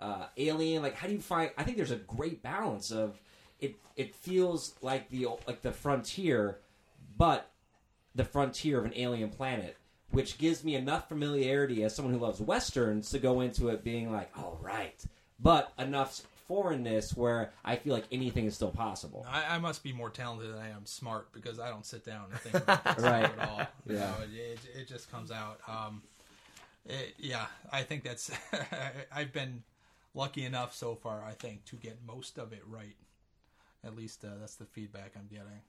uh, 0.00 0.26
alien. 0.36 0.82
Like 0.82 0.94
how 0.96 1.06
do 1.08 1.12
you 1.14 1.20
find? 1.20 1.50
I 1.58 1.64
think 1.64 1.76
there's 1.76 1.90
a 1.90 1.96
great 1.96 2.42
balance 2.42 2.90
of 2.90 3.20
it. 3.60 3.76
It 3.96 4.14
feels 4.14 4.74
like 4.82 5.10
the 5.10 5.26
like 5.46 5.62
the 5.62 5.72
frontier, 5.72 6.58
but 7.16 7.50
the 8.14 8.24
frontier 8.24 8.78
of 8.78 8.84
an 8.84 8.92
alien 8.96 9.30
planet, 9.30 9.76
which 10.10 10.38
gives 10.38 10.64
me 10.64 10.74
enough 10.74 11.08
familiarity 11.08 11.84
as 11.84 11.94
someone 11.94 12.14
who 12.14 12.20
loves 12.20 12.40
westerns 12.40 13.10
to 13.10 13.18
go 13.18 13.40
into 13.40 13.68
it 13.68 13.84
being 13.84 14.10
like, 14.12 14.30
all 14.36 14.58
right, 14.62 15.04
but 15.40 15.72
enough 15.78 16.22
foreignness 16.48 17.14
where 17.14 17.52
I 17.62 17.76
feel 17.76 17.92
like 17.92 18.06
anything 18.10 18.46
is 18.46 18.54
still 18.54 18.70
possible. 18.70 19.26
I, 19.30 19.56
I 19.56 19.58
must 19.58 19.82
be 19.82 19.92
more 19.92 20.08
talented 20.08 20.50
than 20.50 20.58
I 20.58 20.70
am 20.70 20.86
smart 20.86 21.30
because 21.32 21.60
I 21.60 21.68
don't 21.68 21.84
sit 21.84 22.06
down 22.06 22.24
and 22.30 22.40
think 22.40 22.54
about 22.64 22.96
this 22.96 23.04
Right. 23.04 23.24
at 23.24 23.48
all. 23.48 23.60
Yeah. 23.86 23.94
know, 23.98 24.14
it, 24.22 24.34
it, 24.74 24.80
it 24.80 24.88
just 24.88 25.10
comes 25.12 25.30
out. 25.30 25.60
Um, 25.68 26.00
it, 26.86 27.14
yeah, 27.18 27.44
I 27.70 27.82
think 27.82 28.02
that's. 28.02 28.30
I've 29.14 29.30
been 29.32 29.62
lucky 30.14 30.44
enough 30.44 30.74
so 30.74 30.94
far. 30.94 31.22
I 31.24 31.32
think 31.32 31.64
to 31.66 31.76
get 31.76 31.98
most 32.06 32.38
of 32.38 32.52
it 32.52 32.62
right. 32.66 32.96
At 33.84 33.96
least 33.96 34.24
uh, 34.24 34.30
that's 34.40 34.56
the 34.56 34.64
feedback 34.64 35.12
I'm 35.16 35.28
getting. 35.30 35.62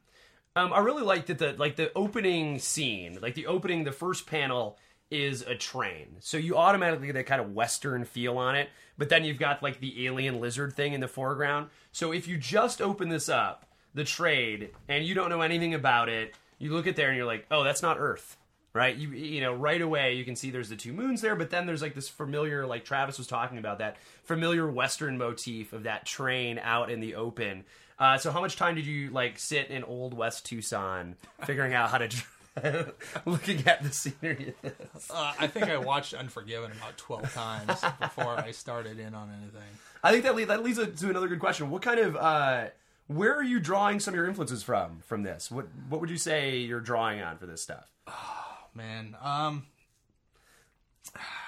Um, 0.56 0.74
I 0.74 0.80
really 0.80 1.04
like 1.04 1.28
that 1.28 1.38
the 1.38 1.54
like 1.54 1.76
the 1.76 1.92
opening 1.96 2.60
scene, 2.60 3.20
like 3.22 3.36
the 3.36 3.48
opening, 3.48 3.84
the 3.84 3.92
first 3.92 4.26
panel 4.26 4.78
is 5.12 5.42
a 5.42 5.56
train, 5.56 6.18
so 6.20 6.38
you 6.38 6.56
automatically 6.56 7.08
get 7.08 7.14
that 7.14 7.26
kind 7.26 7.42
of 7.42 7.54
western 7.54 8.04
feel 8.04 8.38
on 8.38 8.56
it. 8.56 8.70
But 8.98 9.10
then 9.10 9.24
you've 9.24 9.40
got 9.40 9.64
like 9.64 9.80
the 9.80 10.06
alien 10.06 10.40
lizard 10.40 10.74
thing 10.76 10.94
in 10.94 11.02
the 11.02 11.08
foreground. 11.08 11.70
So 11.92 12.12
if 12.12 12.28
you 12.28 12.38
just 12.38 12.82
open 12.82 13.10
this 13.10 13.30
up, 13.30 13.66
the 13.94 14.04
trade, 14.04 14.72
and 14.88 15.06
you 15.06 15.16
don't 15.16 15.30
know 15.30 15.42
anything 15.42 15.74
about 15.74 16.10
it, 16.10 16.36
you 16.58 16.74
look 16.74 16.88
at 16.88 16.96
there 16.96 17.10
and 17.10 17.18
you're 17.18 17.26
like, 17.26 17.46
oh, 17.50 17.64
that's 17.64 17.82
not 17.82 17.98
Earth. 18.00 18.36
Right, 18.72 18.96
you 18.96 19.10
you 19.10 19.42
know 19.42 19.52
right 19.52 19.82
away 19.82 20.14
you 20.14 20.24
can 20.24 20.36
see 20.36 20.52
there's 20.52 20.70
the 20.70 20.76
two 20.76 20.94
moons 20.94 21.22
there, 21.22 21.36
but 21.36 21.50
then 21.50 21.66
there's 21.66 21.82
like 21.82 21.96
this 21.96 22.08
familiar, 22.08 22.68
like 22.68 22.86
Travis 22.86 23.18
was 23.18 23.26
talking 23.26 23.58
about 23.58 23.80
that 23.80 23.98
familiar 24.24 24.70
Western 24.70 25.18
motif 25.18 25.74
of 25.74 25.84
that 25.84 26.06
train 26.06 26.60
out 26.60 26.92
in 26.92 27.00
the 27.00 27.16
open. 27.16 27.64
Uh, 27.98 28.18
so 28.18 28.32
how 28.32 28.40
much 28.42 28.56
time 28.56 28.76
did 28.76 28.86
you 28.86 29.10
like 29.10 29.40
sit 29.40 29.70
in 29.70 29.84
old 29.84 30.14
West 30.14 30.46
Tucson 30.46 31.16
figuring 31.46 31.74
out 31.74 31.90
how 31.90 31.98
to 31.98 32.94
looking 33.26 33.68
at 33.68 33.84
the 33.84 33.92
scenery? 33.92 34.54
Uh, 35.12 35.34
I 35.40 35.48
think 35.48 35.68
I 35.70 35.78
watched 35.78 36.14
Unforgiven 36.14 36.72
about 36.72 36.98
twelve 36.98 37.34
times 37.34 37.82
before 38.00 38.38
I 38.38 38.52
started 38.52 39.00
in 39.00 39.16
on 39.16 39.30
anything. 39.42 39.70
I 40.04 40.12
think 40.12 40.24
that 40.26 40.36
leads, 40.36 40.50
that 40.50 40.62
leads 40.62 40.78
to 40.78 41.10
another 41.10 41.28
good 41.28 41.40
question. 41.40 41.72
What 41.72 41.82
kind 41.82 42.00
of 42.00 42.16
uh, 42.16 42.66
where 43.08 43.34
are 43.36 43.44
you 43.44 43.60
drawing 43.60 44.00
some 44.00 44.14
of 44.14 44.18
your 44.18 44.28
influences 44.28 44.62
from 44.62 45.00
from 45.06 45.24
this? 45.24 45.50
What 45.50 45.68
what 45.90 46.00
would 46.00 46.12
you 46.12 46.18
say 46.18 46.58
you're 46.58 46.80
drawing 46.80 47.22
on 47.22 47.38
for 47.38 47.48
this 47.48 47.62
stuff? 47.62 47.90
Man, 48.80 49.18
um, 49.22 49.66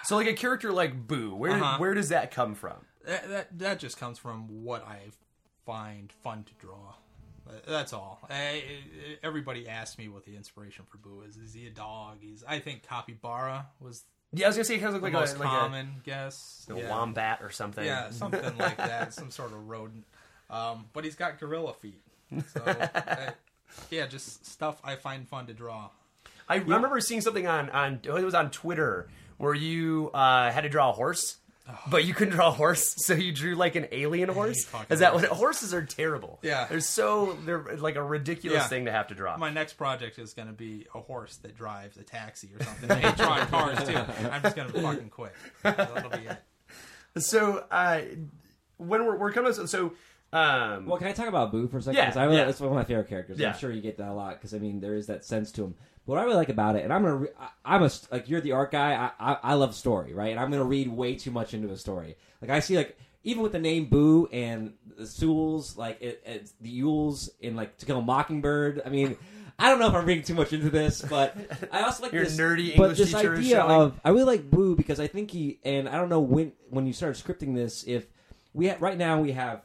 So 0.04 0.18
like 0.18 0.28
a 0.28 0.34
character 0.34 0.72
like 0.74 1.08
Boo, 1.08 1.34
where 1.34 1.52
Uh-huh. 1.54 1.78
where 1.78 1.94
does 1.94 2.10
that 2.10 2.32
come 2.32 2.56
from? 2.56 2.86
that, 3.06 3.30
that 3.30 3.60
that 3.60 3.80
just 3.80 3.98
comes 3.98 4.20
from 4.20 4.64
what 4.64 4.86
I 4.86 5.12
find 5.66 6.12
fun 6.12 6.44
to 6.44 6.54
draw. 6.56 6.96
Uh, 7.48 7.54
That's 7.68 7.94
all. 7.94 8.20
I, 8.30 8.64
everybody 9.24 9.68
asks 9.68 9.98
me 9.98 10.08
what 10.10 10.26
the 10.26 10.36
inspiration 10.36 10.86
for 10.90 10.98
Boo 10.98 11.22
is. 11.28 11.38
Is 11.38 11.54
he 11.54 11.68
a 11.68 11.72
dog? 11.72 12.18
He's. 12.22 12.44
I 12.48 12.60
think 12.60 12.84
capybara 12.84 13.68
was 13.80 14.04
Yeah, 14.34 14.48
I 14.48 14.50
was 14.50 14.58
gonna 14.58 14.66
say 14.66 14.76
it 14.76 14.80
kind 14.80 14.94
of 14.96 15.02
the 15.02 15.06
like 15.06 15.14
most 15.14 15.38
a, 15.38 15.40
like 15.40 15.48
common 15.48 16.02
guess. 16.04 16.68
a, 16.70 16.74
a 16.74 16.80
yeah. 16.80 16.90
wombat 16.90 17.40
or 17.42 17.50
something. 17.50 17.86
Yeah, 17.86 18.10
something 18.12 18.58
like 18.58 18.78
that. 18.78 19.14
Some 19.20 19.32
sort 19.32 19.52
of 19.54 19.68
rodent. 19.70 20.06
Um, 20.50 20.86
but 20.94 21.06
he's 21.06 21.16
got 21.16 21.40
gorilla 21.40 21.74
feet. 21.74 22.04
So 22.54 22.62
uh, 22.66 23.32
yeah, 23.90 24.06
just 24.06 24.46
stuff 24.46 24.82
I 24.84 24.96
find 24.96 25.28
fun 25.28 25.48
to 25.48 25.54
draw. 25.54 25.90
I 26.52 26.56
remember 26.58 27.00
seeing 27.00 27.22
something 27.22 27.48
on 27.48 27.70
on 27.70 28.00
it 28.04 28.12
was 28.26 28.34
on 28.36 28.52
Twitter 28.52 29.08
where 29.38 29.54
you 29.54 30.12
uh, 30.14 30.52
had 30.52 30.62
to 30.62 30.70
draw 30.70 30.90
a 30.90 30.94
horse, 30.94 31.38
but 31.90 32.04
you 32.06 32.14
couldn't 32.14 32.34
draw 32.36 32.50
a 32.50 32.52
horse, 32.52 32.94
so 33.06 33.14
you 33.14 33.32
drew 33.32 33.56
like 33.56 33.76
an 33.76 33.88
alien 33.92 34.30
horse. 34.30 34.66
fucking 34.66 34.88
Is 34.90 35.00
that 35.00 35.14
what 35.16 35.24
horses 35.26 35.74
are 35.74 35.84
terrible? 35.86 36.40
Yeah. 36.44 36.68
they're 36.70 36.80
so 36.80 37.38
they're 37.46 37.64
like 37.78 37.96
a 37.96 38.04
ridiculous 38.04 38.62
Yeah. 38.64 38.68
thing 38.68 38.86
to 38.86 38.92
have 38.92 39.08
to 39.08 39.16
draw. 39.16 39.38
My 39.38 39.50
next 39.50 39.74
project 39.74 40.20
is 40.20 40.34
going 40.34 40.48
to 40.48 40.54
be 40.54 40.86
a 40.94 41.00
horse 41.00 41.38
that 41.38 41.56
drives 41.56 41.98
a 41.98 42.04
taxi 42.04 42.50
or 42.60 42.64
something. 42.64 42.92
I 42.92 42.96
hate 42.96 43.18
drawing 43.18 43.48
cars 43.48 43.78
too. 43.88 43.96
I'm 44.30 44.42
just 44.44 44.56
going 44.56 44.72
to 44.74 44.82
fucking 44.82 45.10
quit. 45.10 45.34
That'll 45.64 46.10
be 46.12 46.28
it. 46.28 46.38
So 47.24 47.66
uh, 47.72 48.02
when 48.78 49.06
we're, 49.06 49.18
we're 49.18 49.32
coming, 49.32 49.54
so 49.54 49.94
Um, 50.34 50.86
Well, 50.86 50.98
can 50.98 51.08
I 51.08 51.12
talk 51.14 51.28
about 51.28 51.52
Boo 51.52 51.68
for 51.68 51.78
a 51.80 51.82
second? 51.82 51.98
Yeah, 51.98 52.06
'Cause 52.08 52.18
I 52.18 52.24
really, 52.24 52.38
yeah. 52.38 52.46
That's 52.46 52.60
one 52.60 52.70
of 52.70 52.76
my 52.76 52.84
favorite 52.86 53.10
characters. 53.10 53.38
Yeah. 53.40 53.52
I'm 53.54 53.58
sure 53.60 53.72
you 53.72 53.82
get 53.82 53.98
that 53.98 54.10
a 54.10 54.14
lot 54.14 54.36
because 54.36 54.54
I 54.54 54.60
mean 54.60 54.80
there 54.80 54.96
is 54.96 55.08
that 55.08 55.26
sense 55.26 55.52
to 55.54 55.64
him. 55.66 55.76
But 56.06 56.14
what 56.14 56.20
I 56.20 56.24
really 56.24 56.36
like 56.38 56.50
about 56.50 56.76
it, 56.76 56.84
and 56.84 56.92
I'm 56.92 57.04
gonna, 57.04 57.16
re- 57.16 57.28
I, 57.40 57.50
I'm 57.76 57.84
a 57.84 57.92
like 58.12 58.28
you're 58.30 58.42
the 58.42 58.54
art 58.54 58.72
guy. 58.72 59.12
I, 59.20 59.32
I 59.34 59.38
I 59.44 59.54
love 59.54 59.76
story, 59.76 60.14
right? 60.14 60.32
And 60.32 60.40
I'm 60.40 60.50
gonna 60.52 60.64
read 60.64 60.88
way 60.88 61.16
too 61.16 61.32
much 61.32 61.54
into 61.54 61.70
a 61.72 61.78
story. 61.78 62.18
Like 62.42 62.50
I 62.52 62.60
see 62.60 62.76
like 62.78 62.98
even 63.24 63.44
with 63.44 63.52
the 63.52 63.60
name 63.60 63.86
Boo 63.86 64.28
and 64.32 64.74
the 64.98 65.06
Sewells, 65.06 65.78
like 65.78 66.02
it, 66.02 66.24
it's 66.26 66.54
the 66.60 66.70
Ewells 66.82 67.30
in 67.40 67.56
like 67.56 67.78
To 67.78 67.86
Kill 67.86 68.00
a 68.00 68.02
Mockingbird. 68.02 68.82
I 68.86 68.90
mean. 68.90 69.18
I 69.60 69.70
don't 69.70 69.78
know 69.78 69.88
if 69.90 69.94
I'm 69.94 70.06
reading 70.08 70.24
too 70.24 70.34
much 70.34 70.54
into 70.54 70.72
this, 70.72 71.04
but 71.04 71.38
I 71.72 71.82
also 71.84 72.02
like 72.02 72.14
Your 72.14 72.24
this 72.24 72.36
nerdy 72.36 72.76
but 72.76 72.84
English 72.84 72.98
this 72.98 73.12
teacher 73.14 73.34
is 73.36 73.40
idea 73.42 73.62
of 73.62 74.00
I 74.04 74.10
really 74.10 74.24
like 74.24 74.50
Boo 74.50 74.76
because 74.76 75.00
I 75.00 75.06
think 75.06 75.30
he 75.30 75.60
and 75.64 75.88
I 75.88 75.98
don't 75.98 76.10
know 76.10 76.20
when 76.22 76.54
when 76.72 76.88
you 76.88 76.94
started 76.94 77.24
scripting 77.24 77.54
this 77.54 77.84
if 77.86 78.08
we 78.54 78.70
ha- 78.70 78.78
right 78.80 78.98
now 78.98 79.22
we 79.22 79.34
have 79.34 79.62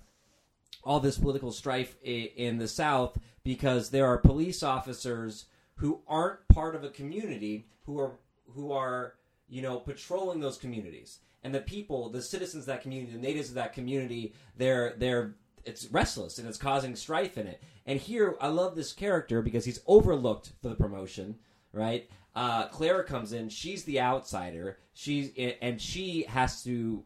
all 0.84 1.00
this 1.00 1.16
political 1.16 1.50
strife 1.50 1.96
i- 2.04 2.08
in 2.36 2.58
the 2.58 2.68
South 2.68 3.16
because 3.42 3.88
there 3.88 4.04
are 4.04 4.18
police 4.18 4.62
officers 4.62 5.46
who 5.76 6.00
aren't 6.06 6.46
part 6.48 6.74
of 6.74 6.84
a 6.84 6.90
community 6.90 7.66
who 7.84 7.98
are 7.98 8.18
who 8.54 8.72
are 8.72 9.14
you 9.48 9.62
know 9.62 9.78
patrolling 9.78 10.40
those 10.40 10.58
communities. 10.58 11.18
And 11.42 11.54
the 11.54 11.60
people 11.60 12.08
the 12.08 12.22
citizens 12.22 12.64
of 12.64 12.66
that 12.66 12.82
community 12.82 13.12
the 13.12 13.18
natives 13.18 13.48
of 13.48 13.54
that 13.54 13.72
community 13.72 14.34
they're 14.56 14.94
they're 14.98 15.36
it's 15.64 15.86
restless 15.86 16.38
and 16.38 16.48
it's 16.48 16.58
causing 16.58 16.96
strife 16.96 17.38
in 17.38 17.46
it. 17.46 17.62
And 17.86 18.00
here 18.00 18.36
i 18.40 18.48
love 18.48 18.74
this 18.74 18.92
character 18.92 19.42
because 19.42 19.64
he's 19.64 19.80
overlooked 19.86 20.52
for 20.60 20.68
the 20.68 20.74
promotion 20.74 21.36
right? 21.76 22.08
Uh, 22.34 22.66
clara 22.68 23.04
comes 23.04 23.32
in. 23.32 23.48
She's 23.48 23.84
the 23.84 24.00
outsider. 24.00 24.78
She's 24.94 25.30
and 25.62 25.80
she 25.80 26.24
has 26.28 26.64
to 26.64 27.04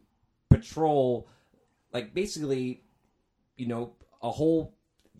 patrol 0.49 1.27
like 1.93 2.13
basically 2.13 2.83
you 3.57 3.67
know 3.67 3.93
a 4.21 4.31
whole 4.31 4.73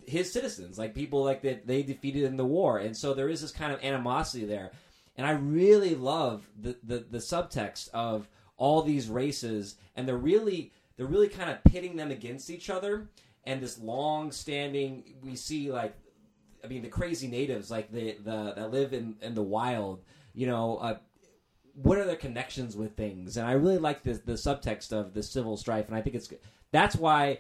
his 0.08 0.32
citizens 0.32 0.78
like 0.78 0.94
people 0.94 1.24
like 1.24 1.42
that 1.42 1.68
they 1.68 1.84
defeated 1.84 2.24
in 2.24 2.38
the 2.38 2.46
war. 2.46 2.80
And 2.80 2.96
so 2.96 3.14
there 3.14 3.30
is 3.30 3.42
this 3.42 3.52
kind 3.52 3.74
of 3.74 3.84
animosity 3.84 4.46
there. 4.46 4.72
And 5.18 5.28
i 5.28 5.32
really 5.32 5.96
love 5.96 6.48
the 6.60 6.78
the, 6.84 7.06
the 7.10 7.18
subtext 7.18 7.90
of 7.94 8.28
all 8.58 8.82
these 8.82 9.10
races 9.10 9.76
and 9.96 10.08
they're 10.08 10.18
really 10.18 10.72
they're 10.98 11.08
really 11.08 11.30
kind 11.30 11.50
of 11.50 11.64
pitting 11.64 11.96
them 11.96 12.12
against 12.12 12.50
each 12.50 12.70
other. 12.70 13.08
And 13.44 13.62
this 13.62 13.80
long 13.80 14.32
standing 14.32 15.04
we 15.24 15.36
see 15.36 15.72
like 15.72 15.96
i 16.64 16.68
mean 16.68 16.82
the 16.82 16.90
crazy 16.90 17.28
natives 17.28 17.72
like 17.72 17.92
the 17.92 18.18
the 18.24 18.54
that 18.56 18.72
live 18.72 18.94
in 18.94 19.16
in 19.22 19.34
the 19.34 19.42
wild 19.42 20.04
you 20.34 20.46
know 20.46 20.78
uh, 20.78 20.98
what 21.74 21.98
are 21.98 22.06
their 22.06 22.16
connections 22.16 22.76
with 22.76 22.96
things? 22.96 23.38
And 23.38 23.48
i 23.48 23.54
really 23.54 23.78
like 23.78 24.04
the 24.04 24.14
the 24.14 24.34
subtext 24.34 24.92
of 24.92 25.14
the 25.14 25.24
civil 25.24 25.58
strife. 25.58 25.88
And 25.88 25.96
i 25.96 26.02
think 26.02 26.16
it's 26.16 26.30
that's 26.72 26.96
why 26.96 27.40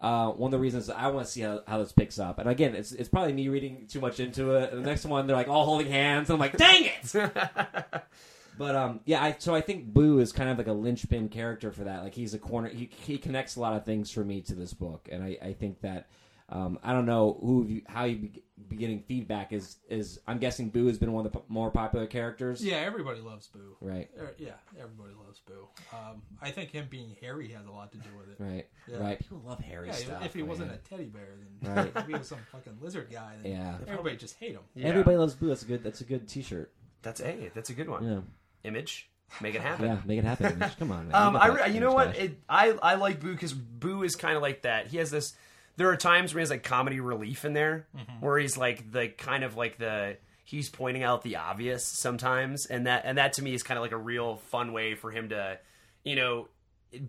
uh, 0.00 0.30
one 0.30 0.48
of 0.48 0.52
the 0.52 0.62
reasons 0.62 0.88
I 0.88 1.08
want 1.08 1.26
to 1.26 1.32
see 1.32 1.40
how, 1.40 1.62
how 1.66 1.78
this 1.78 1.92
picks 1.92 2.18
up, 2.18 2.38
and 2.38 2.48
again, 2.48 2.74
it's 2.74 2.92
it's 2.92 3.08
probably 3.08 3.32
me 3.32 3.48
reading 3.48 3.86
too 3.88 4.00
much 4.00 4.20
into 4.20 4.52
it. 4.54 4.72
And 4.72 4.84
the 4.84 4.86
next 4.86 5.04
one, 5.04 5.26
they're 5.26 5.36
like 5.36 5.48
all 5.48 5.64
holding 5.64 5.90
hands, 5.90 6.30
and 6.30 6.34
I'm 6.34 6.40
like, 6.40 6.56
dang 6.56 6.84
it! 6.84 7.12
but 8.58 8.76
um, 8.76 9.00
yeah, 9.06 9.22
I, 9.22 9.36
so 9.38 9.54
I 9.56 9.60
think 9.60 9.86
Boo 9.86 10.20
is 10.20 10.30
kind 10.32 10.50
of 10.50 10.58
like 10.58 10.68
a 10.68 10.72
linchpin 10.72 11.28
character 11.30 11.72
for 11.72 11.84
that. 11.84 12.04
Like 12.04 12.14
he's 12.14 12.32
a 12.32 12.38
corner. 12.38 12.68
He 12.68 12.90
he 13.06 13.18
connects 13.18 13.56
a 13.56 13.60
lot 13.60 13.74
of 13.74 13.84
things 13.84 14.10
for 14.10 14.24
me 14.24 14.40
to 14.42 14.54
this 14.54 14.72
book, 14.72 15.08
and 15.10 15.22
I, 15.22 15.36
I 15.42 15.52
think 15.52 15.80
that 15.80 16.06
um, 16.50 16.78
I 16.82 16.92
don't 16.92 17.06
know 17.06 17.38
who 17.42 17.66
you, 17.66 17.82
how 17.86 18.04
you 18.04 18.16
be, 18.16 18.42
be 18.68 18.76
getting 18.76 19.02
feedback 19.02 19.52
is 19.52 19.76
is 19.88 20.18
I'm 20.26 20.38
guessing 20.38 20.70
Boo 20.70 20.86
has 20.86 20.98
been 20.98 21.12
one 21.12 21.26
of 21.26 21.32
the 21.32 21.38
p- 21.38 21.44
more 21.48 21.70
popular 21.70 22.06
characters. 22.06 22.64
Yeah, 22.64 22.76
everybody 22.76 23.20
loves 23.20 23.46
Boo. 23.48 23.76
Right. 23.80 24.08
Er, 24.18 24.34
Yeah, 24.38 24.52
everybody 24.80 25.12
loves 25.24 25.40
Boo. 25.40 25.68
Um, 25.92 26.22
I 26.40 26.50
think 26.50 26.70
him 26.70 26.86
being 26.90 27.16
hairy 27.20 27.48
has 27.52 27.66
a 27.66 27.70
lot 27.70 27.92
to 27.92 27.98
do 27.98 28.08
with 28.18 28.28
it. 28.30 28.42
Right. 28.42 28.66
Yeah. 28.90 28.96
Right. 28.98 29.18
People 29.18 29.42
love 29.46 29.60
hairy 29.60 29.88
Yeah, 29.88 29.92
stuff. 29.94 30.24
if 30.24 30.32
he 30.34 30.42
wasn't 30.42 30.72
a 30.72 30.76
teddy 30.78 31.04
bear, 31.04 31.28
then 31.62 31.74
Right. 31.74 31.92
if 31.96 32.06
he 32.06 32.12
was 32.14 32.28
some 32.28 32.38
fucking 32.50 32.78
lizard 32.80 33.08
guy, 33.12 33.34
then 33.42 33.52
Yeah. 33.52 33.76
everybody 33.86 34.16
just 34.16 34.36
hate 34.38 34.52
him. 34.52 34.62
Yeah. 34.74 34.88
Everybody 34.88 35.16
loves 35.18 35.34
Boo. 35.34 35.48
That's 35.48 35.62
a 35.62 35.66
good. 35.66 35.82
That's 35.84 36.00
a 36.00 36.04
good 36.04 36.26
T-shirt. 36.28 36.72
That's 37.02 37.20
a 37.20 37.50
that's 37.54 37.70
a 37.70 37.74
good 37.74 37.88
one. 37.88 38.04
Yeah. 38.04 38.20
Image, 38.64 39.08
make 39.40 39.54
it 39.54 39.60
happen. 39.60 39.84
Yeah. 39.86 39.98
Make 40.06 40.18
it 40.18 40.24
happen. 40.24 40.64
Come 40.78 40.92
on, 40.92 41.08
man. 41.08 41.14
Um, 41.14 41.34
You 41.34 41.40
I 41.40 41.46
got 41.48 41.56
re- 41.56 41.62
that 41.62 41.74
you 41.74 41.80
know 41.80 41.92
what? 41.92 42.16
It, 42.16 42.38
I 42.48 42.70
I 42.82 42.94
like 42.94 43.20
Boo 43.20 43.32
because 43.32 43.52
Boo 43.52 44.02
is 44.02 44.16
kind 44.16 44.34
of 44.34 44.42
like 44.42 44.62
that. 44.62 44.86
He 44.88 44.96
has 44.96 45.10
this. 45.10 45.34
There 45.78 45.88
are 45.90 45.96
times 45.96 46.34
where 46.34 46.40
he 46.40 46.42
has 46.42 46.50
like 46.50 46.64
comedy 46.64 46.98
relief 46.98 47.44
in 47.44 47.52
there, 47.52 47.86
mm-hmm. 47.96 48.20
where 48.20 48.36
he's 48.36 48.56
like 48.56 48.90
the 48.90 49.08
kind 49.08 49.44
of 49.44 49.56
like 49.56 49.78
the 49.78 50.16
he's 50.44 50.68
pointing 50.68 51.04
out 51.04 51.22
the 51.22 51.36
obvious 51.36 51.84
sometimes, 51.84 52.66
and 52.66 52.86
that 52.86 53.02
and 53.04 53.16
that 53.16 53.34
to 53.34 53.42
me 53.42 53.54
is 53.54 53.62
kind 53.62 53.78
of 53.78 53.82
like 53.82 53.92
a 53.92 53.96
real 53.96 54.36
fun 54.36 54.72
way 54.72 54.96
for 54.96 55.12
him 55.12 55.28
to, 55.28 55.58
you 56.04 56.16
know, 56.16 56.48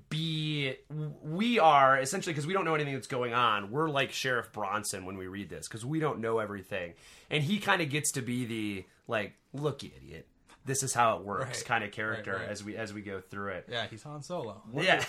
be. 0.10 0.76
We 1.24 1.58
are 1.58 1.98
essentially 1.98 2.32
because 2.32 2.46
we 2.46 2.54
don't 2.54 2.64
know 2.64 2.76
anything 2.76 2.94
that's 2.94 3.08
going 3.08 3.34
on. 3.34 3.72
We're 3.72 3.90
like 3.90 4.12
Sheriff 4.12 4.52
Bronson 4.54 5.04
when 5.06 5.18
we 5.18 5.26
read 5.26 5.50
this 5.50 5.68
because 5.68 5.84
we 5.84 6.00
don't 6.00 6.20
know 6.20 6.38
everything, 6.38 6.94
and 7.32 7.44
he 7.44 7.58
kind 7.58 7.82
of 7.82 7.90
gets 7.90 8.12
to 8.12 8.22
be 8.22 8.46
the 8.46 8.86
like, 9.08 9.34
look, 9.52 9.84
idiot. 9.84 10.28
This 10.70 10.84
is 10.84 10.94
how 10.94 11.18
it 11.18 11.24
works, 11.26 11.60
Right. 11.60 11.66
kind 11.66 11.84
of 11.84 11.92
character 11.92 12.34
Right, 12.34 12.42
right. 12.42 12.50
as 12.50 12.64
we 12.64 12.78
as 12.78 12.94
we 12.94 13.02
go 13.02 13.20
through 13.20 13.50
it. 13.54 13.66
Yeah, 13.70 13.88
he's 13.90 14.04
Han 14.04 14.22
Solo. 14.22 14.62
Yeah. 14.74 15.04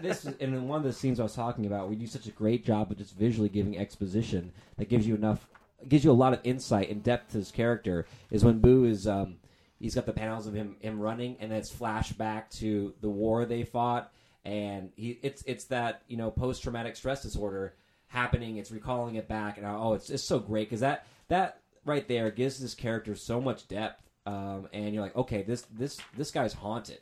this 0.00 0.24
is, 0.24 0.34
and 0.40 0.54
in 0.54 0.66
one 0.66 0.78
of 0.78 0.84
the 0.84 0.92
scenes 0.92 1.20
I 1.20 1.24
was 1.24 1.34
talking 1.34 1.66
about, 1.66 1.88
we 1.90 1.96
do 1.96 2.06
such 2.06 2.26
a 2.26 2.30
great 2.32 2.64
job 2.64 2.90
of 2.90 2.96
just 2.98 3.14
visually 3.16 3.48
giving 3.48 3.78
exposition 3.78 4.52
that 4.78 4.88
gives 4.88 5.06
you 5.06 5.14
enough, 5.14 5.46
gives 5.86 6.04
you 6.04 6.10
a 6.10 6.12
lot 6.12 6.32
of 6.32 6.40
insight 6.42 6.90
and 6.90 7.02
depth 7.02 7.32
to 7.32 7.38
his 7.38 7.50
character. 7.50 8.06
Is 8.30 8.44
when 8.44 8.60
Boo 8.60 8.84
is, 8.84 9.06
um, 9.06 9.36
he's 9.78 9.94
got 9.94 10.06
the 10.06 10.12
panels 10.12 10.46
of 10.46 10.54
him 10.54 10.76
him 10.80 10.98
running, 10.98 11.36
and 11.38 11.50
then 11.52 11.58
it's 11.58 11.70
flashback 11.72 12.48
to 12.58 12.94
the 13.02 13.10
war 13.10 13.44
they 13.44 13.62
fought, 13.62 14.10
and 14.44 14.90
he 14.96 15.18
it's 15.22 15.42
it's 15.46 15.64
that 15.66 16.02
you 16.08 16.16
know 16.16 16.30
post 16.30 16.62
traumatic 16.62 16.96
stress 16.96 17.22
disorder 17.22 17.74
happening. 18.06 18.56
It's 18.56 18.70
recalling 18.70 19.16
it 19.16 19.28
back, 19.28 19.58
and 19.58 19.66
oh, 19.66 19.92
it's 19.92 20.08
it's 20.08 20.24
so 20.24 20.38
great 20.38 20.68
because 20.70 20.80
that 20.80 21.06
that 21.28 21.60
right 21.84 22.08
there 22.08 22.30
gives 22.30 22.58
this 22.58 22.74
character 22.74 23.14
so 23.14 23.40
much 23.40 23.68
depth. 23.68 24.00
Um, 24.26 24.68
and 24.72 24.94
you're 24.94 25.02
like, 25.02 25.16
okay, 25.16 25.42
this 25.42 25.62
this 25.72 25.98
this 26.16 26.30
guy's 26.30 26.52
haunted 26.54 27.00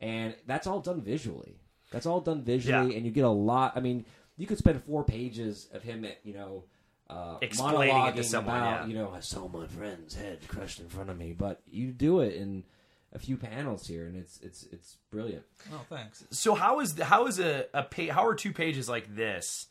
and 0.00 0.34
that's 0.46 0.66
all 0.66 0.80
done 0.80 1.00
visually. 1.02 1.56
That's 1.90 2.06
all 2.06 2.20
done 2.20 2.42
visually, 2.42 2.90
Yeah. 2.92 2.96
and 2.96 3.06
you 3.06 3.12
get 3.12 3.24
a 3.24 3.28
lot. 3.30 3.72
I 3.76 3.80
mean, 3.80 4.04
you 4.36 4.46
could 4.46 4.58
spend 4.58 4.82
four 4.84 5.04
pages 5.04 5.68
of 5.72 5.82
him, 5.82 6.04
you 6.24 6.34
know, 6.34 6.64
uh, 7.08 7.36
Explaining 7.40 7.94
it 7.96 8.12
to 8.16 8.20
monologuing 8.20 8.24
someone, 8.24 8.56
about, 8.56 8.80
yeah. 8.82 8.86
you 8.88 8.94
know, 8.94 9.10
I 9.14 9.20
saw 9.20 9.46
my 9.48 9.66
friend's 9.68 10.14
head 10.14 10.40
crushed 10.48 10.80
in 10.80 10.88
front 10.88 11.08
of 11.10 11.16
me, 11.18 11.32
but 11.32 11.62
you 11.70 11.92
do 11.92 12.20
it 12.20 12.34
in 12.34 12.64
a 13.12 13.18
few 13.18 13.36
panels 13.36 13.86
here, 13.86 14.06
and 14.06 14.16
it's 14.16 14.40
it's 14.42 14.64
it's 14.72 14.96
brilliant. 15.10 15.44
Oh, 15.72 15.80
thanks. 15.88 16.24
So 16.30 16.54
how 16.54 16.80
is 16.80 16.98
how 16.98 17.26
is 17.28 17.38
a, 17.38 17.66
a 17.72 17.84
pa- 17.84 18.12
how 18.12 18.26
are 18.26 18.34
two 18.34 18.52
pages 18.52 18.88
like 18.88 19.14
this 19.14 19.68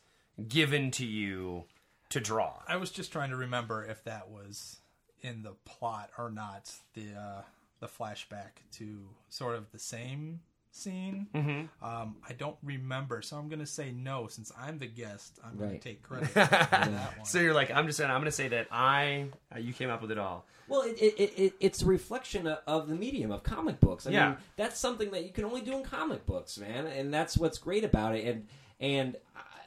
given 0.48 0.90
to 0.92 1.04
you 1.06 1.64
to 2.08 2.20
draw? 2.20 2.54
I 2.66 2.76
was 2.76 2.90
just 2.90 3.12
trying 3.12 3.30
to 3.30 3.36
remember 3.36 3.84
if 3.84 4.02
that 4.04 4.30
was 4.30 4.78
in 5.26 5.42
the 5.42 5.52
plot 5.64 6.10
or 6.18 6.30
not. 6.30 6.70
The 6.94 7.06
uh, 7.18 7.42
the 7.80 7.86
flashback 7.88 8.62
to 8.72 9.00
sort 9.28 9.54
of 9.56 9.70
the 9.72 9.78
same 9.78 10.40
scene. 10.70 11.26
Mm-hmm. 11.34 11.84
Um, 11.86 12.16
I 12.28 12.32
don't 12.34 12.56
remember, 12.62 13.22
so 13.22 13.36
I'm 13.38 13.48
going 13.48 13.60
to 13.60 13.66
say 13.66 13.92
no. 13.92 14.26
Since 14.28 14.52
I'm 14.58 14.78
the 14.78 14.86
guest, 14.86 15.38
I'm 15.44 15.56
going 15.56 15.70
Right. 15.70 15.80
to 15.80 15.88
take 15.88 16.02
credit 16.02 16.28
for 16.28 16.40
that 16.40 16.92
one. 17.18 17.24
So 17.26 17.38
you're 17.40 17.54
like 17.54 17.70
I'm 17.70 17.86
just 17.86 17.98
saying 17.98 18.10
I'm 18.10 18.18
going 18.20 18.26
to 18.26 18.32
say 18.32 18.48
that 18.48 18.68
I 18.70 19.26
uh, 19.54 19.58
you 19.58 19.72
came 19.72 19.90
up 19.90 20.00
with 20.02 20.10
it 20.10 20.18
all. 20.18 20.46
Well, 20.68 20.82
it, 20.82 20.96
it, 21.00 21.14
it, 21.20 21.32
it 21.38 21.52
it's 21.60 21.82
a 21.82 21.86
reflection 21.86 22.46
of, 22.46 22.58
of 22.66 22.88
the 22.88 22.94
medium 22.94 23.30
of 23.30 23.42
comic 23.42 23.78
books. 23.80 24.06
I 24.06 24.10
Yeah. 24.10 24.28
mean, 24.30 24.36
that's 24.56 24.78
something 24.80 25.10
that 25.12 25.24
you 25.24 25.30
can 25.32 25.44
only 25.44 25.60
do 25.60 25.76
in 25.76 25.82
comic 25.84 26.26
books, 26.26 26.58
man, 26.58 26.86
and 26.86 27.12
that's 27.14 27.36
what's 27.38 27.58
great 27.58 27.84
about 27.84 28.14
it. 28.16 28.24
And 28.26 28.46
and 28.80 29.16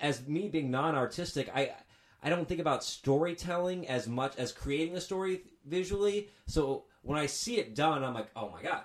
as 0.01 0.27
me 0.27 0.47
being 0.47 0.69
non-artistic, 0.71 1.49
I 1.55 1.71
I 2.21 2.29
don't 2.29 2.47
think 2.47 2.59
about 2.59 2.83
storytelling 2.83 3.87
as 3.87 4.07
much 4.07 4.35
as 4.37 4.51
creating 4.51 4.95
a 4.95 5.01
story 5.01 5.41
visually. 5.65 6.29
So 6.47 6.85
when 7.01 7.17
I 7.17 7.25
see 7.27 7.57
it 7.57 7.75
done, 7.75 8.03
I'm 8.03 8.13
like, 8.13 8.27
oh 8.35 8.49
my 8.49 8.61
god, 8.61 8.81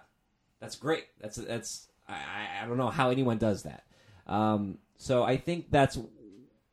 that's 0.61 0.77
great. 0.77 1.07
That's 1.21 1.37
that's 1.37 1.89
I, 2.09 2.15
I- 2.15 2.65
I 2.65 2.67
don't 2.67 2.77
know 2.79 2.91
how 2.91 3.11
anyone 3.11 3.39
does 3.39 3.65
that. 3.65 3.85
Um, 4.27 4.79
so 4.97 5.23
I 5.25 5.37
think 5.37 5.71
that's 5.71 5.99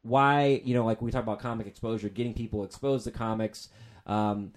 why 0.03 0.61
you 0.63 0.73
know, 0.73 0.85
like 0.85 1.01
we 1.01 1.11
talk 1.11 1.23
about 1.23 1.39
comic 1.39 1.67
exposure, 1.67 2.09
getting 2.09 2.33
people 2.33 2.63
exposed 2.63 3.03
to 3.05 3.11
comics. 3.11 3.69
Um, 4.05 4.53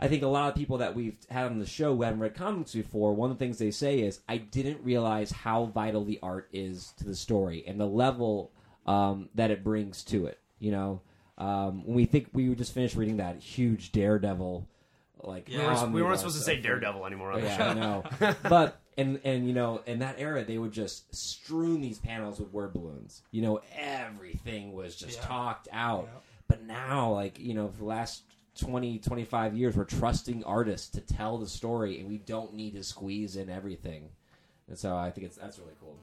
I 0.00 0.06
think 0.06 0.22
a 0.22 0.28
lot 0.28 0.48
of 0.48 0.54
people 0.54 0.78
that 0.78 0.94
we've 0.94 1.16
had 1.28 1.46
on 1.46 1.58
the 1.58 1.66
show 1.66 1.96
who 1.96 2.02
haven't 2.02 2.20
read 2.20 2.34
comics 2.36 2.72
before, 2.72 3.14
one 3.14 3.32
of 3.32 3.38
the 3.38 3.44
things 3.44 3.58
they 3.58 3.72
say 3.72 3.98
is, 4.00 4.20
I 4.28 4.36
didn't 4.36 4.84
realize 4.84 5.32
how 5.32 5.64
vital 5.66 6.04
the 6.04 6.20
art 6.22 6.48
is 6.52 6.92
to 6.98 7.04
the 7.04 7.16
story 7.16 7.64
and 7.66 7.80
the 7.80 7.86
level 7.86 8.52
um, 8.86 9.28
that 9.34 9.50
it 9.50 9.64
brings 9.64 10.04
to 10.04 10.26
it. 10.26 10.38
You 10.60 10.70
know, 10.70 11.00
um, 11.38 11.84
when 11.86 11.94
we 11.96 12.04
think 12.04 12.28
we 12.32 12.52
just 12.54 12.74
finished 12.74 12.96
reading 12.96 13.16
that 13.18 13.38
huge 13.38 13.92
Daredevil, 13.92 14.66
like 15.22 15.48
We 15.48 15.58
weren't, 15.58 15.92
we 15.92 16.02
weren't 16.02 16.18
supposed 16.18 16.36
to 16.36 16.42
say. 16.42 16.60
Daredevil 16.60 17.06
anymore 17.06 17.32
on 17.32 17.40
the 17.40 17.56
show. 17.56 17.62
I 17.64 17.74
know. 17.74 18.04
but 18.42 18.80
and 18.96 19.20
and 19.24 19.46
you 19.46 19.54
know, 19.54 19.80
in 19.86 20.00
that 20.00 20.16
era, 20.18 20.44
they 20.44 20.58
would 20.58 20.72
just 20.72 21.14
strewn 21.14 21.80
these 21.80 21.98
panels 21.98 22.38
with 22.40 22.52
word 22.52 22.72
balloons. 22.72 23.22
You 23.30 23.42
know, 23.42 23.60
everything 23.76 24.72
was 24.72 24.96
just 24.96 25.18
Yeah. 25.20 25.26
talked 25.26 25.68
out. 25.72 26.08
Yeah. 26.12 26.18
But 26.48 26.62
now, 26.64 27.12
like 27.12 27.38
you 27.38 27.54
know, 27.54 27.68
for 27.68 27.78
the 27.78 27.84
last 27.84 28.22
20, 28.60 28.98
25 28.98 29.56
years, 29.56 29.76
we're 29.76 29.84
trusting 29.84 30.42
artists 30.42 30.88
to 30.90 31.00
tell 31.00 31.38
the 31.38 31.46
story, 31.46 32.00
and 32.00 32.08
we 32.08 32.18
don't 32.18 32.54
need 32.54 32.74
to 32.74 32.82
squeeze 32.82 33.36
in 33.36 33.48
everything. 33.48 34.08
And 34.66 34.76
so 34.76 34.96
I 34.96 35.10
think 35.12 35.26
it's 35.28 35.36
that's 35.36 35.58
really 35.58 35.74
cool. 35.80 35.96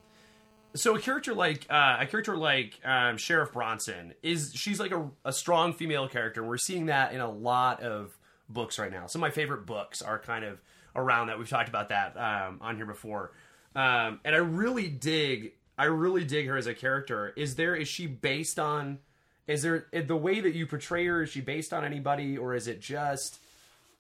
So 0.76 0.96
a 0.96 1.00
character 1.00 1.34
like 1.34 1.66
uh, 1.70 1.98
a 2.00 2.06
character 2.06 2.36
like 2.36 2.80
um, 2.84 3.18
Sheriff 3.18 3.54
Bronson 3.54 4.14
is 4.22 4.52
she's 4.54 4.80
like 4.80 4.92
a, 4.92 5.10
a 5.24 5.34
strong 5.34 5.74
female 5.74 6.08
character. 6.08 6.44
We're 6.44 6.58
seeing 6.58 6.88
that 6.88 7.14
in 7.14 7.22
a 7.22 7.32
lot 7.32 7.82
of 7.82 8.18
books 8.50 8.78
right 8.78 8.92
now. 8.92 9.08
Some 9.08 9.22
of 9.22 9.28
my 9.28 9.32
favorite 9.32 9.66
books 9.66 10.02
are 10.02 10.20
kind 10.20 10.46
of 10.46 10.62
around 10.96 11.28
that. 11.28 11.40
We've 11.40 11.50
talked 11.50 11.70
about 11.70 11.90
that 11.90 12.18
um, 12.18 12.60
on 12.62 12.76
here 12.76 12.86
before, 12.86 13.32
um, 13.76 14.20
and 14.26 14.36
I 14.36 14.40
really 14.40 14.88
dig. 14.88 15.54
I 15.78 15.86
really 15.86 16.24
dig 16.24 16.48
her 16.48 16.58
as 16.58 16.68
a 16.68 16.74
character. 16.74 17.34
Is 17.36 17.56
there 17.56 17.76
is 17.76 17.88
she 17.88 18.08
based 18.08 18.60
on? 18.60 19.00
Is 19.48 19.62
there 19.62 19.86
the 19.92 20.16
way 20.16 20.42
that 20.42 20.56
you 20.56 20.66
portray 20.66 21.06
her? 21.06 21.24
Is 21.24 21.30
she 21.30 21.42
based 21.42 21.74
on 21.74 21.86
anybody, 21.86 22.38
or 22.38 22.54
is 22.54 22.68
it 22.68 22.82
just? 22.82 23.40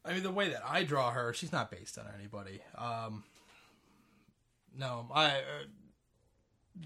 I 0.03 0.13
mean, 0.13 0.23
the 0.23 0.32
way 0.32 0.49
that 0.49 0.61
I 0.67 0.84
draw 0.84 1.11
her, 1.11 1.34
she's 1.34 1.51
not 1.51 1.71
based 1.71 1.97
on 1.97 2.05
anybody. 2.17 2.59
Um, 2.78 3.23
no, 4.78 5.07
I. 5.13 5.28
Uh, 5.28 5.32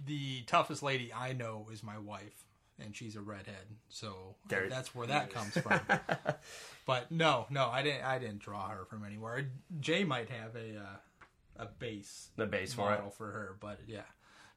the 0.05 0.41
toughest 0.43 0.83
lady 0.83 1.11
I 1.13 1.33
know 1.33 1.67
is 1.71 1.83
my 1.83 1.97
wife, 1.97 2.45
and 2.79 2.95
she's 2.95 3.15
a 3.15 3.21
redhead, 3.21 3.65
so 3.89 4.35
There- 4.47 4.69
that's 4.69 4.93
where 4.95 5.07
that 5.07 5.33
comes 5.33 5.57
from. 5.57 5.79
but 6.85 7.11
no, 7.11 7.45
no, 7.49 7.67
I 7.69 7.81
didn't. 7.83 8.03
I 8.03 8.19
didn't 8.19 8.39
draw 8.39 8.69
her 8.69 8.85
from 8.85 9.03
anywhere. 9.03 9.47
Jay 9.79 10.03
might 10.03 10.29
have 10.29 10.55
a 10.55 10.77
uh, 10.79 11.63
a 11.63 11.65
base 11.65 12.29
The 12.35 12.45
base 12.45 12.73
for 12.73 12.89
model 12.89 13.09
for 13.09 13.27
her, 13.31 13.55
but 13.59 13.79
yeah, 13.87 14.01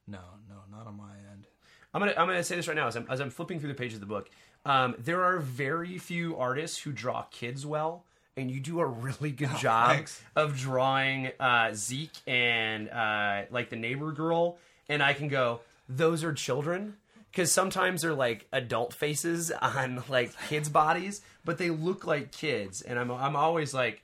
no, 0.07 0.19
no, 0.49 0.55
not 0.75 0.87
on 0.87 0.95
my 0.97 1.13
end. 1.31 1.47
I'm 1.93 1.99
gonna 1.99 2.13
I'm 2.17 2.27
gonna 2.27 2.43
say 2.43 2.55
this 2.55 2.67
right 2.67 2.77
now 2.77 2.87
as 2.87 2.95
I'm 2.95 3.05
as 3.09 3.19
I'm 3.19 3.29
flipping 3.29 3.59
through 3.59 3.69
the 3.69 3.75
pages 3.75 3.95
of 3.95 3.99
the 4.01 4.05
book. 4.07 4.29
Um, 4.65 4.95
there 4.97 5.23
are 5.23 5.39
very 5.39 5.97
few 5.97 6.37
artists 6.37 6.77
who 6.79 6.91
draw 6.93 7.23
kids 7.23 7.65
well, 7.65 8.05
and 8.37 8.49
you 8.49 8.59
do 8.61 8.79
a 8.79 8.85
really 8.85 9.31
good 9.31 9.55
job 9.59 9.89
thanks. 9.89 10.21
of 10.35 10.57
drawing 10.57 11.31
uh, 11.39 11.71
Zeke 11.73 12.15
and 12.25 12.89
uh, 12.89 13.41
like 13.51 13.69
the 13.69 13.75
neighbor 13.75 14.11
girl. 14.11 14.57
And 14.89 15.01
I 15.01 15.13
can 15.13 15.27
go, 15.27 15.61
those 15.87 16.23
are 16.23 16.33
children 16.33 16.95
because 17.31 17.51
sometimes 17.51 18.01
they're 18.01 18.13
like 18.13 18.47
adult 18.51 18.93
faces 18.93 19.51
on 19.61 20.03
like 20.09 20.31
kids' 20.47 20.69
bodies, 20.69 21.21
but 21.43 21.57
they 21.57 21.69
look 21.69 22.05
like 22.05 22.31
kids. 22.31 22.81
And 22.81 22.99
I'm 22.99 23.11
I'm 23.11 23.35
always 23.35 23.73
like, 23.73 24.03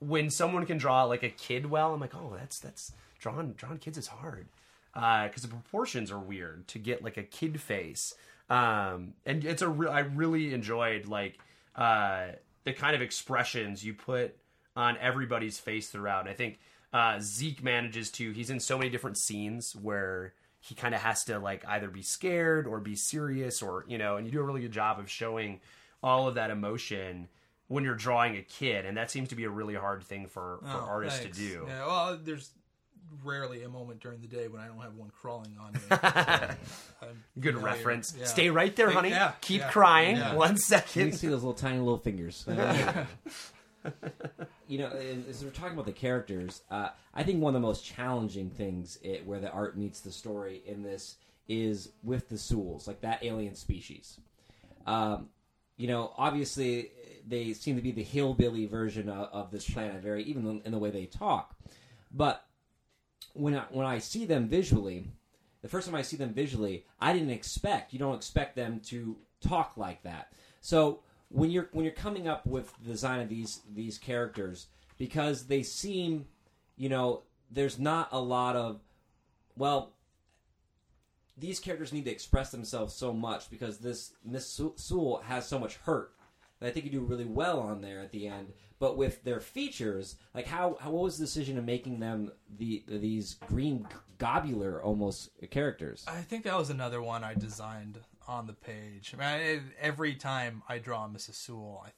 when 0.00 0.30
someone 0.30 0.64
can 0.66 0.78
draw 0.78 1.04
like 1.04 1.22
a 1.22 1.28
kid 1.28 1.66
well, 1.66 1.92
I'm 1.92 2.00
like, 2.00 2.14
oh, 2.14 2.34
that's 2.38 2.58
that's 2.58 2.92
drawing 3.18 3.52
drawing 3.52 3.78
kids 3.78 3.98
is 3.98 4.06
hard 4.06 4.46
because 4.94 5.42
the 5.42 5.48
proportions 5.48 6.10
are 6.10 6.18
weird 6.18 6.66
to 6.68 6.78
get 6.78 7.02
like 7.02 7.16
a 7.16 7.22
kid 7.22 7.60
face. 7.60 8.14
Um, 8.50 9.14
and 9.26 9.44
it's 9.44 9.62
a 9.62 9.68
real. 9.68 9.90
I 9.90 10.00
really 10.00 10.54
enjoyed 10.54 11.06
like 11.06 11.38
uh, 11.76 12.28
the 12.64 12.72
kind 12.72 12.94
of 12.96 13.02
expressions 13.02 13.84
you 13.84 13.94
put 13.94 14.36
on 14.76 14.96
everybody's 14.98 15.58
face 15.58 15.88
throughout. 15.88 16.28
I 16.28 16.32
think 16.32 16.58
uh, 16.92 17.18
Zeke 17.20 17.62
manages 17.62 18.10
to. 18.12 18.32
He's 18.32 18.50
in 18.50 18.60
so 18.60 18.78
many 18.78 18.90
different 18.90 19.18
scenes 19.18 19.74
where 19.76 20.32
he 20.60 20.74
kind 20.74 20.94
of 20.94 21.00
has 21.00 21.24
to 21.24 21.38
like 21.38 21.64
either 21.68 21.88
be 21.88 22.02
scared 22.02 22.66
or 22.66 22.80
be 22.80 22.96
serious 22.96 23.62
or 23.62 23.84
you 23.88 23.98
know, 23.98 24.16
and 24.16 24.26
you 24.26 24.32
do 24.32 24.40
a 24.40 24.42
really 24.44 24.60
good 24.62 24.72
job 24.72 24.98
of 24.98 25.10
showing 25.10 25.60
all 26.02 26.28
of 26.28 26.34
that 26.36 26.50
emotion 26.50 27.28
when 27.68 27.84
you're 27.84 27.94
drawing 27.94 28.36
a 28.36 28.42
kid, 28.42 28.86
and 28.86 28.96
that 28.96 29.10
seems 29.10 29.28
to 29.28 29.34
be 29.36 29.44
a 29.44 29.50
really 29.50 29.74
hard 29.74 30.02
thing 30.02 30.26
for 30.26 30.58
for 30.62 30.68
Oh, 30.68 30.86
artists 30.88 31.20
thanks. 31.20 31.36
to 31.36 31.42
do. 31.48 31.64
Yeah, 31.68 31.86
well, 31.86 32.18
there's 32.22 32.50
rarely 33.24 33.62
a 33.62 33.68
moment 33.68 34.00
during 34.00 34.20
the 34.20 34.26
day 34.26 34.48
when 34.48 34.60
I 34.60 34.66
don't 34.66 34.80
have 34.80 34.94
one 34.94 35.10
crawling 35.10 35.56
on 35.60 35.72
me. 35.72 35.80
So, 37.00 37.06
Good 37.40 37.54
familiar. 37.54 37.74
reference. 37.76 38.14
Yeah. 38.18 38.24
Stay 38.26 38.50
right 38.50 38.74
there, 38.74 38.90
honey. 38.90 39.10
yeah, 39.10 39.32
Keep 39.40 39.60
yeah, 39.60 39.70
crying. 39.70 40.16
yeah. 40.16 40.34
One 40.34 40.56
You 40.56 41.12
see 41.12 41.28
those 41.28 41.42
little 41.42 41.54
tiny 41.54 41.78
little 41.78 41.96
fingers. 41.98 42.44
you 44.68 44.78
know, 44.78 44.88
as 45.28 45.42
we're 45.42 45.50
talking 45.50 45.72
about 45.72 45.86
the 45.86 45.92
characters, 45.92 46.62
uh, 46.70 46.90
I 47.14 47.22
think 47.22 47.42
one 47.42 47.54
of 47.54 47.60
the 47.60 47.66
most 47.66 47.84
challenging 47.84 48.50
things 48.50 48.98
it, 49.02 49.26
where 49.26 49.40
the 49.40 49.50
art 49.50 49.76
meets 49.78 50.00
the 50.00 50.12
story 50.12 50.62
in 50.66 50.82
this 50.82 51.16
is 51.48 51.90
with 52.02 52.28
the 52.28 52.36
Sewells, 52.36 52.86
like 52.86 53.00
that 53.00 53.24
alien 53.24 53.54
species. 53.54 54.20
Um, 54.86 55.30
you 55.78 55.88
know, 55.88 56.12
obviously 56.18 56.90
they 57.26 57.54
seem 57.54 57.76
to 57.76 57.82
be 57.82 57.92
the 57.92 58.02
hillbilly 58.02 58.66
version 58.66 59.08
of, 59.08 59.28
of 59.32 59.50
this 59.50 59.68
planet, 59.68 60.02
very 60.02 60.22
even 60.24 60.60
in 60.64 60.72
the 60.72 60.78
way 60.78 60.90
they 60.90 61.06
talk. 61.06 61.56
But 62.12 62.44
when 63.32 63.56
I, 63.56 63.64
when 63.70 63.86
I 63.86 63.98
see 63.98 64.26
them 64.26 64.48
visually, 64.48 65.06
the 65.62 65.68
first 65.68 65.86
time 65.86 65.96
I 65.96 66.02
see 66.02 66.16
them 66.16 66.34
visually, 66.34 66.84
I 67.00 67.12
didn't 67.12 67.30
expect. 67.30 67.92
You 67.92 67.98
don't 67.98 68.16
expect 68.16 68.54
them 68.54 68.80
to 68.86 69.16
talk 69.40 69.76
like 69.76 70.02
that. 70.02 70.32
So 70.60 71.00
when 71.30 71.50
you're 71.50 71.68
when 71.72 71.84
you're 71.84 71.94
coming 71.94 72.28
up 72.28 72.46
with 72.46 72.72
the 72.82 72.90
design 72.90 73.20
of 73.20 73.28
these 73.28 73.60
these 73.74 73.98
characters, 73.98 74.68
because 74.96 75.46
they 75.46 75.62
seem, 75.62 76.26
you 76.76 76.88
know, 76.88 77.22
there's 77.50 77.78
not 77.78 78.08
a 78.12 78.20
lot 78.20 78.56
of, 78.56 78.80
well, 79.56 79.92
these 81.36 81.60
characters 81.60 81.92
need 81.92 82.04
to 82.04 82.10
express 82.10 82.50
themselves 82.50 82.94
so 82.94 83.12
much 83.12 83.50
because 83.50 83.78
this 83.78 84.12
Miss 84.24 84.60
Sewell 84.76 85.22
has 85.24 85.46
so 85.46 85.58
much 85.58 85.76
hurt 85.76 86.12
that 86.60 86.68
I 86.68 86.70
think 86.70 86.86
you 86.86 86.92
do 86.92 87.00
really 87.00 87.24
well 87.24 87.60
on 87.60 87.80
there 87.80 88.00
at 88.00 88.10
the 88.10 88.26
end. 88.26 88.52
But 88.80 88.96
with 88.96 89.24
their 89.24 89.40
features, 89.40 90.16
like 90.34 90.46
how, 90.46 90.76
how 90.80 90.90
what 90.90 91.02
was 91.02 91.18
the 91.18 91.24
decision 91.24 91.58
of 91.58 91.64
making 91.64 91.98
them 91.98 92.30
the 92.58 92.84
these 92.86 93.34
green 93.48 93.86
globular 94.18 94.82
almost 94.82 95.30
characters? 95.50 96.04
I 96.06 96.20
think 96.22 96.44
that 96.44 96.56
was 96.56 96.70
another 96.70 97.02
one 97.02 97.24
I 97.24 97.34
designed 97.34 97.98
on 98.28 98.46
the 98.46 98.52
page. 98.52 99.14
I 99.14 99.16
mean, 99.16 99.26
I- 99.26 99.84
every 99.84 100.14
time 100.14 100.62
I 100.68 100.78
draw 100.78 101.08
Mrs. 101.08 101.34
Sewell, 101.36 101.84
I, 101.86 101.90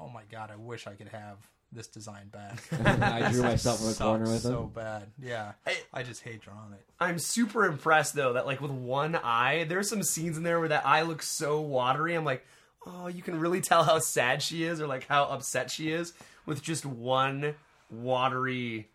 oh 0.00 0.08
my 0.08 0.22
god, 0.30 0.50
I 0.50 0.56
wish 0.56 0.86
I 0.86 0.94
could 0.94 1.08
have 1.08 1.36
this 1.72 1.86
design 1.88 2.28
back. 2.28 2.58
I 3.02 3.30
drew 3.30 3.42
myself 3.42 3.80
in 3.82 3.88
the 3.88 3.94
corner 3.94 4.24
with 4.24 4.42
them. 4.42 4.52
so 4.52 4.62
bad. 4.74 5.08
Yeah, 5.22 5.52
I- 5.66 5.76
I 5.92 6.02
just 6.02 6.22
hate 6.22 6.40
drawing 6.40 6.72
it. 6.72 6.84
I'm 6.98 7.18
super 7.18 7.66
impressed 7.66 8.14
though 8.14 8.32
that 8.32 8.46
like 8.46 8.60
with 8.60 8.70
one 8.70 9.14
eye, 9.16 9.64
there's 9.68 9.88
some 9.90 10.02
scenes 10.02 10.36
in 10.38 10.42
there 10.42 10.58
where 10.58 10.68
that 10.70 10.86
eye 10.86 11.02
looks 11.02 11.28
so 11.28 11.60
watery. 11.60 12.14
I'm 12.14 12.24
like, 12.24 12.44
oh, 12.86 13.08
you 13.08 13.20
can 13.22 13.38
really 13.38 13.60
tell 13.60 13.84
how 13.84 13.98
sad 13.98 14.42
she 14.42 14.62
is 14.64 14.80
or 14.80 14.86
like 14.86 15.06
how 15.06 15.24
upset 15.24 15.70
she 15.70 15.90
is 15.90 16.12
with 16.46 16.62
just 16.62 16.86
one 16.86 17.54
watery, 17.90 18.88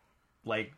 like 0.46 0.74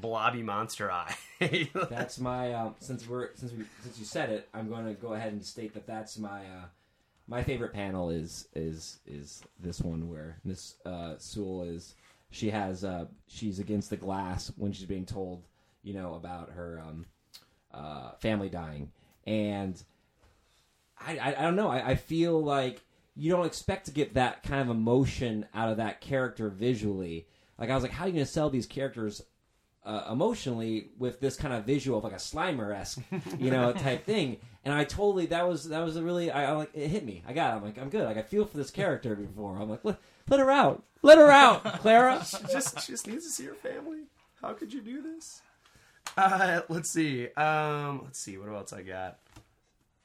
blobby 0.00 0.42
monster 0.42 0.90
eye. 0.90 1.14
That's 1.90 2.18
my 2.18 2.52
um, 2.52 2.74
since 2.80 3.06
we're 3.06 3.30
since 3.34 3.52
we 3.52 3.64
since 3.82 3.98
you 3.98 4.04
said 4.04 4.30
it, 4.30 4.48
I'm 4.52 4.68
going 4.68 4.86
to 4.86 4.94
go 4.94 5.14
ahead 5.14 5.32
and 5.32 5.44
state 5.44 5.74
that 5.74 5.86
that's 5.86 6.18
my 6.18 6.40
uh, 6.40 6.64
my 7.26 7.42
favorite 7.42 7.72
panel 7.72 8.10
is 8.10 8.48
is 8.54 8.98
is 9.06 9.42
this 9.60 9.80
one 9.80 10.08
where 10.08 10.38
Miss 10.44 10.74
uh, 10.84 11.14
Sewell 11.18 11.62
is. 11.62 11.94
She 12.30 12.50
has 12.50 12.84
uh, 12.84 13.06
she's 13.26 13.58
against 13.58 13.90
the 13.90 13.96
glass 13.96 14.52
when 14.56 14.72
she's 14.72 14.86
being 14.86 15.06
told 15.06 15.44
you 15.82 15.94
know 15.94 16.14
about 16.14 16.50
her 16.50 16.82
um, 16.84 17.06
uh, 17.72 18.12
family 18.20 18.48
dying. 18.48 18.90
And 19.26 19.80
I, 21.00 21.18
I, 21.18 21.34
I 21.38 21.42
don't 21.42 21.56
know. 21.56 21.68
I, 21.68 21.90
I 21.90 21.94
feel 21.94 22.42
like 22.42 22.82
you 23.14 23.30
don't 23.30 23.46
expect 23.46 23.86
to 23.86 23.92
get 23.92 24.14
that 24.14 24.42
kind 24.42 24.60
of 24.60 24.68
emotion 24.68 25.46
out 25.54 25.70
of 25.70 25.76
that 25.76 26.00
character 26.00 26.48
visually. 26.48 27.26
Like 27.58 27.70
I 27.70 27.74
was 27.74 27.82
like 27.82 27.92
how 27.92 28.04
are 28.04 28.08
you 28.08 28.14
going 28.14 28.26
to 28.26 28.30
sell 28.30 28.50
these 28.50 28.66
characters 28.66 29.22
uh, 29.88 30.12
emotionally 30.12 30.90
with 30.98 31.18
this 31.18 31.34
kind 31.34 31.54
of 31.54 31.64
visual 31.64 31.96
of 31.96 32.04
like 32.04 32.12
a 32.12 32.16
Slimer 32.16 32.76
esque, 32.76 33.00
you 33.38 33.50
know, 33.50 33.72
type 33.72 34.04
thing. 34.04 34.36
And 34.64 34.74
I 34.74 34.84
totally 34.84 35.26
that 35.26 35.48
was 35.48 35.70
that 35.70 35.82
was 35.82 35.96
a 35.96 36.02
really 36.02 36.30
I, 36.30 36.50
I 36.50 36.52
like 36.52 36.70
it 36.74 36.88
hit 36.88 37.06
me. 37.06 37.22
I 37.26 37.32
got 37.32 37.54
it. 37.54 37.56
I'm 37.56 37.64
like 37.64 37.78
I'm 37.78 37.88
good. 37.88 38.04
Like 38.04 38.18
I 38.18 38.22
feel 38.22 38.44
for 38.44 38.58
this 38.58 38.70
character 38.70 39.16
before. 39.16 39.56
I'm 39.56 39.70
like 39.70 39.84
let, 39.84 39.98
let 40.28 40.40
her 40.40 40.50
out, 40.50 40.84
let 41.00 41.16
her 41.16 41.30
out, 41.30 41.64
Clara. 41.80 42.22
She 42.22 42.36
just 42.52 42.80
she 42.82 42.92
just 42.92 43.06
needs 43.06 43.24
to 43.24 43.30
see 43.30 43.46
her 43.46 43.54
family. 43.54 44.02
How 44.42 44.52
could 44.52 44.74
you 44.74 44.82
do 44.82 45.00
this? 45.00 45.40
Uh, 46.16 46.60
let's 46.68 46.90
see. 46.90 47.28
Um, 47.32 48.02
let's 48.04 48.18
see. 48.18 48.36
What 48.36 48.50
else 48.50 48.72
I 48.74 48.82
got? 48.82 49.18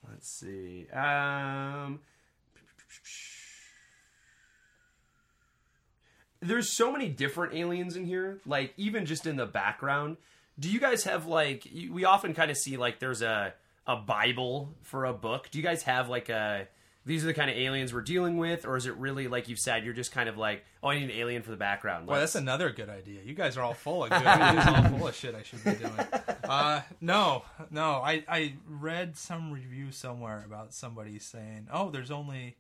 Let's 0.10 0.30
see. 0.30 0.88
Um, 0.92 2.00
there's 6.44 6.70
so 6.70 6.92
many 6.92 7.10
different 7.10 7.54
aliens 7.54 7.96
in 7.96 8.06
here. 8.06 8.40
Like 8.46 8.74
even 8.78 9.06
just 9.06 9.26
in 9.26 9.36
the 9.36 9.46
background. 9.46 10.18
Do 10.60 10.70
you 10.70 10.80
guys 10.80 11.04
have 11.06 11.26
like? 11.26 11.68
We 11.92 12.06
often 12.06 12.34
kind 12.34 12.52
of 12.52 12.58
see 12.58 12.78
like 12.78 13.00
there's 13.00 13.22
a 13.22 13.54
a 13.88 13.96
Bible 13.96 14.74
for 14.84 15.06
a 15.06 15.14
book. 15.14 15.50
Do 15.52 15.58
you 15.58 15.64
guys 15.64 15.84
have 15.84 16.10
like 16.10 16.30
a? 16.30 16.68
These 17.06 17.24
are 17.26 17.28
the 17.28 17.34
kind 17.34 17.50
of 17.50 17.58
aliens 17.58 17.94
we're 17.94 18.00
dealing 18.02 18.38
with, 18.38 18.66
or 18.66 18.78
is 18.78 18.86
it 18.86 18.96
really 18.96 19.28
like 19.28 19.50
you've 19.50 19.60
said? 19.60 19.84
You're 19.84 19.94
just 19.94 20.14
kind 20.14 20.30
of 20.30 20.38
like, 20.38 20.64
oh, 20.82 20.88
I 20.88 21.00
need 21.00 21.10
an 21.10 21.12
alien 21.12 21.42
for 21.42 21.52
the 21.52 21.58
background. 21.58 22.08
Well, 22.08 22.18
that's 22.18 22.36
another 22.36 22.70
good 22.70 22.88
idea. 22.88 23.20
You 23.26 23.34
guys 23.34 23.58
are 23.58 23.62
all 23.62 23.74
full 23.74 24.06
of 24.06 24.10
good 24.12 24.26
ideas, 24.26 24.66
all 24.68 24.98
full 24.98 25.08
of 25.10 25.16
shit 25.16 25.36
I 25.36 25.44
should 25.44 25.62
be 25.66 25.74
doing. 25.74 25.92
Uh, 26.46 26.80
no, 27.02 27.44
no. 27.70 27.96
I, 27.96 28.24
I 28.30 28.54
read 28.70 29.18
some 29.18 29.52
review 29.52 29.92
somewhere 29.92 30.46
about 30.46 30.74
somebody 30.74 31.20
saying, 31.20 31.68
"Oh, 31.74 31.90
there's 31.90 32.12
only, 32.12 32.56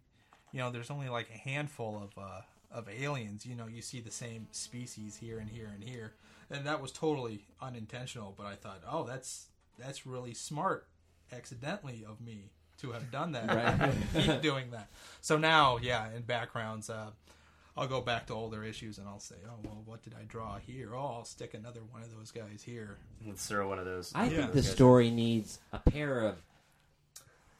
you 0.51 0.59
know, 0.59 0.71
there's 0.71 0.91
only 0.91 1.07
like 1.07 1.29
a 1.33 1.37
handful 1.37 2.03
of 2.03 2.21
uh, 2.21 2.41
of 2.73 2.89
aliens. 2.89 3.45
You 3.45 3.55
know, 3.55 3.67
you 3.67 3.81
see 3.81 4.01
the 4.01 4.11
same 4.11 4.47
species 4.51 5.15
here 5.17 5.39
and 5.39 5.49
here 5.49 5.71
and 5.73 5.83
here." 5.83 6.13
And 6.49 6.65
that 6.65 6.81
was 6.81 6.91
totally 6.91 7.45
unintentional. 7.61 8.33
But 8.37 8.47
I 8.47 8.55
thought, 8.55 8.81
"Oh, 8.89 9.03
that's 9.03 9.47
that's 9.77 10.05
really 10.05 10.33
smart, 10.33 10.87
accidentally 11.31 12.03
of 12.07 12.21
me 12.21 12.51
to 12.79 12.91
have 12.91 13.11
done 13.11 13.31
that. 13.33 13.47
Right. 13.47 13.93
Keep 14.25 14.41
doing 14.41 14.71
that." 14.71 14.89
So 15.21 15.37
now, 15.37 15.77
yeah, 15.77 16.07
in 16.15 16.23
backgrounds. 16.23 16.89
Uh, 16.89 17.11
I'll 17.75 17.87
go 17.87 18.01
back 18.01 18.27
to 18.27 18.35
older 18.35 18.63
issues 18.63 18.99
and 18.99 19.07
I'll 19.07 19.19
say, 19.19 19.33
oh 19.47 19.55
well, 19.63 19.81
what 19.87 20.03
did 20.03 20.13
I 20.13 20.25
draw 20.25 20.59
here? 20.59 20.93
Oh, 20.93 20.99
I'll 21.17 21.25
stick 21.25 21.55
another 21.55 21.79
one 21.89 22.03
of 22.03 22.15
those 22.15 22.29
guys 22.29 22.61
here. 22.63 22.97
Let's 23.25 23.47
throw 23.47 23.67
one 23.67 23.79
of 23.79 23.85
those. 23.85 24.11
I 24.13 24.25
Yeah. 24.25 24.41
think 24.41 24.53
the 24.53 24.61
story 24.61 25.09
needs 25.09 25.57
a 25.71 25.79
pair 25.79 26.19
of 26.19 26.35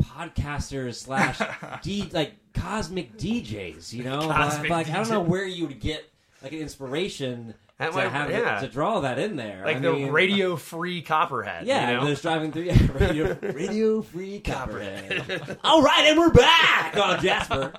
podcasters 0.04 0.96
slash 0.96 1.40
D 1.82 2.10
like 2.12 2.34
cosmic 2.54 3.18
DJs. 3.18 3.94
You 3.94 4.04
know, 4.04 4.22
Cosmic 4.22 4.70
like 4.70 4.90
I 4.90 4.94
don't 4.96 5.10
know 5.10 5.22
where 5.22 5.46
you 5.46 5.68
would 5.68 5.80
get 5.80 6.10
like 6.42 6.52
an 6.52 6.60
inspiration 6.60 7.54
to 7.80 7.92
might- 7.92 8.10
have 8.10 8.30
yeah. 8.30 8.60
to 8.60 8.68
draw 8.68 9.02
that 9.02 9.20
in 9.20 9.36
there. 9.36 9.64
like 9.66 9.78
I 9.78 9.80
the 9.80 9.94
mean, 9.94 10.12
radio 10.12 10.56
free 10.58 11.02
copperhead. 11.02 11.66
Yeah, 11.66 11.90
you 11.92 11.98
know? 11.98 12.06
they're 12.06 12.16
driving 12.16 12.52
through. 12.52 12.64
Yeah, 12.64 12.88
radio, 12.94 13.38
radio 13.42 14.02
free 14.02 14.40
Copperhead. 14.40 15.58
All 15.64 15.82
right, 15.82 16.06
and 16.08 16.18
we're 16.20 16.32
back 16.32 16.98
on 16.98 17.22
Jasper. 17.22 17.74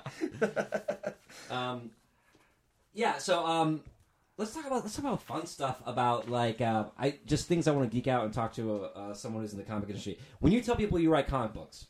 um, 1.49 1.91
yeah. 2.93 3.17
So 3.17 3.45
um, 3.45 3.81
let's 4.37 4.53
talk 4.53 4.65
about 4.65 4.83
let's 4.83 4.95
talk 4.95 5.05
about 5.05 5.21
fun 5.21 5.45
stuff 5.45 5.81
about 5.85 6.29
like 6.29 6.61
uh, 6.61 6.85
I 6.97 7.15
just 7.25 7.47
things 7.47 7.67
I 7.67 7.71
want 7.71 7.89
to 7.89 7.95
geek 7.95 8.07
out 8.07 8.25
and 8.25 8.33
talk 8.33 8.53
to 8.53 8.83
uh, 8.83 9.13
someone 9.13 9.43
who's 9.43 9.53
in 9.53 9.59
the 9.59 9.65
comic 9.65 9.89
industry. 9.89 10.17
When 10.39 10.51
you 10.51 10.61
tell 10.61 10.75
people 10.75 10.99
you 10.99 11.09
write 11.09 11.27
comic 11.27 11.53
books, 11.53 11.87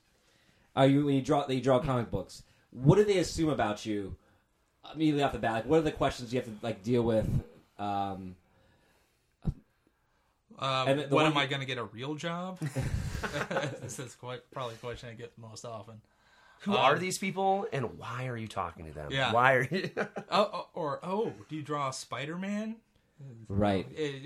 are 0.75 0.87
you 0.87 1.05
when 1.05 1.15
you 1.15 1.21
draw 1.21 1.45
that 1.45 1.53
you 1.55 1.61
draw 1.61 1.79
comic 1.79 2.09
books? 2.11 2.43
What 2.71 2.95
do 2.97 3.03
they 3.05 3.17
assume 3.19 3.49
about 3.49 3.85
you 3.85 4.15
immediately 4.93 5.23
off 5.23 5.31
the 5.33 5.39
bat? 5.39 5.53
Like, 5.53 5.65
what 5.65 5.77
are 5.79 5.81
the 5.83 5.91
questions 5.91 6.33
you 6.33 6.39
have 6.39 6.47
to 6.49 6.55
like 6.65 6.83
deal 6.83 7.03
with? 7.03 7.27
Um, 7.79 8.35
Um, 10.57 10.87
And 10.87 11.11
when 11.11 11.25
am 11.25 11.33
you- 11.33 11.39
I 11.39 11.47
going 11.47 11.59
to 11.59 11.65
get 11.65 11.77
a 11.77 11.83
real 11.83 12.15
job? 12.15 12.59
this 13.81 13.99
is 13.99 14.15
quite, 14.15 14.39
probably 14.51 14.75
a 14.75 14.77
question 14.77 15.09
I 15.09 15.13
get 15.13 15.37
most 15.37 15.65
often. 15.65 15.99
Who 16.61 16.71
Um, 16.71 16.77
are 16.77 16.97
these 16.97 17.17
people, 17.17 17.67
and 17.73 17.97
why 17.99 18.27
are 18.27 18.37
you 18.37 18.47
talking 18.47 18.85
to 18.85 18.93
them? 18.93 19.11
Yeah. 19.11 19.33
Why 19.33 19.53
are 19.55 19.63
you? 19.69 19.89
Oh, 20.31 20.49
oh, 20.53 20.67
or 20.73 20.99
oh, 21.03 21.33
do 21.49 21.55
you 21.57 21.61
draw 21.61 21.91
Spider 21.91 22.37
Man? 22.37 22.77
Right. 23.47 23.85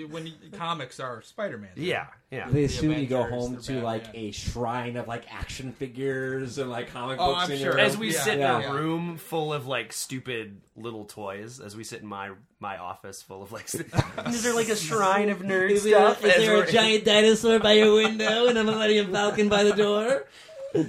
When 0.10 0.28
you, 0.28 0.34
comics 0.54 1.00
are 1.00 1.22
Spider 1.22 1.58
Man. 1.58 1.72
yeah, 1.76 2.08
yeah. 2.32 2.50
They 2.50 2.64
assume 2.64 2.94
you 2.94 3.06
go 3.08 3.24
home 3.24 3.56
the 3.56 3.62
to 3.64 3.82
like 3.82 4.06
a 4.14 4.32
shrine 4.32 4.98
of 4.98 5.08
like 5.08 5.26
action 5.34 5.72
figures 5.74 6.58
and 6.58 6.70
like 6.70 6.92
comic 6.92 7.18
Oh, 7.20 7.34
books. 7.34 7.46
I'm 7.46 7.52
in 7.52 7.60
sure. 7.60 7.78
As 7.80 7.98
we 7.98 8.12
Yeah. 8.12 8.20
sit 8.20 8.34
in 8.36 8.40
Yeah. 8.40 8.70
a 8.70 8.74
room 8.74 9.18
full 9.18 9.54
of 9.54 9.68
like 9.68 9.94
stupid 9.94 10.62
little 10.76 11.06
toys, 11.06 11.60
as 11.60 11.76
we 11.76 11.84
sit 11.84 12.02
in 12.02 12.08
my 12.08 12.32
my 12.60 12.78
office 12.78 13.22
full 13.22 13.42
of 13.44 13.52
like, 13.52 13.66
is 14.28 14.44
there 14.44 14.54
like 14.56 14.70
a 14.70 14.76
shrine 14.76 15.30
of 15.30 15.40
nerd 15.40 15.72
Is 15.72 15.84
there, 15.84 15.94
stuff? 16.14 16.26
is 16.26 16.36
there 16.36 16.62
a 16.64 16.72
giant 16.72 17.06
dinosaur 17.06 17.60
by 17.60 17.74
your 17.74 17.94
window 17.96 18.48
and 18.48 18.58
a 18.58 18.64
Millennium 18.64 19.12
Falcon 19.12 19.48
by 19.50 19.64
the 19.64 19.74
door? 19.74 20.26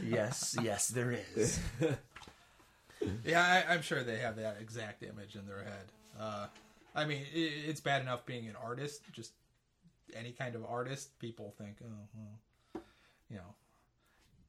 Yes, 0.05 0.57
yes, 0.63 0.89
there 0.89 1.19
is. 1.37 1.61
Yeah, 3.25 3.65
I, 3.67 3.73
I'm 3.73 3.81
sure 3.81 4.03
they 4.03 4.19
have 4.19 4.37
that 4.37 4.59
exact 4.61 5.03
image 5.03 5.35
in 5.35 5.47
their 5.47 5.65
head. 5.65 5.85
Uh, 6.21 6.47
I 6.95 7.05
mean, 7.05 7.23
it, 7.33 7.39
it's 7.39 7.81
bad 7.81 8.03
enough 8.03 8.27
being 8.27 8.49
an 8.49 8.57
artist, 8.63 9.03
just 9.13 9.33
any 10.15 10.33
kind 10.33 10.55
of 10.55 10.65
artist. 10.65 11.19
People 11.19 11.55
think, 11.59 11.77
oh, 11.85 11.87
well, 12.15 12.83
you 13.31 13.37
know, 13.37 13.55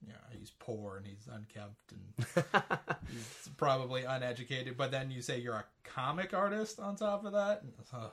yeah, 0.08 0.14
he's 0.38 0.52
poor 0.60 0.98
and 0.98 1.06
he's 1.06 1.28
unkempt 1.32 1.92
and 1.92 2.44
he's 3.12 3.50
probably 3.58 4.04
uneducated. 4.04 4.76
But 4.78 4.92
then 4.92 5.12
you 5.12 5.22
say 5.22 5.40
you're 5.40 5.54
a 5.56 5.66
comic 5.84 6.34
artist 6.34 6.80
on 6.80 6.96
top 6.96 7.26
of 7.26 7.34
that. 7.34 7.62
and- 7.62 7.72
Oh 7.94 8.12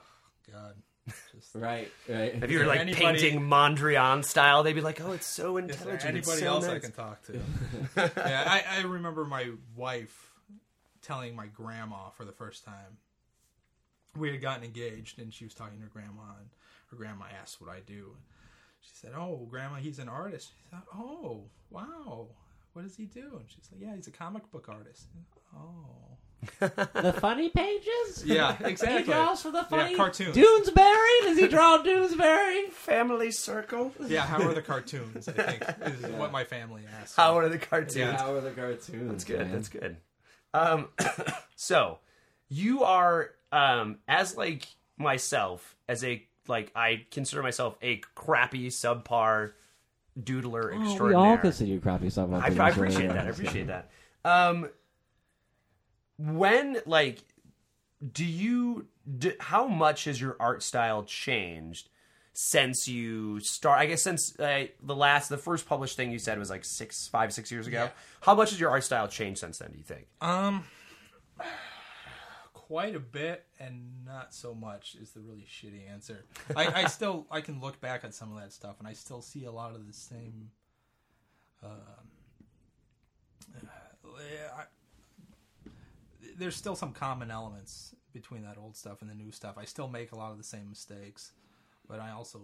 God, 0.51 0.75
just 1.33 1.49
Right, 1.55 1.91
right. 2.07 2.35
If 2.43 2.51
you 2.51 2.59
were 2.59 2.65
like 2.65 2.81
anybody- 2.81 3.03
painting 3.03 3.41
Mondrian 3.41 4.23
style, 4.23 4.61
they'd 4.63 4.73
be 4.73 4.81
like, 4.81 5.01
"Oh, 5.01 5.11
it's 5.13 5.25
so 5.25 5.57
Is 5.57 5.65
there 5.67 5.75
intelligent." 5.95 6.05
anybody 6.05 6.39
so 6.41 6.47
else 6.47 6.67
I 6.67 6.79
can 6.79 6.91
talk 6.91 7.23
to? 7.23 7.33
yeah, 7.97 8.43
I, 8.45 8.63
I 8.77 8.81
remember 8.81 9.25
my 9.25 9.49
wife 9.75 10.33
telling 11.01 11.35
my 11.35 11.47
grandma 11.47 12.09
for 12.09 12.25
the 12.25 12.31
first 12.31 12.65
time. 12.65 12.97
We 14.17 14.31
had 14.31 14.41
gotten 14.41 14.63
engaged, 14.63 15.19
and 15.19 15.33
she 15.33 15.45
was 15.45 15.53
talking 15.53 15.77
to 15.77 15.83
her 15.83 15.89
grandma, 15.91 16.33
and 16.39 16.49
her 16.89 16.95
grandma 16.97 17.25
asked 17.41 17.61
what 17.61 17.69
I 17.69 17.79
do. 17.85 18.15
She 18.81 18.91
said, 18.93 19.11
"Oh, 19.15 19.47
grandma, 19.49 19.75
he's 19.75 19.99
an 19.99 20.09
artist." 20.09 20.51
She 20.57 20.69
thought, 20.71 20.87
"Oh, 20.93 21.45
wow, 21.69 22.27
what 22.73 22.83
does 22.83 22.95
he 22.95 23.05
do?" 23.05 23.37
And 23.39 23.45
she's 23.47 23.69
like, 23.71 23.81
"Yeah, 23.81 23.95
he's 23.95 24.07
a 24.07 24.11
comic 24.11 24.49
book 24.51 24.67
artist." 24.69 25.07
Oh, 25.55 26.17
the 26.59 27.15
funny 27.19 27.49
pages? 27.49 28.23
yeah, 28.25 28.55
exactly. 28.63 28.99
He 28.99 29.03
draws 29.03 29.41
for 29.41 29.51
the 29.51 29.63
funny 29.63 29.95
cartoons. 29.95 30.35
Doonesbury? 30.35 31.21
Does 31.23 31.37
he 31.37 31.47
draw 31.47 31.83
Doonesbury? 31.83 32.69
Family 32.71 33.31
circle. 33.31 33.91
Yeah, 34.07 34.21
how 34.21 34.41
are 34.41 34.53
the 34.53 34.61
cartoons? 34.61 35.27
I 35.27 35.31
think 35.33 35.63
is 35.85 36.11
what 36.13 36.31
my 36.31 36.45
family 36.45 36.83
asked. 37.01 37.15
How 37.15 37.37
are 37.37 37.49
the 37.49 37.57
cartoons? 37.57 37.95
Yeah. 37.95 38.17
How 38.17 38.33
are 38.35 38.41
the 38.41 38.51
cartoons? 38.51 39.11
That's 39.11 39.23
good. 39.25 39.39
man? 39.39 39.51
That's 39.51 39.69
good. 39.69 39.97
Um, 40.53 40.87
so 41.55 41.99
you 42.47 42.83
are 42.83 43.31
um 43.51 43.97
as 44.07 44.35
like 44.37 44.67
myself 44.97 45.75
as 45.87 46.03
a 46.03 46.23
like 46.47 46.71
I 46.75 47.05
consider 47.11 47.43
myself 47.43 47.77
a 47.81 47.97
crappy 48.15 48.69
subpar 48.69 49.53
doodler 50.19 50.71
Oh, 50.73 51.05
we 51.05 51.13
all 51.13 51.37
consider 51.37 51.71
you 51.71 51.79
crappy 51.79 52.09
stuff. 52.09 52.29
I, 52.33 52.47
I 52.47 52.69
appreciate 52.69 53.07
that. 53.07 53.25
I 53.25 53.29
appreciate 53.29 53.67
that. 53.67 53.89
Um, 54.25 54.69
when 56.17 56.77
like, 56.85 57.19
do 58.13 58.25
you? 58.25 58.87
Do, 59.17 59.31
how 59.39 59.67
much 59.67 60.03
has 60.05 60.19
your 60.21 60.35
art 60.39 60.61
style 60.61 61.03
changed 61.03 61.89
since 62.33 62.87
you 62.87 63.39
start? 63.39 63.79
I 63.79 63.85
guess 63.85 64.03
since 64.03 64.37
uh, 64.39 64.65
the 64.83 64.95
last, 64.95 65.29
the 65.29 65.37
first 65.37 65.65
published 65.65 65.95
thing 65.95 66.11
you 66.11 66.19
said 66.19 66.37
was 66.37 66.49
like 66.49 66.65
six, 66.65 67.07
five, 67.07 67.33
six 67.33 67.51
years 67.51 67.65
ago. 67.65 67.85
Yeah. 67.85 67.89
How 68.21 68.35
much 68.35 68.51
has 68.51 68.59
your 68.59 68.69
art 68.69 68.83
style 68.83 69.07
changed 69.07 69.39
since 69.39 69.57
then? 69.59 69.71
Do 69.71 69.77
you 69.77 69.83
think? 69.83 70.07
Um, 70.21 70.65
quite 72.69 72.95
a 72.95 72.99
bit, 72.99 73.45
and 73.59 74.05
not 74.05 74.31
so 74.31 74.53
much 74.53 74.95
is 75.01 75.09
the 75.11 75.19
really 75.19 75.47
shitty 75.49 75.91
answer. 75.91 76.23
I, 76.55 76.83
I 76.83 76.85
still 76.87 77.25
I 77.31 77.41
can 77.41 77.59
look 77.59 77.81
back 77.81 78.03
at 78.03 78.13
some 78.13 78.31
of 78.31 78.39
that 78.39 78.53
stuff, 78.53 78.75
and 78.77 78.87
I 78.87 78.93
still 78.93 79.23
see 79.23 79.45
a 79.45 79.51
lot 79.51 79.73
of 79.73 79.87
the 79.87 79.93
same. 79.93 80.51
Um, 81.63 81.71
uh, 83.57 84.59
I, 84.59 84.63
there's 86.37 86.55
still 86.55 86.75
some 86.75 86.93
common 86.93 87.31
elements 87.31 87.95
between 88.13 88.43
that 88.43 88.57
old 88.57 88.77
stuff 88.77 89.01
and 89.01 89.09
the 89.09 89.15
new 89.15 89.31
stuff. 89.31 89.55
I 89.57 89.65
still 89.65 89.87
make 89.87 90.11
a 90.11 90.15
lot 90.15 90.31
of 90.31 90.37
the 90.37 90.43
same 90.43 90.69
mistakes, 90.69 91.31
but 91.87 91.99
I 91.99 92.11
also, 92.11 92.39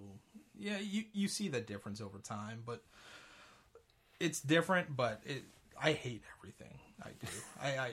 yeah, 0.58 0.80
you 0.80 1.04
you 1.14 1.28
see 1.28 1.50
the 1.50 1.62
difference 1.62 2.02
over 2.02 2.18
time, 2.18 2.64
but 2.66 2.84
it's 4.20 4.42
different. 4.42 4.98
But 4.98 5.22
it, 5.24 5.44
I 5.80 5.92
hate 5.92 6.24
everything 6.40 6.80
I 7.04 7.10
do. 7.10 7.28
I, 7.62 7.68
I 7.78 7.92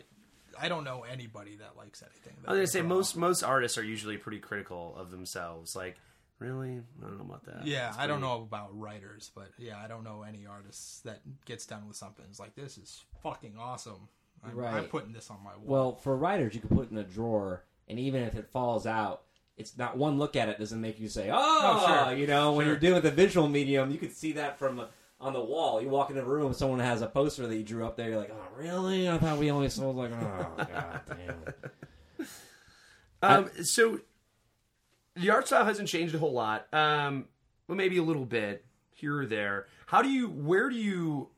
I 0.60 0.68
don't 0.68 0.84
know 0.84 1.04
anybody 1.10 1.56
that 1.56 1.76
likes 1.76 2.02
anything. 2.02 2.34
That 2.42 2.48
I 2.50 2.52
was 2.52 2.58
gonna 2.58 2.66
say 2.68 2.80
draw. 2.80 2.88
most 2.88 3.16
most 3.16 3.42
artists 3.42 3.78
are 3.78 3.84
usually 3.84 4.16
pretty 4.16 4.38
critical 4.38 4.94
of 4.96 5.10
themselves. 5.10 5.74
Like, 5.76 5.96
really, 6.38 6.80
I 7.00 7.06
don't 7.06 7.18
know 7.18 7.24
about 7.24 7.44
that. 7.46 7.66
Yeah, 7.66 7.88
It's 7.90 7.98
I 7.98 8.06
don't 8.06 8.20
know 8.20 8.34
about 8.42 8.78
writers, 8.78 9.30
but 9.34 9.48
yeah, 9.58 9.78
I 9.82 9.88
don't 9.88 10.04
know 10.04 10.22
any 10.26 10.46
artists 10.46 11.00
that 11.00 11.20
gets 11.44 11.66
done 11.66 11.86
with 11.88 11.96
something. 11.96 12.24
It's 12.28 12.40
like 12.40 12.54
this 12.54 12.78
is 12.78 13.02
fucking 13.22 13.54
awesome. 13.58 14.08
I'm, 14.44 14.58
I'm 14.64 14.84
putting 14.86 15.12
this 15.12 15.30
on 15.30 15.38
my 15.44 15.50
wall. 15.50 15.62
Well, 15.64 15.94
for 15.96 16.16
writers, 16.16 16.54
you 16.54 16.60
can 16.60 16.76
put 16.76 16.86
it 16.86 16.90
in 16.90 16.98
a 16.98 17.04
drawer, 17.04 17.62
and 17.88 17.98
even 18.00 18.22
if 18.24 18.34
it 18.34 18.48
falls 18.48 18.86
out, 18.86 19.22
it's 19.56 19.78
not 19.78 19.96
one 19.96 20.18
look 20.18 20.34
at 20.34 20.48
it 20.48 20.58
doesn't 20.58 20.80
make 20.80 20.98
you 20.98 21.08
say, 21.08 21.30
"Oh, 21.32 21.36
Oh, 21.38 22.06
sure. 22.08 22.16
you 22.16 22.26
know." 22.26 22.52
When 22.54 22.66
you're 22.66 22.76
doing 22.76 22.94
with 22.94 23.04
the 23.04 23.10
visual 23.12 23.48
medium, 23.48 23.90
you 23.92 23.98
can 23.98 24.10
see 24.10 24.32
that 24.32 24.58
from 24.58 24.82
on 25.22 25.32
the 25.32 25.40
wall. 25.40 25.80
You 25.80 25.88
walk 25.88 26.10
into 26.10 26.20
a 26.20 26.24
room, 26.24 26.52
someone 26.52 26.80
has 26.80 27.00
a 27.00 27.06
poster 27.06 27.46
that 27.46 27.56
you 27.56 27.62
drew 27.62 27.86
up 27.86 27.96
there. 27.96 28.10
You're 28.10 28.18
like, 28.18 28.34
"Oh, 28.34 28.58
really? 28.58 29.08
I 29.08 29.16
thought 29.18 29.38
we 29.38 29.50
only 29.50 29.68
sold 29.68 29.96
like, 29.96 30.10
oh, 30.12 30.52
god 30.56 31.00
damn." 31.08 32.26
Um, 33.22 33.50
so 33.64 34.00
the 35.14 35.30
art 35.30 35.46
style 35.46 35.64
hasn't 35.64 35.88
changed 35.88 36.14
a 36.14 36.18
whole 36.18 36.32
lot. 36.32 36.66
Um, 36.74 37.26
well, 37.68 37.76
maybe 37.76 37.96
a 37.98 38.02
little 38.02 38.24
bit 38.26 38.64
here 38.90 39.20
or 39.20 39.26
there. 39.26 39.66
How 39.86 40.02
do 40.02 40.08
you? 40.08 40.28
Where 40.28 40.68
do 40.68 40.76
you? 40.76 41.28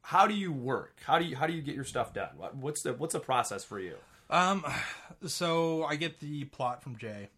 How 0.00 0.26
do 0.26 0.34
you 0.34 0.50
work? 0.52 1.00
How 1.04 1.18
do 1.18 1.26
you? 1.26 1.36
How 1.36 1.46
do 1.46 1.52
you 1.52 1.62
get 1.62 1.74
your 1.74 1.84
stuff 1.84 2.14
done? 2.14 2.30
What's 2.54 2.82
the 2.82 2.94
What's 2.94 3.12
the 3.12 3.20
process 3.20 3.64
for 3.64 3.78
you? 3.78 3.96
Um, 4.30 4.64
so 5.26 5.84
I 5.84 5.96
get 5.96 6.20
the 6.20 6.44
plot 6.44 6.82
from 6.82 6.96
Jay, 6.96 7.28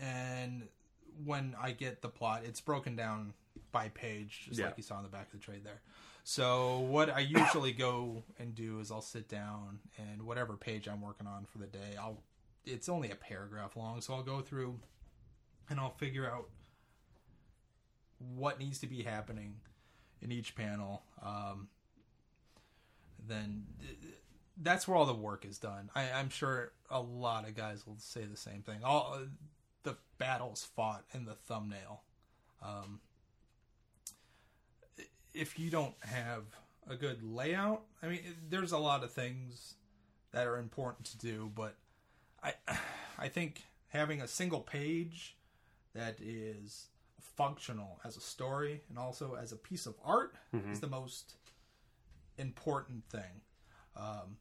and 0.00 0.68
when 1.24 1.56
I 1.60 1.72
get 1.72 2.02
the 2.02 2.08
plot, 2.08 2.42
it's 2.44 2.60
broken 2.60 2.96
down 2.96 3.32
by 3.76 3.88
page, 3.90 4.44
just 4.46 4.58
Yeah. 4.58 4.66
like 4.66 4.78
you 4.78 4.82
saw 4.82 4.96
in 4.96 5.02
the 5.02 5.10
back 5.10 5.26
of 5.26 5.32
the 5.32 5.38
trade 5.38 5.62
there. 5.62 5.82
So 6.24 6.78
what 6.78 7.10
I 7.10 7.20
usually 7.20 7.72
go 7.72 8.24
and 8.38 8.54
do 8.54 8.80
is 8.80 8.90
I'll 8.90 9.02
sit 9.02 9.28
down 9.28 9.80
and 9.98 10.22
whatever 10.22 10.56
page 10.56 10.88
I'm 10.88 11.02
working 11.02 11.26
on 11.26 11.44
for 11.44 11.58
the 11.58 11.66
day, 11.66 11.94
I'll. 11.98 12.22
It's 12.64 12.88
only 12.88 13.10
a 13.10 13.14
paragraph 13.14 13.76
long, 13.76 14.00
so 14.00 14.14
I'll 14.14 14.22
go 14.22 14.40
through 14.40 14.80
and 15.68 15.78
I'll 15.78 15.94
figure 15.94 16.28
out 16.28 16.48
what 18.18 18.58
needs 18.58 18.78
to 18.80 18.86
be 18.86 19.02
happening 19.02 19.60
in 20.22 20.32
each 20.32 20.56
panel. 20.56 21.02
Um, 21.22 21.68
then 23.28 23.66
that's 24.56 24.88
where 24.88 24.96
all 24.96 25.04
the 25.06 25.14
work 25.14 25.44
is 25.44 25.58
done. 25.58 25.90
I, 25.94 26.10
I'm 26.12 26.30
sure 26.30 26.72
a 26.90 27.00
lot 27.00 27.46
of 27.46 27.54
guys 27.54 27.86
will 27.86 27.98
say 27.98 28.24
the 28.24 28.36
same 28.38 28.62
thing. 28.62 28.78
All 28.82 29.18
the 29.82 29.96
battles 30.18 30.64
fought 30.74 31.04
in 31.12 31.24
the 31.26 31.34
thumbnail. 31.34 32.02
Um, 32.62 33.00
if 35.36 35.58
you 35.58 35.70
don't 35.70 35.94
have 36.02 36.44
a 36.88 36.96
good 36.96 37.22
layout, 37.22 37.82
I 38.02 38.06
mean, 38.06 38.20
there's 38.48 38.72
a 38.72 38.78
lot 38.78 39.04
of 39.04 39.12
things 39.12 39.74
that 40.32 40.46
are 40.46 40.58
important 40.58 41.06
to 41.08 41.18
do, 41.18 41.50
but 41.54 41.76
I 42.42 42.54
I 43.18 43.28
think 43.28 43.64
having 43.88 44.20
a 44.20 44.28
single 44.28 44.60
page 44.60 45.36
that 45.94 46.18
is 46.20 46.88
functional 47.20 48.00
as 48.04 48.16
a 48.16 48.20
story 48.20 48.82
and 48.88 48.98
also 48.98 49.34
as 49.34 49.52
a 49.52 49.56
piece 49.56 49.86
of 49.86 49.94
art 50.04 50.34
is 50.70 50.80
the 50.80 50.86
most 50.86 51.34
important 52.38 53.04
thing. 53.08 53.40
Um, 53.96 54.36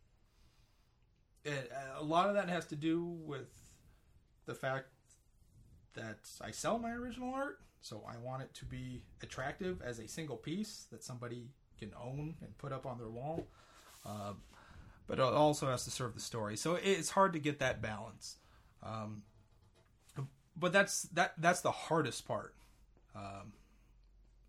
it, 1.46 1.72
a 1.98 2.04
lot 2.04 2.28
of 2.28 2.36
that 2.36 2.50
has 2.50 2.66
to 2.68 2.76
do 2.76 3.04
with 3.04 3.50
the 4.46 4.54
fact 4.54 4.88
that 5.94 6.20
I 6.42 6.52
sell 6.52 6.78
my 6.80 6.92
original 6.92 7.34
art, 7.34 7.60
so 7.86 8.02
I 8.12 8.18
want 8.18 8.42
it 8.42 8.52
to 8.56 8.66
be 8.66 9.04
attractive 9.22 9.80
as 9.84 10.00
a 10.00 10.08
single 10.08 10.38
piece 10.38 10.88
that 10.92 11.04
somebody 11.04 11.50
can 11.78 11.92
own 12.02 12.34
and 12.42 12.58
put 12.58 12.72
up 12.74 12.88
on 12.88 12.98
their 12.98 13.10
wall. 13.10 13.46
Uh, 14.04 14.34
but 15.06 15.20
it 15.20 15.22
also 15.22 15.68
has 15.70 15.84
to 15.84 15.92
serve 15.92 16.16
the 16.16 16.20
story, 16.20 16.58
so 16.58 16.74
it's 16.82 17.12
hard 17.12 17.34
to 17.34 17.40
get 17.40 17.60
that 17.60 17.84
balance. 17.84 18.38
Um, 18.82 19.22
but 20.58 20.74
that's 20.74 21.04
that 21.14 21.34
that's 21.38 21.62
the 21.62 21.70
hardest 21.72 22.28
part. 22.28 22.56
Um, 23.16 23.54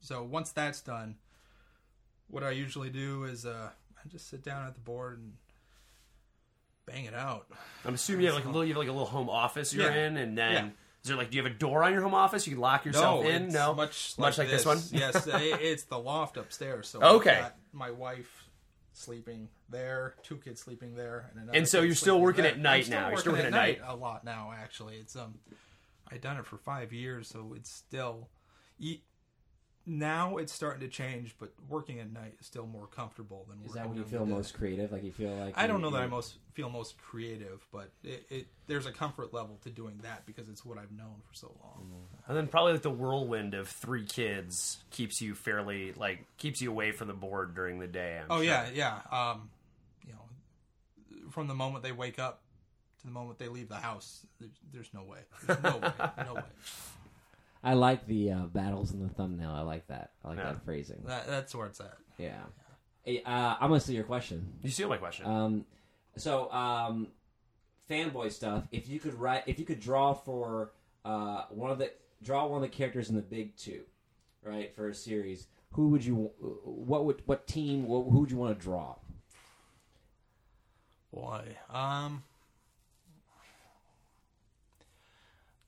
so 0.01 0.22
once 0.24 0.53
that's 0.53 0.80
done, 0.80 1.16
what 2.28 2.43
I 2.43 2.53
usually 2.53 2.89
do 2.89 3.24
is 3.24 3.45
uh, 3.45 3.68
I 4.03 4.09
just 4.09 4.30
sit 4.30 4.43
down 4.43 4.66
at 4.66 4.74
the 4.74 4.80
board 4.80 5.18
and 5.18 5.34
bang 6.87 7.05
it 7.05 7.14
out. 7.14 7.49
I'm 7.84 7.93
assuming 7.95 8.22
you 8.22 8.26
have 8.28 8.37
like 8.37 8.45
a 8.45 8.49
little, 8.49 8.64
you 8.64 8.72
have 8.72 8.78
like 8.78 8.89
a 8.89 8.93
little 8.93 9.07
home 9.07 9.28
office 9.28 9.74
you're 9.74 9.91
Yeah. 9.91 10.07
in, 10.07 10.16
and 10.16 10.39
then 10.39 10.53
Yeah. 10.53 10.70
Is 11.07 11.09
there 11.09 11.16
like, 11.16 11.30
do 11.30 11.36
you 11.36 11.44
have 11.44 11.52
a 11.52 11.54
door 11.54 11.84
on 11.84 11.92
your 11.92 12.02
home 12.02 12.14
office? 12.14 12.46
You 12.48 12.54
can 12.54 12.61
lock 12.61 12.84
yourself 12.84 13.24
in? 13.24 13.44
it's 13.44 13.54
No, 13.54 13.72
much 13.74 14.14
much 14.18 14.38
like 14.38 14.48
this, 14.48 14.66
one. 14.66 14.80
yes, 14.92 15.24
it's 15.30 15.84
the 15.84 15.98
loft 15.98 16.36
upstairs. 16.36 16.88
So 16.88 17.00
Okay. 17.00 17.30
I've 17.36 17.42
got 17.42 17.57
my 17.72 17.90
wife 17.92 18.44
sleeping 18.92 19.48
there, 19.68 20.14
two 20.24 20.36
kids 20.38 20.61
sleeping 20.61 20.96
there, 20.96 21.28
and 21.30 21.42
another 21.44 21.57
And 21.59 21.68
so 21.68 21.82
you're 21.82 21.94
still 21.94 22.20
working 22.20 22.42
there. 22.42 22.52
at 22.52 22.59
night 22.59 22.88
now. 22.88 23.11
You're 23.11 23.18
still 23.18 23.32
working 23.32 23.46
at 23.46 23.52
night. 23.52 23.80
a 23.86 23.94
lot 23.94 24.24
now. 24.24 24.52
Actually, 24.59 24.96
it's 24.96 25.14
um, 25.14 25.34
I've 26.11 26.20
done 26.20 26.38
it 26.38 26.46
for 26.46 26.57
five 26.57 26.92
years, 26.92 27.28
so 27.28 27.52
it's 27.57 27.70
still. 27.70 28.28
Now 29.89 30.39
it's 30.39 30.53
starting 30.53 30.80
to 30.80 30.89
change, 30.89 31.37
but 31.39 31.53
working 31.68 32.01
at 32.01 32.12
night 32.12 32.34
is 32.41 32.47
still 32.47 32.66
more 32.66 32.89
comfortable 32.89 33.47
than 33.49 33.59
Is 33.61 33.68
working 33.68 33.82
that 33.82 33.89
when 33.89 33.99
you 33.99 34.05
feel 34.05 34.24
day. 34.26 34.32
most 34.32 34.53
creative? 34.55 34.91
Like 34.91 35.05
you 35.05 35.12
feel 35.12 35.30
like 35.37 35.55
I 35.57 35.68
don't 35.68 35.80
know 35.80 35.91
that 35.91 36.03
I 36.03 36.07
most 36.09 36.34
feel 36.55 36.68
most 36.68 36.99
creative, 36.99 37.64
but 37.72 37.91
it, 38.03 38.26
it 38.28 38.47
there's 38.66 38.87
a 38.87 38.91
comfort 38.93 39.32
level 39.32 39.61
to 39.62 39.70
doing 39.70 40.01
that 40.03 40.26
because 40.26 40.49
it's 40.49 40.64
what 40.64 40.76
I've 40.76 40.91
known 40.91 41.14
for 41.28 41.34
so 41.34 41.55
long. 41.62 41.89
And 42.26 42.37
then 42.37 42.49
probably 42.49 42.72
like 42.72 42.82
the 42.82 42.91
whirlwind 42.91 43.55
of 43.55 43.68
three 43.68 44.05
kids 44.05 44.78
keeps 44.91 45.20
you 45.20 45.37
fairly 45.37 45.93
like 45.93 46.24
keeps 46.37 46.61
you 46.61 46.70
away 46.72 46.91
from 46.91 47.07
the 47.07 47.14
board 47.14 47.55
during 47.55 47.78
the 47.78 47.87
day. 47.87 48.18
I'm 48.18 48.26
Oh 48.28 48.37
sure. 48.39 48.45
yeah, 48.45 48.68
yeah. 48.74 48.99
Um, 49.12 49.51
you 50.05 50.14
know, 50.14 51.30
from 51.30 51.47
the 51.47 51.55
moment 51.55 51.84
they 51.84 51.93
wake 51.93 52.18
up 52.18 52.41
to 53.03 53.07
the 53.07 53.12
moment 53.12 53.39
they 53.39 53.47
leave 53.49 53.68
the 53.68 53.76
house, 53.76 54.26
there's, 54.41 54.51
there's 54.72 54.91
no 54.93 55.05
way. 55.05 55.20
There's 55.47 55.62
no 55.62 55.76
way. 55.76 55.93
No 56.26 56.34
way. 56.34 56.43
I 57.67 57.75
like 57.75 58.07
the 58.07 58.31
uh, 58.31 58.39
battles 58.47 58.93
in 58.93 59.03
the 59.03 59.09
thumbnail. 59.09 59.51
I 59.51 59.62
like 59.62 59.89
that. 59.89 60.12
I 60.25 60.29
like 60.29 60.39
Yeah. 60.39 60.45
that 60.53 60.64
phrasing. 60.64 61.03
That, 61.05 61.27
that's 61.27 61.53
where 61.53 61.67
it's 61.67 61.81
at. 61.81 61.97
Yeah. 62.17 62.45
Uh, 63.07 63.57
I'm 63.61 63.69
gonna 63.71 63.81
steal 63.81 63.97
your 63.97 64.05
question. 64.05 64.53
You 64.62 64.71
steal 64.71 64.89
my 64.89 64.97
question. 64.99 65.27
Um, 65.27 65.67
so 66.17 66.51
um, 66.53 67.09
fanboy 67.91 68.31
stuff. 68.33 68.69
If 68.71 68.89
you 68.89 69.01
could 69.01 69.14
write, 69.14 69.43
if 69.47 69.59
you 69.59 69.64
could 69.64 69.81
draw 69.81 70.12
for 70.12 70.71
uh, 71.05 71.43
one 71.51 71.71
of 71.73 71.79
the 71.79 71.91
draw 72.23 72.47
one 72.47 72.62
of 72.62 72.71
the 72.71 72.77
characters 72.77 73.11
in 73.11 73.17
the 73.17 73.23
big 73.23 73.57
two, 73.57 73.83
right, 74.45 74.75
for 74.75 74.89
a 74.89 74.95
series, 74.95 75.49
who 75.73 75.89
would 75.89 76.05
you? 76.05 76.31
What 76.64 77.05
would 77.05 77.23
what 77.27 77.47
team? 77.49 77.87
What, 77.87 78.05
who 78.11 78.21
would 78.21 78.31
you 78.31 78.37
want 78.39 78.57
to 78.59 78.62
draw? 78.62 78.95
Why? 81.11 81.45
um, 81.71 82.23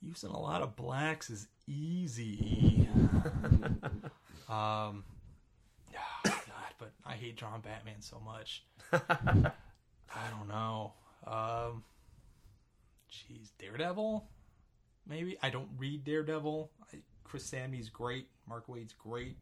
using 0.01 0.31
a 0.31 0.39
lot 0.39 0.63
of 0.63 0.77
blacks 0.77 1.31
is 1.31 1.49
easy. 1.67 2.89
um, 4.49 5.05
ah, 5.97 6.21
God, 6.25 6.35
but 6.79 6.93
I 7.05 7.15
hate 7.15 7.37
drawing 7.37 7.61
Batman 7.61 8.01
so 8.01 8.21
much. 8.25 8.65
I 8.93 10.31
don't 10.31 10.49
know. 10.49 10.93
Um, 11.27 11.85
jeez, 13.11 13.51
Daredevil, 13.59 14.27
maybe. 15.07 15.37
I 15.43 15.51
don't 15.51 15.69
read 15.77 16.05
Daredevil. 16.05 16.71
I, 16.93 16.99
Chris 17.25 17.51
Samnee's 17.51 17.89
great. 17.89 18.29
Mark 18.49 18.69
Waid's 18.69 18.95
great. 18.95 19.37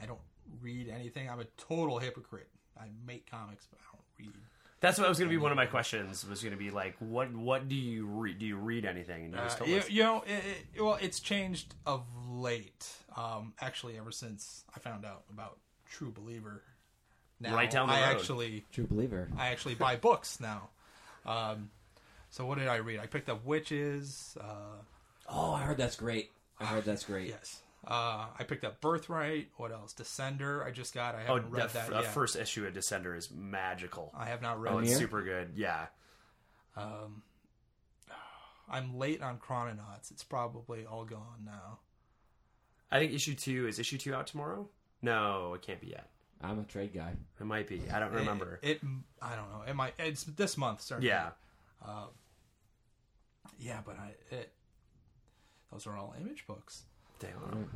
I 0.00 0.06
don't 0.06 0.20
read 0.60 0.88
anything. 0.88 1.28
I'm 1.28 1.40
a 1.40 1.46
total 1.56 1.98
hypocrite. 1.98 2.48
I 2.78 2.86
make 3.06 3.28
comics, 3.28 3.66
but 3.70 3.80
I 3.80 3.96
don't 3.96 4.26
read. 4.26 4.34
That's 4.80 4.98
what 4.98 5.08
was 5.08 5.18
going 5.18 5.28
to 5.30 5.32
be 5.34 5.38
one 5.40 5.52
of 5.52 5.56
my 5.56 5.66
questions. 5.66 6.26
Was 6.28 6.42
going 6.42 6.52
to 6.52 6.58
be 6.58 6.70
like, 6.70 6.96
what 6.98 7.32
what 7.34 7.68
do 7.68 7.74
you 7.74 8.06
read? 8.06 8.38
Do 8.38 8.46
you 8.46 8.56
read 8.56 8.84
anything? 8.84 9.24
And 9.26 9.32
you 9.34 9.38
just 9.40 9.56
Uh, 9.56 9.58
told 9.60 9.70
you, 9.70 9.76
us. 9.78 9.90
you 9.90 10.02
know, 10.02 10.22
it, 10.26 10.42
it, 10.74 10.82
well, 10.82 10.98
it's 11.00 11.18
changed 11.20 11.74
of 11.86 12.02
late. 12.28 12.86
Um, 13.16 13.54
actually, 13.60 13.96
ever 13.96 14.10
since 14.12 14.64
I 14.74 14.78
found 14.80 15.04
out 15.06 15.22
about 15.32 15.58
True 15.90 16.12
Believer. 16.12 16.62
Now, 17.40 17.54
Right 17.54 17.70
down 17.70 17.88
the 17.88 17.94
I 17.94 18.08
road. 18.12 18.16
actually, 18.16 18.64
True 18.72 18.86
believer. 18.86 19.28
I 19.36 19.48
actually 19.48 19.74
buy 19.74 19.96
books 19.96 20.40
now. 20.40 20.68
Um, 21.26 21.70
so 22.30 22.46
what 22.46 22.56
did 22.58 22.66
I 22.68 22.76
read? 22.76 22.98
I 22.98 23.06
picked 23.06 23.28
up 23.28 23.44
Wytches. 23.46 24.36
Uh, 24.38 24.82
Oh, 25.28 25.52
I 25.52 25.62
heard 25.62 25.76
that's 25.76 25.96
great. 25.96 26.30
I 26.60 26.64
heard 26.66 26.84
that's 26.84 27.04
great. 27.04 27.28
yes. 27.28 27.60
Uh, 27.84 28.26
I 28.38 28.44
picked 28.44 28.64
up 28.64 28.80
Birthright. 28.80 29.48
What 29.56 29.70
else? 29.72 29.94
Descender. 29.94 30.64
I 30.64 30.70
just 30.70 30.92
got. 30.94 31.14
I 31.14 31.24
Oh, 31.28 31.34
haven't 31.36 31.50
read 31.50 31.62
that, 31.64 31.72
that 31.74 31.90
that 31.90 32.02
yet. 32.04 32.12
first 32.14 32.36
issue 32.36 32.66
of 32.66 32.74
Descender 32.74 33.16
is 33.16 33.30
magical. 33.30 34.12
I 34.16 34.26
have 34.26 34.42
not 34.42 34.60
read 34.60 34.72
Oh, 34.74 34.78
it. 34.78 34.82
it's 34.82 34.90
here? 34.90 34.98
super 35.00 35.22
good. 35.22 35.52
Yeah. 35.54 35.86
Um, 36.76 37.22
I'm 38.68 38.98
late 38.98 39.22
on 39.22 39.38
Chrononauts. 39.38 40.10
It's 40.10 40.24
probably 40.24 40.84
all 40.84 41.04
gone 41.04 41.44
now. 41.44 41.78
I 42.90 42.98
think 42.98 43.12
issue 43.12 43.34
two 43.34 43.66
is 43.68 43.78
issue 43.78 43.98
two 43.98 44.14
out 44.14 44.26
tomorrow. 44.26 44.68
No, 45.02 45.54
it 45.54 45.62
can't 45.62 45.80
be 45.80 45.88
yet. 45.88 46.08
I'm 46.42 46.58
a 46.58 46.64
trade 46.64 46.92
guy. 46.94 47.12
It 47.40 47.44
might 47.44 47.68
be. 47.68 47.82
I 47.92 47.98
don't 48.00 48.12
remember. 48.12 48.58
It, 48.62 48.76
it 48.76 48.80
I 49.22 49.34
don't 49.36 49.50
know. 49.50 49.62
It 49.66 49.74
might. 49.74 49.94
It's 49.98 50.24
this 50.24 50.56
month. 50.58 50.80
Certainly. 50.82 51.08
yeah. 51.08 51.30
Yeah, 53.58 53.80
but 53.84 53.96
I. 53.98 54.14
It, 54.34 54.52
those 55.72 55.86
are 55.86 55.96
all 55.96 56.14
image 56.20 56.46
books. 56.46 56.82
Damn. 57.18 57.68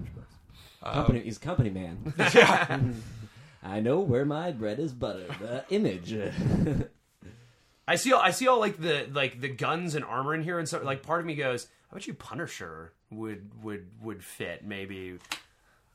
Uh, 0.83 0.93
Company, 0.95 1.21
he's 1.21 1.39
company 1.39 1.71
man. 1.71 2.15
I 3.63 3.81
know 3.81 4.01
where 4.01 4.25
my 4.25 4.51
bread 4.53 4.79
is 4.79 4.93
buttered. 4.93 5.35
Uh, 5.47 5.61
image. 5.71 6.15
I 7.89 7.97
see. 7.97 8.13
All, 8.13 8.21
I 8.21 8.31
see 8.31 8.47
all 8.49 8.59
like 8.61 8.81
the 8.81 9.07
like 9.13 9.41
the 9.41 9.49
guns 9.49 9.95
and 9.95 10.05
armor 10.05 10.35
in 10.35 10.43
here, 10.43 10.59
and 10.59 10.69
so 10.69 10.81
like 10.83 11.03
part 11.03 11.21
of 11.21 11.27
me 11.27 11.35
goes, 11.35 11.67
"I 11.91 11.95
bet 11.95 12.07
you 12.07 12.15
Punisher 12.15 12.93
would 13.11 13.51
would 13.63 13.89
would 14.03 14.25
fit 14.25 14.65
maybe." 14.65 15.19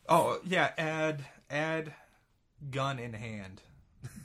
Oh 0.08 0.39
yeah. 0.46 0.72
Add 0.78 1.26
add 1.50 1.93
gun 2.70 3.00
in 3.00 3.14
hand 3.14 3.62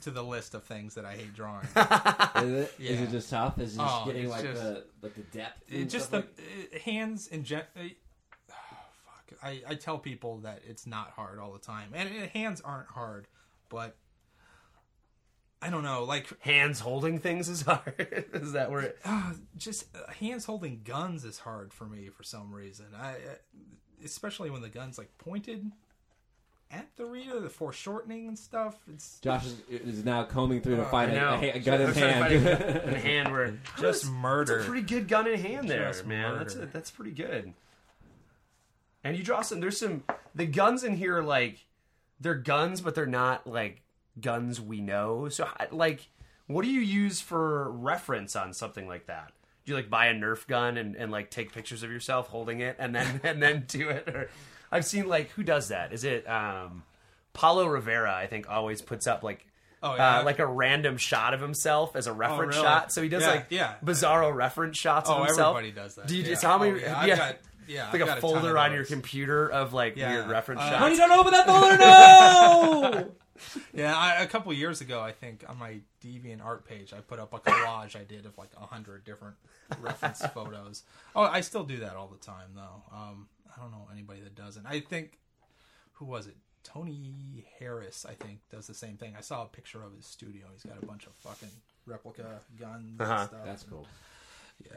to 0.01 0.11
the 0.11 0.23
list 0.23 0.53
of 0.53 0.63
things 0.63 0.93
that 0.95 1.05
I 1.05 1.13
hate 1.15 1.33
drawing. 1.33 1.63
is, 1.65 2.51
it, 2.51 2.73
is 2.77 2.99
Yeah. 2.99 3.03
it 3.05 3.09
just 3.11 3.29
tough? 3.31 3.57
Is 3.59 3.73
it 3.75 3.77
just 3.79 3.95
Oh, 4.01 4.05
getting 4.05 4.29
like 4.29 4.43
just- 4.43 4.61
the 4.61 4.83
like 5.01 5.15
the 5.15 5.21
depth? 5.37 5.63
it 5.71 5.85
just 5.85 6.11
the 6.11 6.17
like- 6.17 6.39
uh, 6.75 6.79
hands 6.79 7.27
in 7.27 7.43
gen. 7.43 7.63
Fuck. 9.41 9.49
I 9.51 9.61
I 9.67 9.75
tell 9.75 9.97
people 9.97 10.37
that 10.39 10.61
it's 10.67 10.85
not 10.87 11.11
hard 11.11 11.39
all 11.39 11.51
the 11.53 11.59
time, 11.59 11.89
and 11.93 12.09
uh, 12.09 12.27
hands 12.33 12.61
aren't 12.61 12.89
hard, 12.89 13.27
but. 13.69 13.95
I 15.63 15.69
don't 15.69 15.83
know, 15.83 16.05
like 16.05 16.27
Hands 16.41 16.79
holding 16.79 17.19
things 17.19 17.47
is 17.47 17.61
hard. 17.67 17.93
is 18.33 18.53
that 18.53 18.71
where? 18.71 18.81
It, 18.81 18.97
uh, 19.05 19.33
just 19.55 19.85
uh, 19.95 20.11
hands 20.11 20.45
holding 20.45 20.81
guns 20.83 21.23
is 21.23 21.37
hard 21.37 21.71
for 21.71 21.85
me 21.85 22.09
for 22.09 22.23
some 22.23 22.51
reason. 22.51 22.87
I, 22.99 23.11
uh, 23.11 23.15
especially 24.03 24.49
when 24.49 24.63
the 24.63 24.69
gun's 24.69 24.97
like 24.97 25.15
pointed 25.19 25.71
at 26.71 26.87
the 26.97 27.05
reader, 27.05 27.39
the 27.39 27.47
foreshortening 27.47 28.27
and 28.27 28.39
stuff. 28.39 28.75
It's 28.91 29.19
Josh 29.19 29.45
is, 29.45 29.61
is 29.69 30.03
now 30.03 30.23
combing 30.23 30.61
through 30.61 30.77
to 30.77 30.81
Uh, 30.81 30.89
find 30.89 31.11
I 31.11 31.13
a, 31.13 31.19
know. 31.19 31.39
a, 31.39 31.49
a 31.51 31.59
gun 31.59 31.81
in 31.81 31.87
I'm 31.89 31.93
trying 31.93 32.13
to 32.13 32.19
find 32.19 32.33
a 32.33 32.39
hand. 32.39 32.73
gun 32.83 32.89
in 32.95 33.01
hand 33.01 33.31
where 33.31 33.47
just 33.77 34.01
That's 34.01 34.05
murder. 34.09 34.59
a 34.61 34.63
pretty 34.63 34.81
good 34.87 35.07
gun 35.07 35.27
in 35.27 35.39
hand 35.39 35.69
there, 35.69 35.89
Just 35.89 36.07
man. 36.07 36.39
That's 36.39 36.55
a, 36.55 36.65
that's 36.65 36.89
pretty 36.89 37.11
good. 37.11 37.53
And 39.03 39.17
you 39.17 39.23
draw 39.23 39.41
some. 39.41 39.59
There's 39.59 39.77
some. 39.77 40.03
The 40.35 40.45
guns 40.45 40.83
in 40.83 40.95
here, 40.95 41.17
are 41.17 41.23
like, 41.23 41.65
they're 42.19 42.35
guns, 42.35 42.81
but 42.81 42.95
they're 42.95 43.05
not 43.05 43.47
like 43.47 43.81
guns 44.19 44.61
we 44.61 44.81
know. 44.81 45.27
So, 45.29 45.47
like, 45.71 46.07
what 46.47 46.63
do 46.63 46.71
you 46.71 46.81
use 46.81 47.21
for 47.21 47.71
reference 47.71 48.35
on 48.35 48.53
something 48.53 48.87
like 48.87 49.07
that? 49.07 49.31
Do 49.65 49.71
you 49.71 49.75
like 49.75 49.89
buy 49.89 50.07
a 50.07 50.13
Nerf 50.13 50.47
gun 50.47 50.77
and, 50.77 50.95
and 50.95 51.11
like 51.11 51.29
take 51.29 51.53
pictures 51.53 51.83
of 51.83 51.91
yourself 51.91 52.27
holding 52.27 52.61
it 52.61 52.75
and 52.79 52.93
then 52.95 53.21
and 53.23 53.41
then 53.41 53.65
do 53.67 53.89
it? 53.89 54.07
Or 54.07 54.29
I've 54.71 54.85
seen 54.85 55.07
like 55.07 55.29
who 55.31 55.43
does 55.43 55.69
that? 55.69 55.93
Is 55.93 56.03
it 56.03 56.27
um, 56.29 56.83
Paolo 57.33 57.65
Rivera? 57.67 58.13
I 58.13 58.27
think 58.27 58.49
always 58.49 58.81
puts 58.81 59.07
up 59.07 59.23
like. 59.23 59.45
Oh, 59.83 59.95
yeah? 59.95 60.19
uh, 60.19 60.23
like 60.23 60.37
a 60.37 60.45
random 60.45 60.97
shot 60.97 61.33
of 61.33 61.41
himself 61.41 61.95
as 61.95 62.05
a 62.05 62.13
reference 62.13 62.55
really? 62.55 62.67
shot. 62.67 62.93
So 62.93 63.01
he 63.01 63.09
does 63.09 63.23
Yeah, 63.23 63.29
like 63.29 63.47
yeah. 63.49 63.73
bizarro 63.83 64.31
reference 64.31 64.77
shots 64.77 65.09
oh, 65.09 65.15
of 65.15 65.25
himself. 65.25 65.57
everybody 65.57 65.71
does 65.71 65.95
that. 65.95 66.05
Do 66.05 66.15
you 66.15 66.23
yeah. 66.23 66.39
how 66.39 66.59
many? 66.59 66.73
Oh, 66.73 66.75
yeah, 66.75 67.05
yeah, 67.05 67.13
I've 67.13 67.17
got, 67.17 67.37
yeah, 67.71 67.85
like 67.91 68.01
I've 68.01 68.07
got 68.07 68.17
a 68.17 68.21
ton 68.21 68.31
folder 68.31 68.51
of 68.51 68.57
on 68.57 68.71
your 68.71 68.81
those. 68.81 68.89
computer 68.89 69.49
of 69.49 69.73
like 69.73 69.95
Yeah. 69.95 70.11
weird 70.11 70.27
reference 70.29 70.61
Uh, 70.61 70.69
shots. 70.69 70.79
Honey, 70.79 70.97
don't 70.97 71.11
open 71.11 71.31
that 71.31 71.45
folder! 71.47 71.77
No. 71.77 73.11
Yeah, 73.73 73.97
I, 73.97 74.21
a 74.21 74.27
couple 74.27 74.53
years 74.53 74.81
ago, 74.81 75.01
I 75.01 75.11
think 75.13 75.43
on 75.47 75.57
my 75.57 75.79
Deviant 76.03 76.45
art 76.45 76.63
page, 76.65 76.93
I 76.93 76.99
put 76.99 77.17
up 77.19 77.33
a 77.33 77.39
collage 77.39 77.95
I 77.99 78.03
did 78.03 78.25
of 78.27 78.37
like 78.37 78.51
a 78.55 78.65
hundred 78.67 79.03
different 79.03 79.35
reference 79.79 80.23
photos. 80.33 80.83
Oh, 81.15 81.23
I 81.23 81.41
still 81.41 81.63
do 81.63 81.77
that 81.79 81.95
all 81.95 82.07
the 82.07 82.19
time, 82.23 82.49
though. 82.55 82.83
Um, 82.95 83.27
I 83.55 83.59
don't 83.59 83.71
know 83.71 83.87
anybody 83.91 84.19
that 84.21 84.35
doesn't. 84.35 84.65
I 84.67 84.79
think 84.81 85.17
who 85.93 86.05
was 86.05 86.27
it? 86.27 86.35
Tony 86.63 87.47
Harris, 87.57 88.05
I 88.07 88.13
think, 88.13 88.41
does 88.51 88.67
the 88.67 88.75
same 88.75 88.95
thing. 88.97 89.15
I 89.17 89.21
saw 89.21 89.41
a 89.41 89.47
picture 89.47 89.83
of 89.83 89.95
his 89.95 90.05
studio. 90.05 90.45
He's 90.53 90.61
got 90.63 90.81
a 90.81 90.85
bunch 90.85 91.07
of 91.07 91.13
fucking 91.15 91.49
replica 91.87 92.41
guns 92.59 92.99
Uh-huh. 93.01 93.11
and 93.11 93.27
stuff. 93.29 93.41
That's 93.45 93.63
cool. 93.63 93.87
Yeah, 94.63 94.71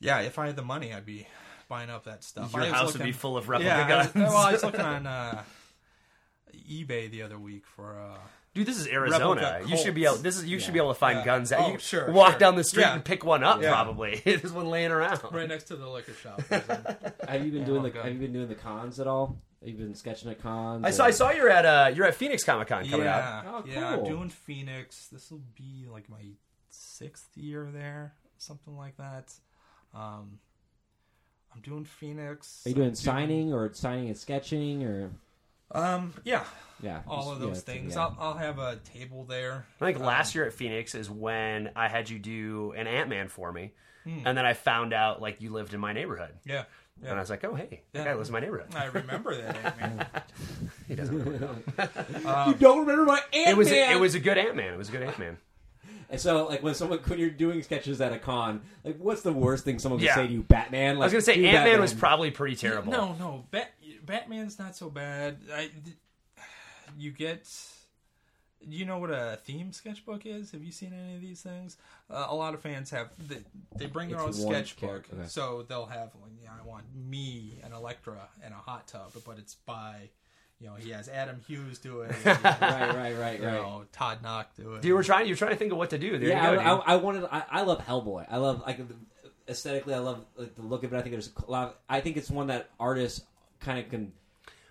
yeah. 0.00 0.20
If 0.20 0.38
I 0.38 0.46
had 0.46 0.56
the 0.56 0.62
money, 0.62 0.92
I'd 0.92 1.06
be 1.06 1.26
buying 1.68 1.90
up 1.90 2.04
that 2.04 2.22
stuff. 2.24 2.52
Your 2.52 2.62
I 2.62 2.66
was 2.66 2.72
house 2.74 2.92
would 2.94 3.02
be 3.02 3.12
full 3.12 3.36
of 3.36 3.48
replica 3.48 3.68
yeah, 3.88 3.94
I 3.96 3.98
was- 3.98 4.14
well, 4.14 4.36
I 4.36 4.52
was 4.52 4.62
looking 4.64 4.80
on 4.96 5.06
uh, 5.06 5.42
eBay 6.70 7.10
the 7.10 7.22
other 7.22 7.38
week 7.38 7.64
for. 7.66 7.98
Uh, 8.00 8.18
Dude, 8.54 8.66
this 8.66 8.78
is 8.78 8.86
Arizona. 8.86 9.60
You 9.66 9.76
should 9.76 9.94
be 9.96 10.04
able. 10.04 10.16
This 10.16 10.36
is 10.36 10.44
you 10.46 10.60
should 10.60 10.72
be 10.74 10.78
able 10.78 10.92
to 10.94 10.98
find 10.98 11.18
Yeah. 11.18 11.24
guns. 11.24 11.50
That 11.50 11.58
Oh, 11.58 11.72
you 11.72 11.78
sure, 11.78 12.10
walk 12.12 12.30
sure. 12.32 12.38
down 12.38 12.54
the 12.54 12.62
street 12.62 12.82
Yeah. 12.84 12.94
and 12.94 13.04
pick 13.04 13.24
one 13.24 13.42
up. 13.42 13.60
Yeah. 13.60 13.70
Probably 13.70 14.22
there's 14.24 14.52
one 14.52 14.66
laying 14.66 14.92
around. 14.92 15.20
right 15.32 15.48
next 15.48 15.64
to 15.64 15.76
the 15.76 15.88
liquor 15.88 16.12
shop. 16.12 16.40
Have 17.28 17.44
you 17.44 17.50
been 17.50 17.64
doing 17.64 17.80
Oh, 17.80 17.82
the 17.82 17.90
God. 17.90 18.04
Have 18.04 18.12
you 18.14 18.20
been 18.20 18.32
doing 18.32 18.46
the 18.48 18.54
cons 18.54 19.00
at 19.00 19.08
all? 19.08 19.40
Have 19.60 19.68
you 19.70 19.74
been 19.76 19.94
sketching 19.96 20.30
at 20.30 20.40
cons? 20.40 20.84
I 20.84 20.90
saw. 20.90 21.04
I 21.06 21.10
saw 21.10 21.30
you're 21.32 21.50
at 21.50 21.64
uh 21.66 21.90
you're 21.96 22.06
at 22.06 22.14
Phoenix 22.14 22.44
Comic 22.44 22.68
Con 22.68 22.88
coming 22.88 23.08
up. 23.08 23.16
yeah, 23.16 23.50
Oh, 23.52 23.64
yeah. 23.66 23.88
I'm 23.88 23.98
cool. 24.00 24.08
doing 24.10 24.28
Phoenix. 24.28 25.08
This 25.08 25.32
will 25.32 25.42
be 25.56 25.86
like 25.90 26.08
my 26.08 26.22
sixth 26.70 27.36
year 27.36 27.68
there, 27.72 28.14
something 28.38 28.76
like 28.76 28.96
that. 28.98 29.32
Um, 29.94 30.38
I'm 31.54 31.60
doing 31.62 31.84
Phoenix. 31.84 32.62
Are 32.66 32.70
you 32.70 32.74
doing 32.74 32.88
I'm 32.88 32.94
signing 32.94 33.52
or 33.52 33.72
signing 33.74 34.08
and 34.08 34.16
sketching 34.18 34.84
or 34.84 35.10
Um, 35.70 36.12
yeah, 36.24 36.44
yeah, 36.82 37.02
all 37.06 37.18
just- 37.22 37.32
of 37.32 37.40
those 37.40 37.58
it's- 37.58 37.62
things. 37.62 37.94
yeah. 37.94 38.02
I'll, 38.02 38.16
I'll 38.18 38.36
have 38.36 38.58
a 38.58 38.76
table 38.76 39.24
there. 39.24 39.66
I 39.80 39.84
think 39.86 39.98
Um, 39.98 40.04
last 40.04 40.34
year 40.34 40.46
at 40.46 40.52
Phoenix 40.52 40.94
is 40.94 41.08
when 41.10 41.70
I 41.76 41.88
had 41.88 42.10
you 42.10 42.18
do 42.18 42.72
an 42.76 42.86
Ant 42.86 43.08
Man 43.08 43.28
for 43.28 43.52
me, 43.52 43.72
Hmm. 44.04 44.20
and 44.26 44.36
then 44.36 44.44
I 44.44 44.52
found 44.54 44.92
out 44.92 45.20
like 45.22 45.40
you 45.40 45.50
lived 45.50 45.72
in 45.74 45.80
my 45.80 45.92
neighborhood, 45.92 46.34
Yeah, 46.44 46.64
and 47.02 47.16
I 47.16 47.20
was 47.20 47.30
like, 47.30 47.42
oh 47.44 47.54
hey, 47.54 47.82
that 47.92 48.00
Yeah. 48.00 48.04
guy 48.04 48.14
lives 48.14 48.28
in 48.28 48.32
my 48.34 48.40
neighborhood. 48.40 48.74
I 48.74 48.86
remember 48.86 49.34
that. 49.36 49.56
Ant 49.64 49.80
Man. 49.80 50.06
He 50.88 50.94
doesn't. 50.94 51.24
Really 51.24 51.38
know. 52.24 52.44
you 52.48 52.54
don't 52.54 52.80
remember 52.80 53.04
my 53.06 53.20
Ant 53.32 53.48
It 53.50 53.56
was 53.56 53.70
a, 53.72 53.92
it 53.92 53.98
was 54.00 54.14
a 54.14 54.20
good 54.20 54.36
Ant 54.36 54.54
Man. 54.56 54.74
It 54.74 54.76
was 54.76 54.88
a 54.90 54.92
good 54.92 55.02
Ant 55.02 55.18
Man. 55.18 55.38
And 56.10 56.20
so, 56.20 56.46
like 56.46 56.62
when 56.62 56.74
someone 56.74 56.98
when 57.06 57.18
you're 57.18 57.30
doing 57.30 57.62
sketches 57.62 58.00
at 58.00 58.12
a 58.12 58.18
con, 58.18 58.60
like 58.84 58.98
what's 58.98 59.22
the 59.22 59.32
worst 59.32 59.64
thing 59.64 59.78
someone 59.78 59.98
could 59.98 60.06
Yeah. 60.06 60.14
say 60.16 60.26
to 60.26 60.32
you? 60.32 60.42
Batman. 60.42 60.96
Like, 60.98 61.02
I 61.02 61.06
was 61.06 61.12
gonna 61.12 61.22
say 61.22 61.34
do 61.36 61.44
Ant 61.44 61.54
Man 61.54 61.64
Batman. 61.64 61.80
was 61.80 61.94
probably 61.94 62.30
pretty 62.30 62.56
terrible. 62.56 62.92
No, 62.92 63.14
no, 63.14 63.44
Bat, 63.50 63.70
Batman's 64.04 64.58
not 64.58 64.76
so 64.76 64.90
bad. 64.90 65.38
I, 65.52 65.70
you 66.98 67.10
get, 67.10 67.48
do 68.68 68.76
you 68.76 68.84
know 68.84 68.98
what 68.98 69.10
a 69.10 69.38
theme 69.44 69.72
sketchbook 69.72 70.26
is? 70.26 70.52
Have 70.52 70.62
you 70.62 70.70
seen 70.72 70.92
any 70.92 71.14
of 71.16 71.20
these 71.20 71.42
things? 71.42 71.76
Uh, 72.10 72.26
a 72.28 72.34
lot 72.34 72.54
of 72.54 72.60
fans 72.60 72.90
have. 72.90 73.08
They, 73.28 73.38
they 73.76 73.86
bring 73.86 74.10
their 74.10 74.20
It's 74.28 74.38
own 74.38 74.44
one 74.46 74.54
sketchbook, 74.54 74.88
character, 74.88 75.16
okay. 75.20 75.28
so 75.28 75.64
they'll 75.68 75.86
have. 75.86 76.10
Like, 76.22 76.32
yeah, 76.42 76.50
I 76.58 76.66
want 76.66 76.84
me 76.94 77.58
and 77.64 77.72
Elektra 77.74 78.28
and 78.44 78.52
a 78.54 78.58
hot 78.58 78.86
tub, 78.86 79.12
but 79.26 79.38
it's 79.38 79.54
by. 79.66 80.10
You 80.64 80.70
know, 80.70 80.76
he 80.76 80.92
has 80.92 81.10
Adam 81.10 81.42
Hughes 81.46 81.78
do 81.78 82.00
it. 82.00 82.14
and, 82.24 82.42
right, 82.42 82.62
right, 82.62 83.18
right, 83.18 83.38
you 83.38 83.46
right. 83.46 83.52
know, 83.52 83.84
Todd 83.92 84.22
Nauck 84.22 84.46
do 84.56 84.76
it. 84.76 84.80
Dude, 84.80 84.94
we're 84.94 85.02
trying. 85.02 85.26
You're 85.26 85.36
trying 85.36 85.50
to 85.50 85.58
think 85.58 85.72
of 85.72 85.76
what 85.76 85.90
to 85.90 85.98
do. 85.98 86.16
There 86.16 86.30
yeah, 86.30 86.52
you 86.52 86.56
go. 86.56 86.62
I, 86.62 86.70
I. 86.70 86.92
I 86.94 86.96
wanted. 86.96 87.24
I, 87.30 87.42
I 87.50 87.62
love 87.64 87.84
Hellboy. 87.86 88.24
I 88.30 88.38
love 88.38 88.62
like 88.66 88.80
aesthetically. 89.46 89.92
I 89.92 89.98
love 89.98 90.24
like, 90.38 90.54
the 90.54 90.62
look 90.62 90.82
of 90.82 90.94
it. 90.94 90.96
I 90.96 91.02
think 91.02 91.12
there's 91.12 91.30
a 91.46 91.50
lot. 91.50 91.68
Of, 91.68 91.74
I 91.86 92.00
think 92.00 92.16
it's 92.16 92.30
one 92.30 92.46
that 92.46 92.70
artists 92.80 93.26
kind 93.60 93.78
of 93.78 93.90
can. 93.90 94.12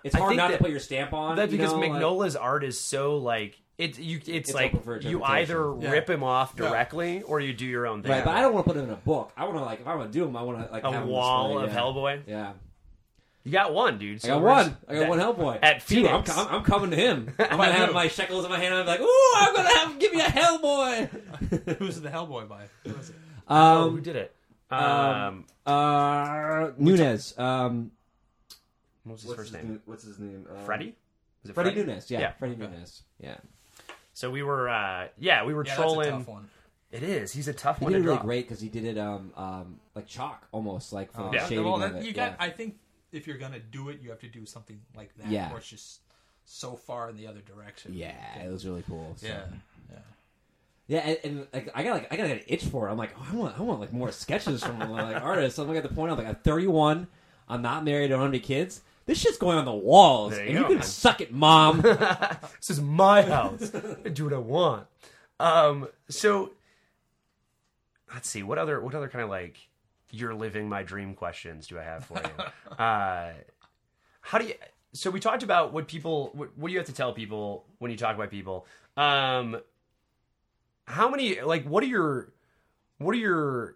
It's 0.04 0.16
hard 0.16 0.36
not 0.36 0.50
that- 0.50 0.58
to 0.58 0.64
put 0.64 0.72
your 0.72 0.80
stamp 0.80 1.14
on. 1.14 1.36
That's 1.36 1.52
you 1.52 1.60
because 1.60 1.74
know, 1.74 2.16
like- 2.16 2.36
art 2.42 2.64
is 2.64 2.80
so 2.80 3.18
like 3.18 3.62
it. 3.78 4.00
You, 4.00 4.18
it's, 4.18 4.50
It's 4.50 4.54
like 4.56 4.74
you 5.02 5.24
either 5.24 5.76
Yeah. 5.80 5.92
rip 5.92 6.10
him 6.10 6.24
off 6.24 6.56
Yeah. 6.58 6.70
directly 6.70 7.22
or 7.22 7.40
you 7.40 7.54
do 7.54 7.68
your 7.68 7.86
own 7.86 8.02
thing. 8.02 8.10
right, 8.10 8.26
but 8.26 8.36
I 8.36 8.42
don't 8.42 8.52
want 8.56 8.66
to 8.66 8.74
put 8.74 8.80
them 8.80 8.88
in 8.88 8.94
a 8.96 8.98
book. 8.98 9.32
I 9.38 9.44
want 9.44 9.58
to 9.58 9.64
like 9.64 9.82
if 9.82 9.88
I'm 9.88 10.00
gonna 10.00 10.10
do 10.10 10.26
him, 10.26 10.36
I 10.36 10.42
want 10.42 10.66
to 10.66 10.74
like 10.74 10.84
a 10.84 11.06
wall 11.06 11.60
of 11.60 11.72
yeah. 11.72 11.80
Hellboy. 11.80 12.22
Yeah, 12.26 12.54
You 13.46 13.52
got 13.52 13.74
one, 13.74 13.98
dude. 14.00 14.24
I 14.24 14.28
got 14.30 14.42
one. 14.42 14.78
I 14.88 14.94
got 14.94 15.00
that- 15.00 15.10
one 15.10 15.20
Hellboy 15.20 15.60
at 15.62 15.86
Dude, 15.86 16.06
I'm, 16.08 16.24
I'm, 16.30 16.48
I'm 16.48 16.64
coming 16.64 16.92
to 16.92 16.96
him. 16.96 17.34
I'm 17.40 17.58
gonna 17.58 17.74
have 17.74 17.94
my 17.94 18.08
shekels 18.08 18.46
in 18.46 18.52
my 18.52 18.58
hand. 18.60 18.74
I'm 18.74 18.86
like, 18.86 19.02
ooh, 19.02 19.34
I'm 19.36 19.54
gonna 19.56 19.78
have 19.80 20.00
give 20.00 20.14
me 20.14 20.22
a 20.22 20.26
Hellboy. 20.26 21.10
Who's 21.80 22.00
the 22.00 22.10
Hellboy 22.10 22.48
by? 22.48 22.64
Who 22.86 22.96
is 22.96 23.10
it? 23.10 23.16
Oh, 23.50 23.90
who 23.90 23.98
Um, 23.98 24.02
did 24.02 24.16
it? 24.16 24.36
um, 24.72 24.80
Um, 24.82 25.46
uh, 25.66 26.72
Nunez. 26.78 27.38
Um, 27.38 27.92
what 29.04 29.14
was 29.14 29.22
his 29.22 29.28
what's 29.30 29.40
first 29.42 29.54
his 29.54 29.62
name? 29.64 29.74
nu- 29.74 29.82
What's 29.86 30.04
his 30.06 30.20
name? 30.20 30.46
Um, 30.50 30.66
Freddie. 30.66 30.96
Was 31.42 31.50
it 31.50 31.54
Freddie 31.54 31.72
Freddie? 31.72 31.86
Nunez. 31.88 32.10
Yeah, 32.10 32.20
Yeah. 32.22 32.32
Freddie 32.34 32.54
Okay. 32.54 32.64
Nunez. 32.72 33.04
Yeah. 33.20 33.36
So 34.14 34.32
we 34.32 34.44
were, 34.44 34.70
uh, 34.70 35.08
yeah, 35.18 35.44
we 35.44 35.54
were 35.54 35.66
Yeah, 35.66 35.76
trolling. 35.76 36.10
that's 36.10 36.16
a 36.16 36.18
tough 36.20 36.28
one. 36.30 36.50
It 36.92 37.04
is. 37.04 37.34
He's 37.34 37.48
a 37.50 37.54
tough 37.54 37.80
He 37.80 37.86
one 37.86 37.92
did 37.94 37.98
to 38.00 38.04
it 38.04 38.06
really 38.06 38.18
draw. 38.18 38.26
great 38.26 38.46
because 38.48 38.62
he 38.62 38.70
did 38.70 38.86
it 38.86 38.98
um 39.00 39.34
um 39.36 39.80
like 39.96 40.06
chalk 40.08 40.48
almost 40.52 40.94
like 40.94 41.12
for 41.12 41.22
Oh, 41.24 41.30
the 41.32 41.38
Yeah. 41.38 41.48
shading 41.48 41.64
well, 41.66 41.82
of 41.84 41.94
that- 41.94 42.02
it. 42.02 42.06
you 42.06 42.14
got. 42.14 42.32
yeah. 42.32 42.36
I 42.40 42.50
think 42.52 42.78
if 43.14 43.28
you're 43.28 43.38
gonna 43.38 43.60
do 43.60 43.90
it, 43.90 44.00
you 44.02 44.10
have 44.10 44.20
to 44.20 44.28
do 44.28 44.46
something 44.46 44.80
like 44.96 45.16
that. 45.18 45.28
Yeah. 45.28 45.52
Or 45.54 45.58
it's 45.58 45.68
just 45.70 46.02
so 46.46 46.76
far 46.76 47.10
in 47.10 47.16
the 47.18 47.28
other 47.28 47.40
direction. 47.42 47.94
yeah, 47.94 48.42
it 48.44 48.52
was 48.52 48.66
really 48.66 48.84
cool. 48.88 49.14
so. 49.18 49.28
Yeah. 49.28 49.44
Yeah. 49.92 49.98
Yeah, 50.88 51.00
and, 51.00 51.18
and 51.24 51.48
like 51.54 51.70
I 51.74 51.84
got 51.84 51.94
like 51.94 52.12
I 52.12 52.18
got 52.18 52.30
an 52.30 52.42
itch 52.48 52.66
for 52.66 52.88
it. 52.88 52.92
I'm 52.92 52.98
like, 52.98 53.16
oh, 53.18 53.28
I 53.32 53.36
want 53.36 53.58
I 53.60 53.62
want 53.62 53.80
like 53.80 53.94
more 53.94 54.12
sketches 54.12 54.64
from 54.64 54.80
like 54.80 55.16
artists. 55.24 55.58
I'm 55.58 55.68
like 55.68 55.78
at 55.78 55.84
the 55.84 55.90
point 55.96 56.12
I'm 56.12 56.18
like 56.18 56.28
I'm 56.28 56.36
31. 56.36 57.08
I'm 57.48 57.62
not 57.62 57.86
married. 57.86 58.06
I 58.06 58.08
don't 58.10 58.22
have 58.22 58.30
any 58.30 58.40
kids. 58.40 58.82
This 59.06 59.20
shit's 59.20 59.38
going 59.38 59.58
on 59.58 59.66
the 59.66 59.74
walls, 59.74 60.32
There 60.34 60.44
you 60.46 60.50
and 60.52 60.58
go, 60.58 60.62
you 60.62 60.68
can 60.68 60.76
man. 60.78 60.84
suck 60.86 61.20
it, 61.20 61.34
mom. 61.34 61.82
this 61.82 62.70
is 62.70 62.80
my 62.82 63.22
house. 63.22 63.74
I 64.06 64.10
do 64.10 64.24
what 64.26 64.34
I 64.34 64.38
want. 64.38 64.88
Um, 65.42 65.90
so 66.10 66.52
let's 68.14 68.30
see 68.30 68.44
what 68.44 68.58
other 68.58 68.80
what 68.82 68.94
other 68.96 69.10
kind 69.10 69.24
of 69.24 69.30
like 69.30 69.58
you're 70.14 70.36
living 70.36 70.70
my 70.70 70.84
dream 70.84 71.16
questions 71.16 71.68
do 71.68 71.80
I 71.80 71.84
have 71.84 72.06
for 72.06 72.22
you? 72.22 72.76
uh, 72.78 73.32
how 74.22 74.38
do 74.38 74.46
you? 74.46 74.54
So 74.94 75.10
we 75.10 75.20
talked 75.20 75.42
about 75.44 75.74
what 75.74 75.88
people. 75.88 76.30
What, 76.34 76.56
what 76.56 76.68
do 76.68 76.72
you 76.72 76.80
have 76.80 76.88
to 76.88 76.94
tell 76.94 77.14
people 77.14 77.66
when 77.80 77.92
you 77.92 77.98
talk 77.98 78.16
about 78.16 78.30
people? 78.30 78.68
Um, 78.96 79.58
how 80.86 81.10
many? 81.10 81.42
Like, 81.42 81.66
what 81.66 81.84
are 81.84 81.88
your? 81.88 82.32
What 83.00 83.16
are 83.16 83.20
your? 83.20 83.76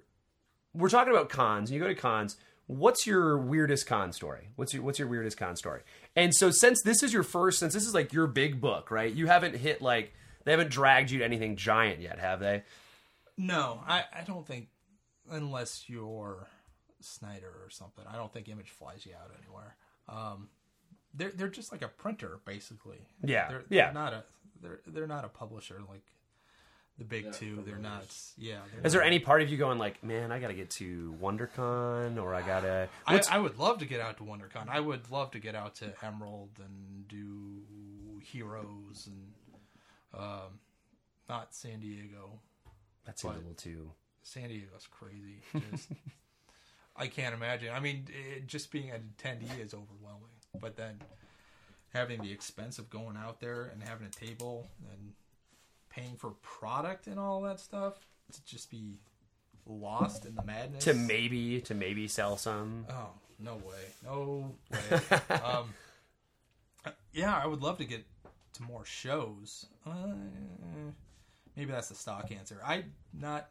We're 0.73 0.89
talking 0.89 1.11
about 1.11 1.29
cons. 1.29 1.71
You 1.71 1.79
go 1.79 1.87
to 1.87 1.95
cons. 1.95 2.37
What's 2.67 3.07
your 3.07 3.37
weirdest 3.37 3.87
con 3.87 4.13
story? 4.13 4.49
What's 4.57 4.73
your 4.73 4.83
What's 4.83 4.99
your 4.99 5.07
weirdest 5.07 5.37
con 5.37 5.55
story? 5.55 5.81
And 6.15 6.35
so, 6.35 6.51
since 6.51 6.83
this 6.83 7.01
is 7.01 7.11
your 7.11 7.23
first, 7.23 7.59
since 7.59 7.73
this 7.73 7.87
is 7.87 7.95
like 7.95 8.13
your 8.13 8.27
big 8.27 8.61
book, 8.61 8.91
right? 8.91 9.11
You 9.11 9.25
haven't 9.25 9.55
hit 9.55 9.81
like 9.81 10.13
they 10.45 10.51
haven't 10.51 10.69
dragged 10.69 11.09
you 11.09 11.19
to 11.19 11.25
anything 11.25 11.55
giant 11.55 11.99
yet, 11.99 12.19
have 12.19 12.39
they? 12.39 12.63
No, 13.37 13.81
I, 13.87 14.03
I 14.13 14.21
don't 14.21 14.45
think 14.45 14.67
unless 15.31 15.85
you're 15.87 16.47
Snyder 16.99 17.53
or 17.63 17.69
something. 17.69 18.03
I 18.11 18.15
don't 18.15 18.33
think 18.33 18.49
Image 18.49 18.71
flies 18.71 19.05
you 19.05 19.13
out 19.13 19.31
anywhere. 19.41 19.75
Um, 20.09 20.49
they're 21.13 21.31
they're 21.31 21.47
just 21.49 21.71
like 21.71 21.81
a 21.81 21.87
printer 21.87 22.39
basically. 22.45 22.99
Yeah, 23.23 23.49
they're, 23.49 23.63
yeah. 23.69 23.85
They're 23.85 23.93
not 23.93 24.13
a 24.13 24.23
they're 24.61 24.79
they're 24.87 25.07
not 25.07 25.23
a 25.25 25.29
publisher 25.29 25.79
like 25.89 26.03
the 26.97 27.03
big 27.05 27.31
two. 27.33 27.61
They're 27.65 27.77
not. 27.77 28.05
Yeah. 28.37 28.57
they're 28.73 28.85
Is 28.85 28.93
there 28.93 29.01
not- 29.01 29.07
any 29.07 29.19
part 29.19 29.43
of 29.43 29.49
you 29.49 29.57
going 29.57 29.77
like, 29.77 30.03
man, 30.03 30.31
I 30.31 30.39
got 30.39 30.47
to 30.47 30.55
get 30.55 30.71
to 30.71 31.15
WonderCon, 31.21 32.19
or 32.19 32.33
I 32.33 32.41
gotta? 32.41 32.89
I, 33.05 33.21
I 33.29 33.37
would 33.37 33.59
love 33.59 33.77
to 33.79 33.85
get 33.85 33.99
out 34.01 34.17
to 34.17 34.23
WonderCon. 34.23 34.67
I 34.67 34.79
would 34.79 35.11
love 35.11 35.29
to 35.31 35.39
get 35.39 35.53
out 35.53 35.75
to 35.75 35.93
Emerald 36.03 36.49
and 36.57 37.07
do 37.07 37.61
Heroes 38.23 39.07
and 39.07 39.33
um, 40.19 40.59
not 41.29 41.53
San 41.53 41.79
Diego. 41.79 42.39
that 43.05 43.19
seems 43.19 43.35
a 43.35 43.37
little 43.37 43.53
too. 43.53 43.91
San 44.27 44.49
Diego's 44.49 44.87
crazy. 44.91 45.39
Just, 45.71 45.89
I 46.97 47.07
can't 47.07 47.33
imagine. 47.33 47.69
I 47.73 47.79
mean, 47.79 48.07
it, 48.09 48.45
just 48.45 48.71
being 48.71 48.91
an 48.91 49.13
attendee 49.17 49.63
is 49.63 49.73
overwhelming. 49.73 50.27
But 50.59 50.75
then 50.75 50.99
having 51.93 52.21
the 52.21 52.31
expense 52.31 52.77
of 52.77 52.89
going 52.89 53.15
out 53.15 53.39
there 53.39 53.71
and 53.71 53.81
having 53.81 54.05
a 54.05 54.09
table 54.09 54.67
and 54.91 55.13
paying 55.89 56.17
for 56.17 56.31
product 56.41 57.07
and 57.07 57.17
all 57.17 57.41
that 57.43 57.61
stuff 57.61 58.05
to 58.33 58.43
just 58.43 58.69
be 58.69 58.99
lost 59.65 60.25
in 60.25 60.35
the 60.35 60.43
madness. 60.43 60.83
To 60.83 60.93
maybe 60.93 61.61
to 61.61 61.73
maybe 61.73 62.09
sell 62.09 62.35
some. 62.35 62.85
Oh 62.89 63.11
no 63.39 63.55
way, 63.55 63.85
no 64.03 64.51
way. 64.69 64.99
um, 65.41 65.73
yeah, 67.13 67.39
I 67.41 67.47
would 67.47 67.61
love 67.61 67.77
to 67.77 67.85
get 67.85 68.03
to 68.53 68.63
more 68.63 68.83
shows. 68.83 69.67
Uh, 69.85 70.15
maybe 71.55 71.71
that's 71.71 71.87
the 71.87 71.95
stock 71.95 72.29
answer. 72.31 72.59
I'm 72.65 72.91
not 73.13 73.49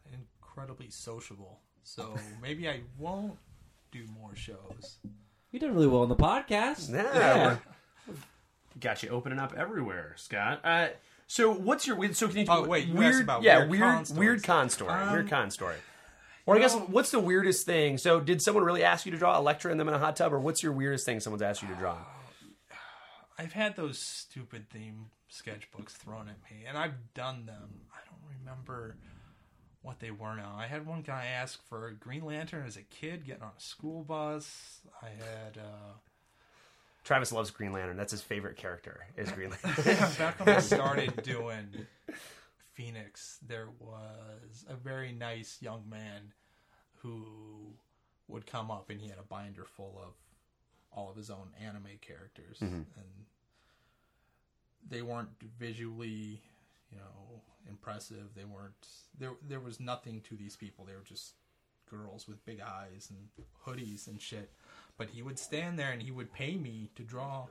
incredibly 0.57 0.89
sociable, 0.89 1.59
so 1.83 2.15
maybe 2.41 2.67
I 2.67 2.81
won't 2.97 3.37
do 3.91 4.05
more 4.19 4.35
shows. 4.35 4.97
you 5.51 5.59
did 5.59 5.71
really 5.71 5.85
well 5.87 6.01
in 6.03 6.09
the 6.09 6.15
podcast. 6.15 6.91
Yeah. 6.91 7.57
Got 8.79 9.03
you 9.03 9.09
opening 9.09 9.37
up 9.39 9.53
everywhere, 9.55 10.13
Scott. 10.17 10.61
Uh, 10.63 10.87
so 11.27 11.51
what's 11.53 11.85
your 11.85 12.13
so 12.13 12.27
can 12.27 12.37
you 12.37 12.45
Oh, 12.49 12.65
wait, 12.67 12.87
you 12.87 12.95
weird 12.95 13.21
about 13.23 13.43
yeah 13.43 13.59
weird 13.67 13.69
weird 13.69 13.83
con 13.83 14.05
stories. 14.05 14.19
weird 14.19 14.43
con 14.43 14.69
story 14.69 14.93
Um, 14.93 15.11
weird 15.11 15.29
con 15.29 15.51
story. 15.51 15.75
Or 16.47 16.55
I 16.55 16.59
guess 16.59 16.73
no. 16.73 16.81
what's 16.81 17.11
the 17.11 17.19
weirdest 17.19 17.65
thing? 17.65 17.97
So 17.97 18.19
did 18.19 18.41
someone 18.41 18.63
really 18.63 18.83
ask 18.83 19.05
you 19.05 19.11
to 19.11 19.17
draw 19.17 19.37
Elektra 19.37 19.69
and 19.69 19.79
them 19.79 19.87
in 19.89 19.93
a 19.93 19.99
hot 19.99 20.15
tub, 20.15 20.31
or 20.33 20.39
what's 20.39 20.63
your 20.63 20.71
weirdest 20.71 21.05
thing 21.05 21.19
someone's 21.19 21.41
asked 21.43 21.61
you 21.61 21.67
to 21.67 21.75
draw? 21.75 21.97
I've 23.37 23.53
had 23.53 23.75
those 23.75 23.99
stupid 23.99 24.69
theme 24.69 25.07
sketchbooks 25.31 25.91
thrown 25.91 26.29
at 26.29 26.37
me, 26.49 26.63
and 26.67 26.77
I've 26.77 27.13
done 27.13 27.45
them. 27.45 27.81
I 27.93 27.99
don't 28.09 28.39
remember 28.39 28.95
what 29.87 29.99
they 30.01 30.11
were 30.11 30.35
now. 30.35 30.53
I 30.57 30.67
had 30.67 30.85
one 30.85 31.01
guy 31.01 31.27
ask 31.33 31.65
for 31.69 31.87
a 31.87 31.93
Green 31.93 32.25
Lantern 32.25 32.65
as 32.67 32.75
a 32.75 32.81
kid, 32.81 33.25
getting 33.25 33.41
on 33.41 33.51
a 33.57 33.61
school 33.61 34.03
bus. 34.03 34.81
I 35.01 35.05
had. 35.07 35.57
Uh, 35.57 35.93
Travis 37.05 37.31
loves 37.31 37.51
Green 37.51 37.71
Lantern. 37.71 37.95
That's 37.95 38.11
his 38.11 38.21
favorite 38.21 38.57
character. 38.57 39.05
Is 39.15 39.31
Green 39.31 39.49
Lantern. 39.63 39.95
back 40.17 40.39
when 40.45 40.49
I 40.49 40.59
started 40.61 41.23
doing 41.23 41.69
Phoenix, 42.73 43.39
there 43.47 43.69
was 43.79 44.65
a 44.69 44.75
very 44.75 45.13
nice 45.13 45.57
young 45.61 45.83
man 45.89 46.33
who 46.97 47.25
would 48.27 48.45
come 48.45 48.69
up 48.69 48.89
and 48.89 48.99
he 48.99 49.07
had 49.07 49.19
a 49.19 49.23
binder 49.23 49.63
full 49.63 49.97
of 50.03 50.13
all 50.91 51.09
of 51.09 51.15
his 51.15 51.29
own 51.29 51.47
anime 51.63 51.87
characters 52.01 52.57
and 52.59 52.85
they 54.89 55.01
weren't 55.01 55.29
visually 55.59 56.41
you 56.91 56.97
know 56.97 57.41
impressive. 57.69 58.33
They 58.35 58.45
weren't 58.45 58.87
there 59.19 59.31
there 59.47 59.59
was 59.59 59.79
nothing 59.79 60.21
to 60.29 60.35
these 60.35 60.55
people. 60.55 60.85
They 60.85 60.93
were 60.95 61.03
just 61.07 61.33
girls 61.89 62.27
with 62.27 62.45
big 62.45 62.59
eyes 62.61 63.09
and 63.09 63.27
hoodies 63.65 64.07
and 64.07 64.21
shit. 64.21 64.51
But 64.97 65.09
he 65.11 65.21
would 65.21 65.39
stand 65.39 65.77
there 65.79 65.91
and 65.91 66.01
he 66.01 66.11
would 66.11 66.33
pay 66.33 66.55
me 66.55 66.89
to 66.95 67.03
draw 67.03 67.47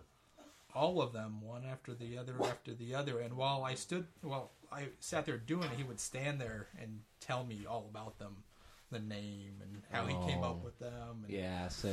all 0.74 1.00
of 1.00 1.12
them 1.14 1.40
one 1.40 1.64
after 1.64 1.94
the 1.94 2.18
other 2.18 2.34
after 2.42 2.74
the 2.74 2.94
other. 2.94 3.20
And 3.20 3.34
while 3.36 3.64
i 3.64 3.74
stood 3.74 4.06
while 4.22 4.50
i 4.72 4.88
sat 5.00 5.24
there 5.26 5.38
doing 5.38 5.64
it 5.64 5.76
he 5.76 5.84
would 5.84 6.00
stand 6.00 6.40
there 6.40 6.66
and 6.80 7.00
tell 7.20 7.44
me 7.44 7.64
all 7.68 7.86
about 7.90 8.18
them 8.18 8.42
the 8.90 8.98
name 8.98 9.54
and 9.62 9.82
how 9.90 10.06
he 10.06 10.14
came 10.30 10.42
up 10.44 10.58
Oh. 10.60 10.64
with 10.64 10.78
them 10.78 11.24
and 11.24 11.30
Yeah, 11.32 11.68
so 11.68 11.88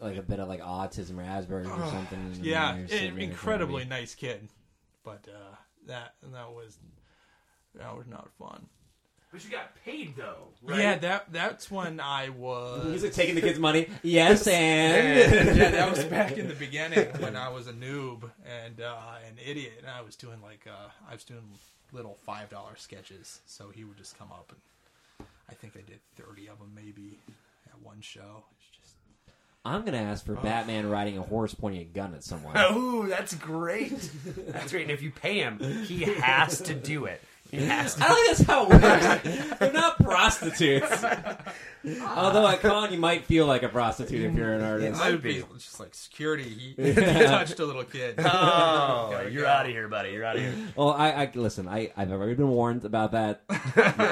like 0.00 0.16
a 0.16 0.22
bit 0.22 0.38
of 0.40 0.48
like 0.48 0.60
autism 0.60 1.18
or 1.18 1.22
Asperger's 1.22 1.68
or 1.68 1.86
something. 1.90 2.38
yeah 2.42 2.76
you're 2.76 2.88
sitting 2.88 3.08
an 3.10 3.14
there 3.16 3.24
incredibly 3.24 3.84
nice 3.84 4.14
kid. 4.14 4.48
But 5.04 5.26
uh 5.28 5.54
that 5.86 6.14
and 6.22 6.34
that 6.34 6.50
was 6.50 6.78
that 7.74 7.96
was 7.96 8.06
not 8.06 8.28
fun 8.38 8.66
but 9.32 9.44
you 9.44 9.50
got 9.50 9.72
paid 9.84 10.16
though. 10.16 10.48
right? 10.62 10.80
yeah 10.80 10.98
that 10.98 11.32
that's 11.32 11.70
when 11.70 12.00
i 12.00 12.30
was. 12.30 12.82
He's 12.84 12.92
was 12.94 13.02
like 13.04 13.12
taking 13.12 13.36
the 13.36 13.40
kid's 13.40 13.58
money. 13.60 13.88
Yes, 14.02 14.46
and 14.48 15.56
yeah, 15.56 15.70
that 15.70 15.90
was 15.90 16.04
back 16.04 16.36
in 16.36 16.48
the 16.48 16.54
beginning 16.54 17.06
when 17.20 17.36
I 17.36 17.48
was 17.48 17.68
a 17.68 17.72
noob 17.72 18.28
and 18.44 18.80
uh, 18.80 18.96
an 19.28 19.36
idiot, 19.44 19.74
and 19.78 19.88
I 19.88 20.00
was 20.00 20.16
doing 20.16 20.40
like 20.42 20.66
uh, 20.66 20.88
I 21.08 21.14
was 21.14 21.22
doing 21.24 21.42
little 21.92 22.18
five 22.26 22.50
dollar 22.50 22.74
sketches. 22.76 23.40
So 23.46 23.70
he 23.70 23.84
would 23.84 23.96
just 23.98 24.18
come 24.18 24.32
up, 24.32 24.52
and 24.52 25.26
I 25.48 25.54
think 25.54 25.74
I 25.76 25.88
did 25.88 26.00
thirty 26.16 26.48
of 26.48 26.58
them 26.58 26.72
maybe 26.74 27.18
at 27.68 27.80
one 27.82 28.00
show. 28.00 28.44
It's 29.60 29.66
just 29.66 29.76
I'm 29.76 29.84
gonna 29.84 30.10
ask 30.10 30.24
for 30.24 30.38
oh. 30.38 30.42
Batman 30.42 30.88
riding 30.88 31.18
a 31.18 31.22
horse 31.22 31.54
pointing 31.54 31.82
a 31.82 31.84
gun 31.84 32.14
at 32.14 32.24
someone. 32.24 32.54
Oh, 32.72 33.06
that's 33.06 33.34
great. 33.34 34.10
That's 34.48 34.70
great. 34.70 34.82
And 34.82 34.90
if 34.90 35.02
you 35.02 35.10
pay 35.10 35.38
him, 35.38 35.58
he 35.84 36.02
has 36.02 36.60
to 36.62 36.74
do 36.74 37.06
it. 37.06 37.20
He 37.50 37.56
has 37.66 37.96
to. 37.96 38.04
I 38.04 38.08
don't 38.08 38.16
think 38.16 38.36
that's 38.36 38.48
how 38.48 38.66
it 38.66 39.24
works. 39.24 39.58
They're 39.58 39.72
not 39.72 39.96
prostitutes. 39.98 41.04
Although 42.16 42.46
at 42.46 42.60
con, 42.60 42.92
you 42.92 42.98
might 42.98 43.24
feel 43.24 43.46
like 43.46 43.64
a 43.64 43.68
prostitute 43.68 44.30
if 44.30 44.34
you're 44.36 44.52
an 44.52 44.62
artist. 44.62 45.00
I 45.00 45.10
would 45.10 45.22
be 45.22 45.42
just 45.54 45.80
like 45.80 45.94
security. 45.94 46.44
He, 46.44 46.74
he 46.92 46.94
touched 46.94 47.58
a 47.58 47.64
little 47.64 47.84
kid. 47.84 48.16
Oh, 48.18 48.22
Gotta 48.22 49.30
you're 49.30 49.42
go. 49.42 49.48
out 49.48 49.66
of 49.66 49.72
here, 49.72 49.88
buddy. 49.88 50.10
You're 50.10 50.24
out 50.24 50.36
of 50.36 50.42
here. 50.42 50.54
Well, 50.76 50.90
I, 50.90 51.10
I 51.10 51.30
listen. 51.34 51.66
I, 51.66 51.92
I've 51.96 52.12
already 52.12 52.34
been 52.34 52.50
warned 52.50 52.84
about 52.84 53.12
that. 53.12 53.42
You 53.50 53.56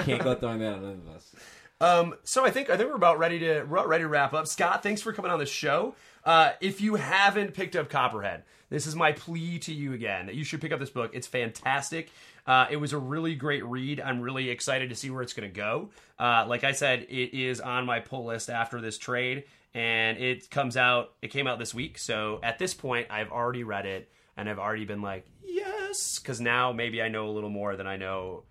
can't 0.05 0.25
go 0.25 0.35
throwing 0.35 0.59
that 0.61 0.75
on 0.75 0.85
any 0.85 0.95
of 0.95 1.09
us. 1.15 1.35
Um, 1.81 2.17
so 2.25 2.45
I 2.45 2.51
think 2.51 2.71
I 2.71 2.77
think 2.77 2.89
we're 2.89 2.97
about 2.97 3.19
ready 3.19 3.39
to 3.41 3.63
ready 3.63 4.03
to 4.03 4.09
wrap 4.09 4.33
up. 4.33 4.47
Scott, 4.47 4.83
thanks 4.83 5.01
for 5.01 5.13
coming 5.13 5.31
on 5.31 5.39
the 5.39 5.47
show. 5.47 5.95
Uh, 6.25 6.53
if 6.61 6.81
you 6.81 6.97
haven't 6.97 7.55
picked 7.55 7.77
up 7.77 7.89
Copperhead, 7.89 8.43
this 8.69 8.87
is 8.87 8.97
my 8.97 9.13
plea 9.13 9.59
to 9.61 9.73
you 9.73 9.93
again 9.93 10.27
that 10.27 10.35
you 10.35 10.45
should 10.45 10.61
pick 10.61 10.73
up 10.73 10.81
this 10.81 10.91
book. 10.91 11.13
It's 11.15 11.27
fantastic. 11.27 12.11
Uh, 12.47 12.67
it 12.71 12.77
was 12.77 12.93
a 12.93 12.99
really 12.99 13.35
great 13.35 13.65
read. 13.65 14.01
I'm 14.01 14.21
really 14.21 14.51
excited 14.51 14.89
to 14.89 14.97
see 14.97 15.11
where 15.11 15.23
it's 15.23 15.35
going 15.35 15.49
to 15.49 15.55
go. 15.55 15.91
Uh, 16.19 16.47
like 16.49 16.65
I 16.65 16.73
said, 16.73 17.07
it 17.09 17.39
is 17.39 17.61
on 17.61 17.87
my 17.87 18.01
pull 18.01 18.25
list 18.25 18.51
after 18.51 18.81
this 18.81 18.99
trade, 18.99 19.45
and 19.75 20.19
it 20.19 20.51
comes 20.51 20.77
out. 20.77 21.13
It 21.23 21.29
came 21.29 21.47
out 21.47 21.59
this 21.59 21.75
week, 21.75 21.99
so 21.99 22.41
at 22.43 22.59
this 22.59 22.75
point, 22.75 23.07
I've 23.11 23.31
already 23.31 23.65
read 23.65 23.87
it, 23.87 24.11
and 24.37 24.49
I've 24.49 24.59
already 24.59 24.87
been 24.87 25.03
like, 25.03 25.27
yes, 25.45 26.19
because 26.19 26.41
now 26.41 26.73
maybe 26.73 27.01
I 27.03 27.09
know 27.09 27.29
a 27.29 27.33
little 27.33 27.51
more 27.51 27.77
than 27.77 27.87
I 27.87 27.97
know. 27.97 28.45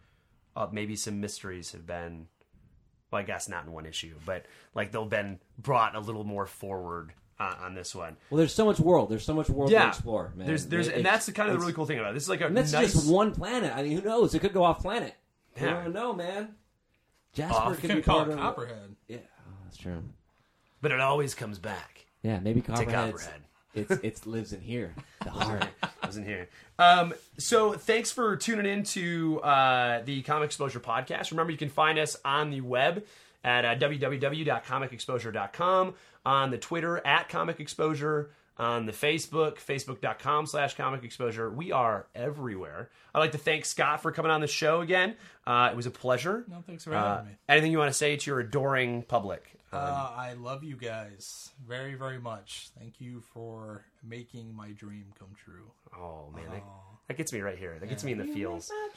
Uh, 0.56 0.68
maybe 0.72 0.96
some 0.96 1.20
mysteries 1.20 1.74
have 1.74 1.86
been 1.86 2.28
well, 3.12 3.22
I 3.22 3.24
guess 3.24 3.48
not 3.50 3.66
in 3.66 3.72
one 3.72 3.86
issue, 3.86 4.16
but 4.26 4.46
like 4.76 4.92
they've 4.92 5.10
been 5.10 5.40
brought 5.58 5.96
a 5.96 6.00
little 6.00 6.24
more 6.24 6.46
forward 6.46 7.14
uh, 7.40 7.56
on 7.62 7.74
this 7.76 7.94
one. 7.96 8.18
Well, 8.30 8.38
there's 8.40 8.54
so 8.54 8.66
much 8.66 8.80
world. 8.80 9.10
There's 9.10 9.24
so 9.26 9.34
much 9.34 9.50
world 9.50 9.72
to 9.72 9.88
explore, 9.88 10.34
man. 10.36 10.48
there's 10.48 10.66
there's 10.66 10.88
It- 10.88 10.96
and 10.96 11.06
that's 11.06 11.26
the 11.28 11.32
kind 11.32 11.50
of 11.50 11.54
the 11.56 11.60
really 11.60 11.74
cool 11.74 11.86
thing 11.86 12.00
about 12.00 12.12
it. 12.12 12.14
This 12.16 12.24
is 12.24 12.30
like 12.30 12.42
a 12.42 12.50
that's 12.50 12.72
nice. 12.74 12.94
just 12.94 13.10
one 13.10 13.34
planet. 13.34 13.74
I 13.76 13.84
mean, 13.84 13.98
who 13.98 14.02
knows? 14.08 14.34
It 14.36 14.40
could 14.40 14.54
go 14.54 14.64
off 14.64 14.82
planet. 14.82 15.14
You 15.60 15.66
Yeah. 15.68 15.84
don't 15.84 15.94
know, 15.94 16.14
man. 16.14 16.56
Jasper 17.34 17.56
Off. 17.56 17.80
could 17.80 17.90
can 17.90 17.98
be 17.98 18.02
call 18.04 18.18
part 18.20 18.30
it 18.30 18.34
of. 18.34 18.40
Copperhead. 18.40 18.96
Yeah, 19.08 19.18
oh, 19.48 19.52
that's 19.64 19.78
true. 19.78 20.04
but 20.82 20.92
it 20.92 21.00
always 21.00 21.36
comes 21.36 21.60
back 21.60 22.06
Yeah, 22.24 22.40
maybe 22.40 22.62
to 22.62 22.72
Copperhead. 22.72 23.14
it's 23.76 23.92
it 24.04 24.26
lives 24.26 24.54
in 24.54 24.62
here, 24.62 24.96
the 25.24 25.30
heart. 25.30 25.68
Wasn't 26.08 26.26
here. 26.28 26.50
Um, 26.80 27.14
so 27.38 27.74
thanks 27.74 28.12
for 28.12 28.36
tuning 28.36 28.66
in 28.66 28.84
to 28.84 29.40
uh, 29.42 30.02
the 30.04 30.22
Comic 30.24 30.48
Exposure 30.48 30.80
podcast. 30.80 31.32
Remember, 31.32 31.52
you 31.52 31.58
can 31.58 31.70
find 31.70 32.00
us 32.00 32.18
on 32.26 32.50
the 32.50 32.62
web 32.62 33.04
at 33.44 33.66
uh, 33.66 33.76
www.comicexposure.com, 33.76 35.94
on 36.26 36.52
the 36.52 36.58
Twitter 36.58 37.06
at 37.06 37.30
Comic 37.30 37.60
Exposure, 37.60 38.30
on 38.58 38.86
the 38.86 38.92
Facebook, 38.92 39.56
facebook.com 39.58 40.46
slash 40.48 40.76
Comic 40.76 41.04
Exposure. 41.04 41.50
We 41.50 41.72
are 41.72 42.08
everywhere. 42.16 42.90
I'd 43.14 43.20
like 43.20 43.32
to 43.34 43.38
thank 43.38 43.66
Scott 43.66 44.02
for 44.02 44.12
coming 44.12 44.32
on 44.32 44.42
the 44.42 44.48
show 44.48 44.82
again. 44.82 45.16
Uh, 45.46 45.70
it 45.72 45.76
was 45.76 45.86
a 45.86 45.92
pleasure. 45.92 46.44
No, 46.48 46.64
thanks 46.66 46.84
for 46.84 46.96
Uh, 46.96 47.18
having 47.18 47.26
me. 47.32 47.38
anything 47.48 47.72
you 47.72 47.78
want 47.78 47.90
to 47.92 47.98
say 47.98 48.16
to 48.18 48.32
your 48.32 48.40
adoring 48.40 49.04
public? 49.04 49.44
Uh, 49.72 50.12
I 50.16 50.34
love 50.34 50.64
you 50.64 50.76
guys 50.78 51.52
very, 51.68 51.96
very 51.96 52.20
much. 52.20 52.70
Thank 52.80 53.02
you 53.02 53.22
for 53.34 53.84
making 54.02 54.56
my 54.56 54.72
dream 54.72 55.08
come 55.20 55.30
true. 55.44 55.72
Oh 55.96 56.30
man, 56.34 56.46
that, 56.52 56.64
that 57.10 57.18
gets 57.18 57.34
me 57.34 57.42
right 57.42 57.58
here. 57.58 57.78
That 57.80 57.90
gets 57.90 58.04
me 58.04 58.14
in 58.14 58.18
the 58.18 58.26
feels. 58.26 58.70
My 58.70 58.90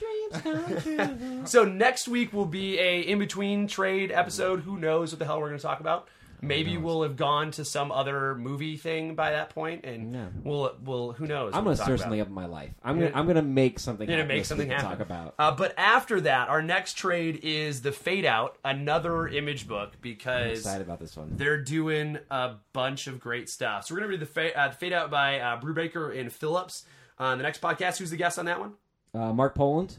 dreams 0.42 0.82
come 0.84 1.16
true. 1.18 1.46
So 1.46 1.64
next 1.64 2.06
week 2.06 2.32
will 2.32 2.46
be 2.46 2.78
a 2.78 3.00
in 3.00 3.18
between 3.18 3.66
trade 3.66 4.12
episode. 4.12 4.60
Who 4.60 4.78
knows 4.78 5.12
what 5.12 5.18
the 5.18 5.24
hell 5.24 5.40
we're 5.40 5.48
going 5.48 5.58
to 5.58 5.62
talk 5.66 5.80
about? 5.80 6.08
Maybe 6.42 6.76
we'll 6.78 7.02
have 7.02 7.16
gone 7.16 7.50
to 7.52 7.64
some 7.64 7.92
other 7.92 8.34
movie 8.34 8.76
thing 8.76 9.14
by 9.14 9.32
that 9.32 9.50
point, 9.50 9.84
and 9.84 10.44
we'll 10.44 10.74
we'll 10.82 11.12
who 11.12 11.26
knows? 11.26 11.54
I'm 11.54 11.64
gonna 11.64 11.76
stir 11.76 11.96
something 11.96 12.20
up 12.20 12.28
in 12.28 12.32
my 12.34 12.46
life. 12.46 12.70
I'm 12.82 12.98
gonna 12.98 13.12
I'm 13.14 13.26
gonna 13.26 13.42
make 13.42 13.78
something. 13.78 14.08
You're 14.08 14.16
gonna 14.16 14.22
happen 14.22 14.28
make 14.36 14.40
this 14.40 14.48
something 14.48 14.68
week 14.68 14.76
to 14.78 14.82
happen. 14.82 14.98
Talk 14.98 15.06
about. 15.06 15.34
Uh, 15.38 15.54
but 15.54 15.74
after 15.78 16.20
that, 16.22 16.48
our 16.48 16.62
next 16.62 16.94
trade 16.94 17.40
is 17.42 17.82
the 17.82 17.92
Fade 17.92 18.24
Out, 18.24 18.56
another 18.64 19.28
image 19.28 19.68
book 19.68 19.90
I'm 19.94 19.98
because 20.00 20.58
excited 20.60 20.86
about 20.86 21.00
this 21.00 21.16
one. 21.16 21.36
they're 21.36 21.60
doing 21.62 22.18
a 22.30 22.54
bunch 22.72 23.06
of 23.06 23.20
great 23.20 23.48
stuff. 23.48 23.86
So 23.86 23.94
we're 23.94 24.00
gonna 24.00 24.10
read 24.10 24.20
the 24.20 24.26
Fade, 24.26 24.54
uh, 24.54 24.70
Fade 24.70 24.92
Out 24.92 25.10
by 25.10 25.40
uh, 25.40 25.60
Brubaker 25.60 26.18
and 26.18 26.32
Phillips 26.32 26.84
on 27.18 27.38
the 27.38 27.42
next 27.42 27.60
podcast. 27.60 27.98
Who's 27.98 28.10
the 28.10 28.16
guest 28.16 28.38
on 28.38 28.46
that 28.46 28.60
one? 28.60 28.72
Uh, 29.12 29.32
Mark 29.32 29.54
Poland, 29.54 29.98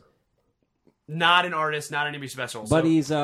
Not 1.08 1.46
an 1.46 1.54
artist, 1.54 1.92
not 1.92 2.08
an 2.08 2.16
image 2.16 2.32
special. 2.32 2.66
So- 2.66 2.76
but 2.76 2.86
he's 2.86 3.12
uh, 3.12 3.16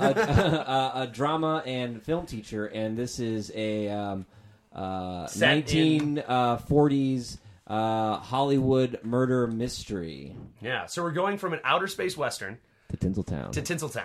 a, 0.00 0.06
a, 0.06 1.00
a, 1.00 1.02
a 1.02 1.06
drama 1.06 1.62
and 1.66 2.02
film 2.02 2.26
teacher, 2.26 2.66
and 2.66 2.96
this 2.96 3.20
is 3.20 3.52
a 3.54 3.88
um, 3.88 4.26
uh, 4.72 5.26
Set 5.26 5.66
1940s 5.66 7.38
uh, 7.66 8.16
Hollywood 8.16 8.98
murder 9.02 9.46
mystery 9.46 10.34
yeah. 10.60 10.86
So 10.86 11.02
we're 11.02 11.12
going 11.12 11.38
from 11.38 11.52
an 11.52 11.60
outer 11.64 11.86
space 11.86 12.16
western 12.16 12.58
to 12.90 12.96
Tinseltown. 12.96 13.52
to 13.52 13.62
Tinseltown. 13.62 14.04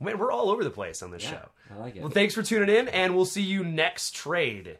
Man, 0.00 0.18
we're 0.18 0.32
all 0.32 0.50
over 0.50 0.64
the 0.64 0.70
place 0.70 1.02
on 1.02 1.10
this 1.10 1.22
Yeah, 1.22 1.30
show. 1.30 1.48
I 1.74 1.78
like 1.78 1.96
it. 1.96 2.00
Well, 2.02 2.10
thanks 2.10 2.34
for 2.34 2.42
tuning 2.42 2.74
in, 2.74 2.88
and 2.88 3.14
we'll 3.14 3.24
see 3.26 3.42
you 3.42 3.62
next 3.62 4.14
trade. 4.14 4.74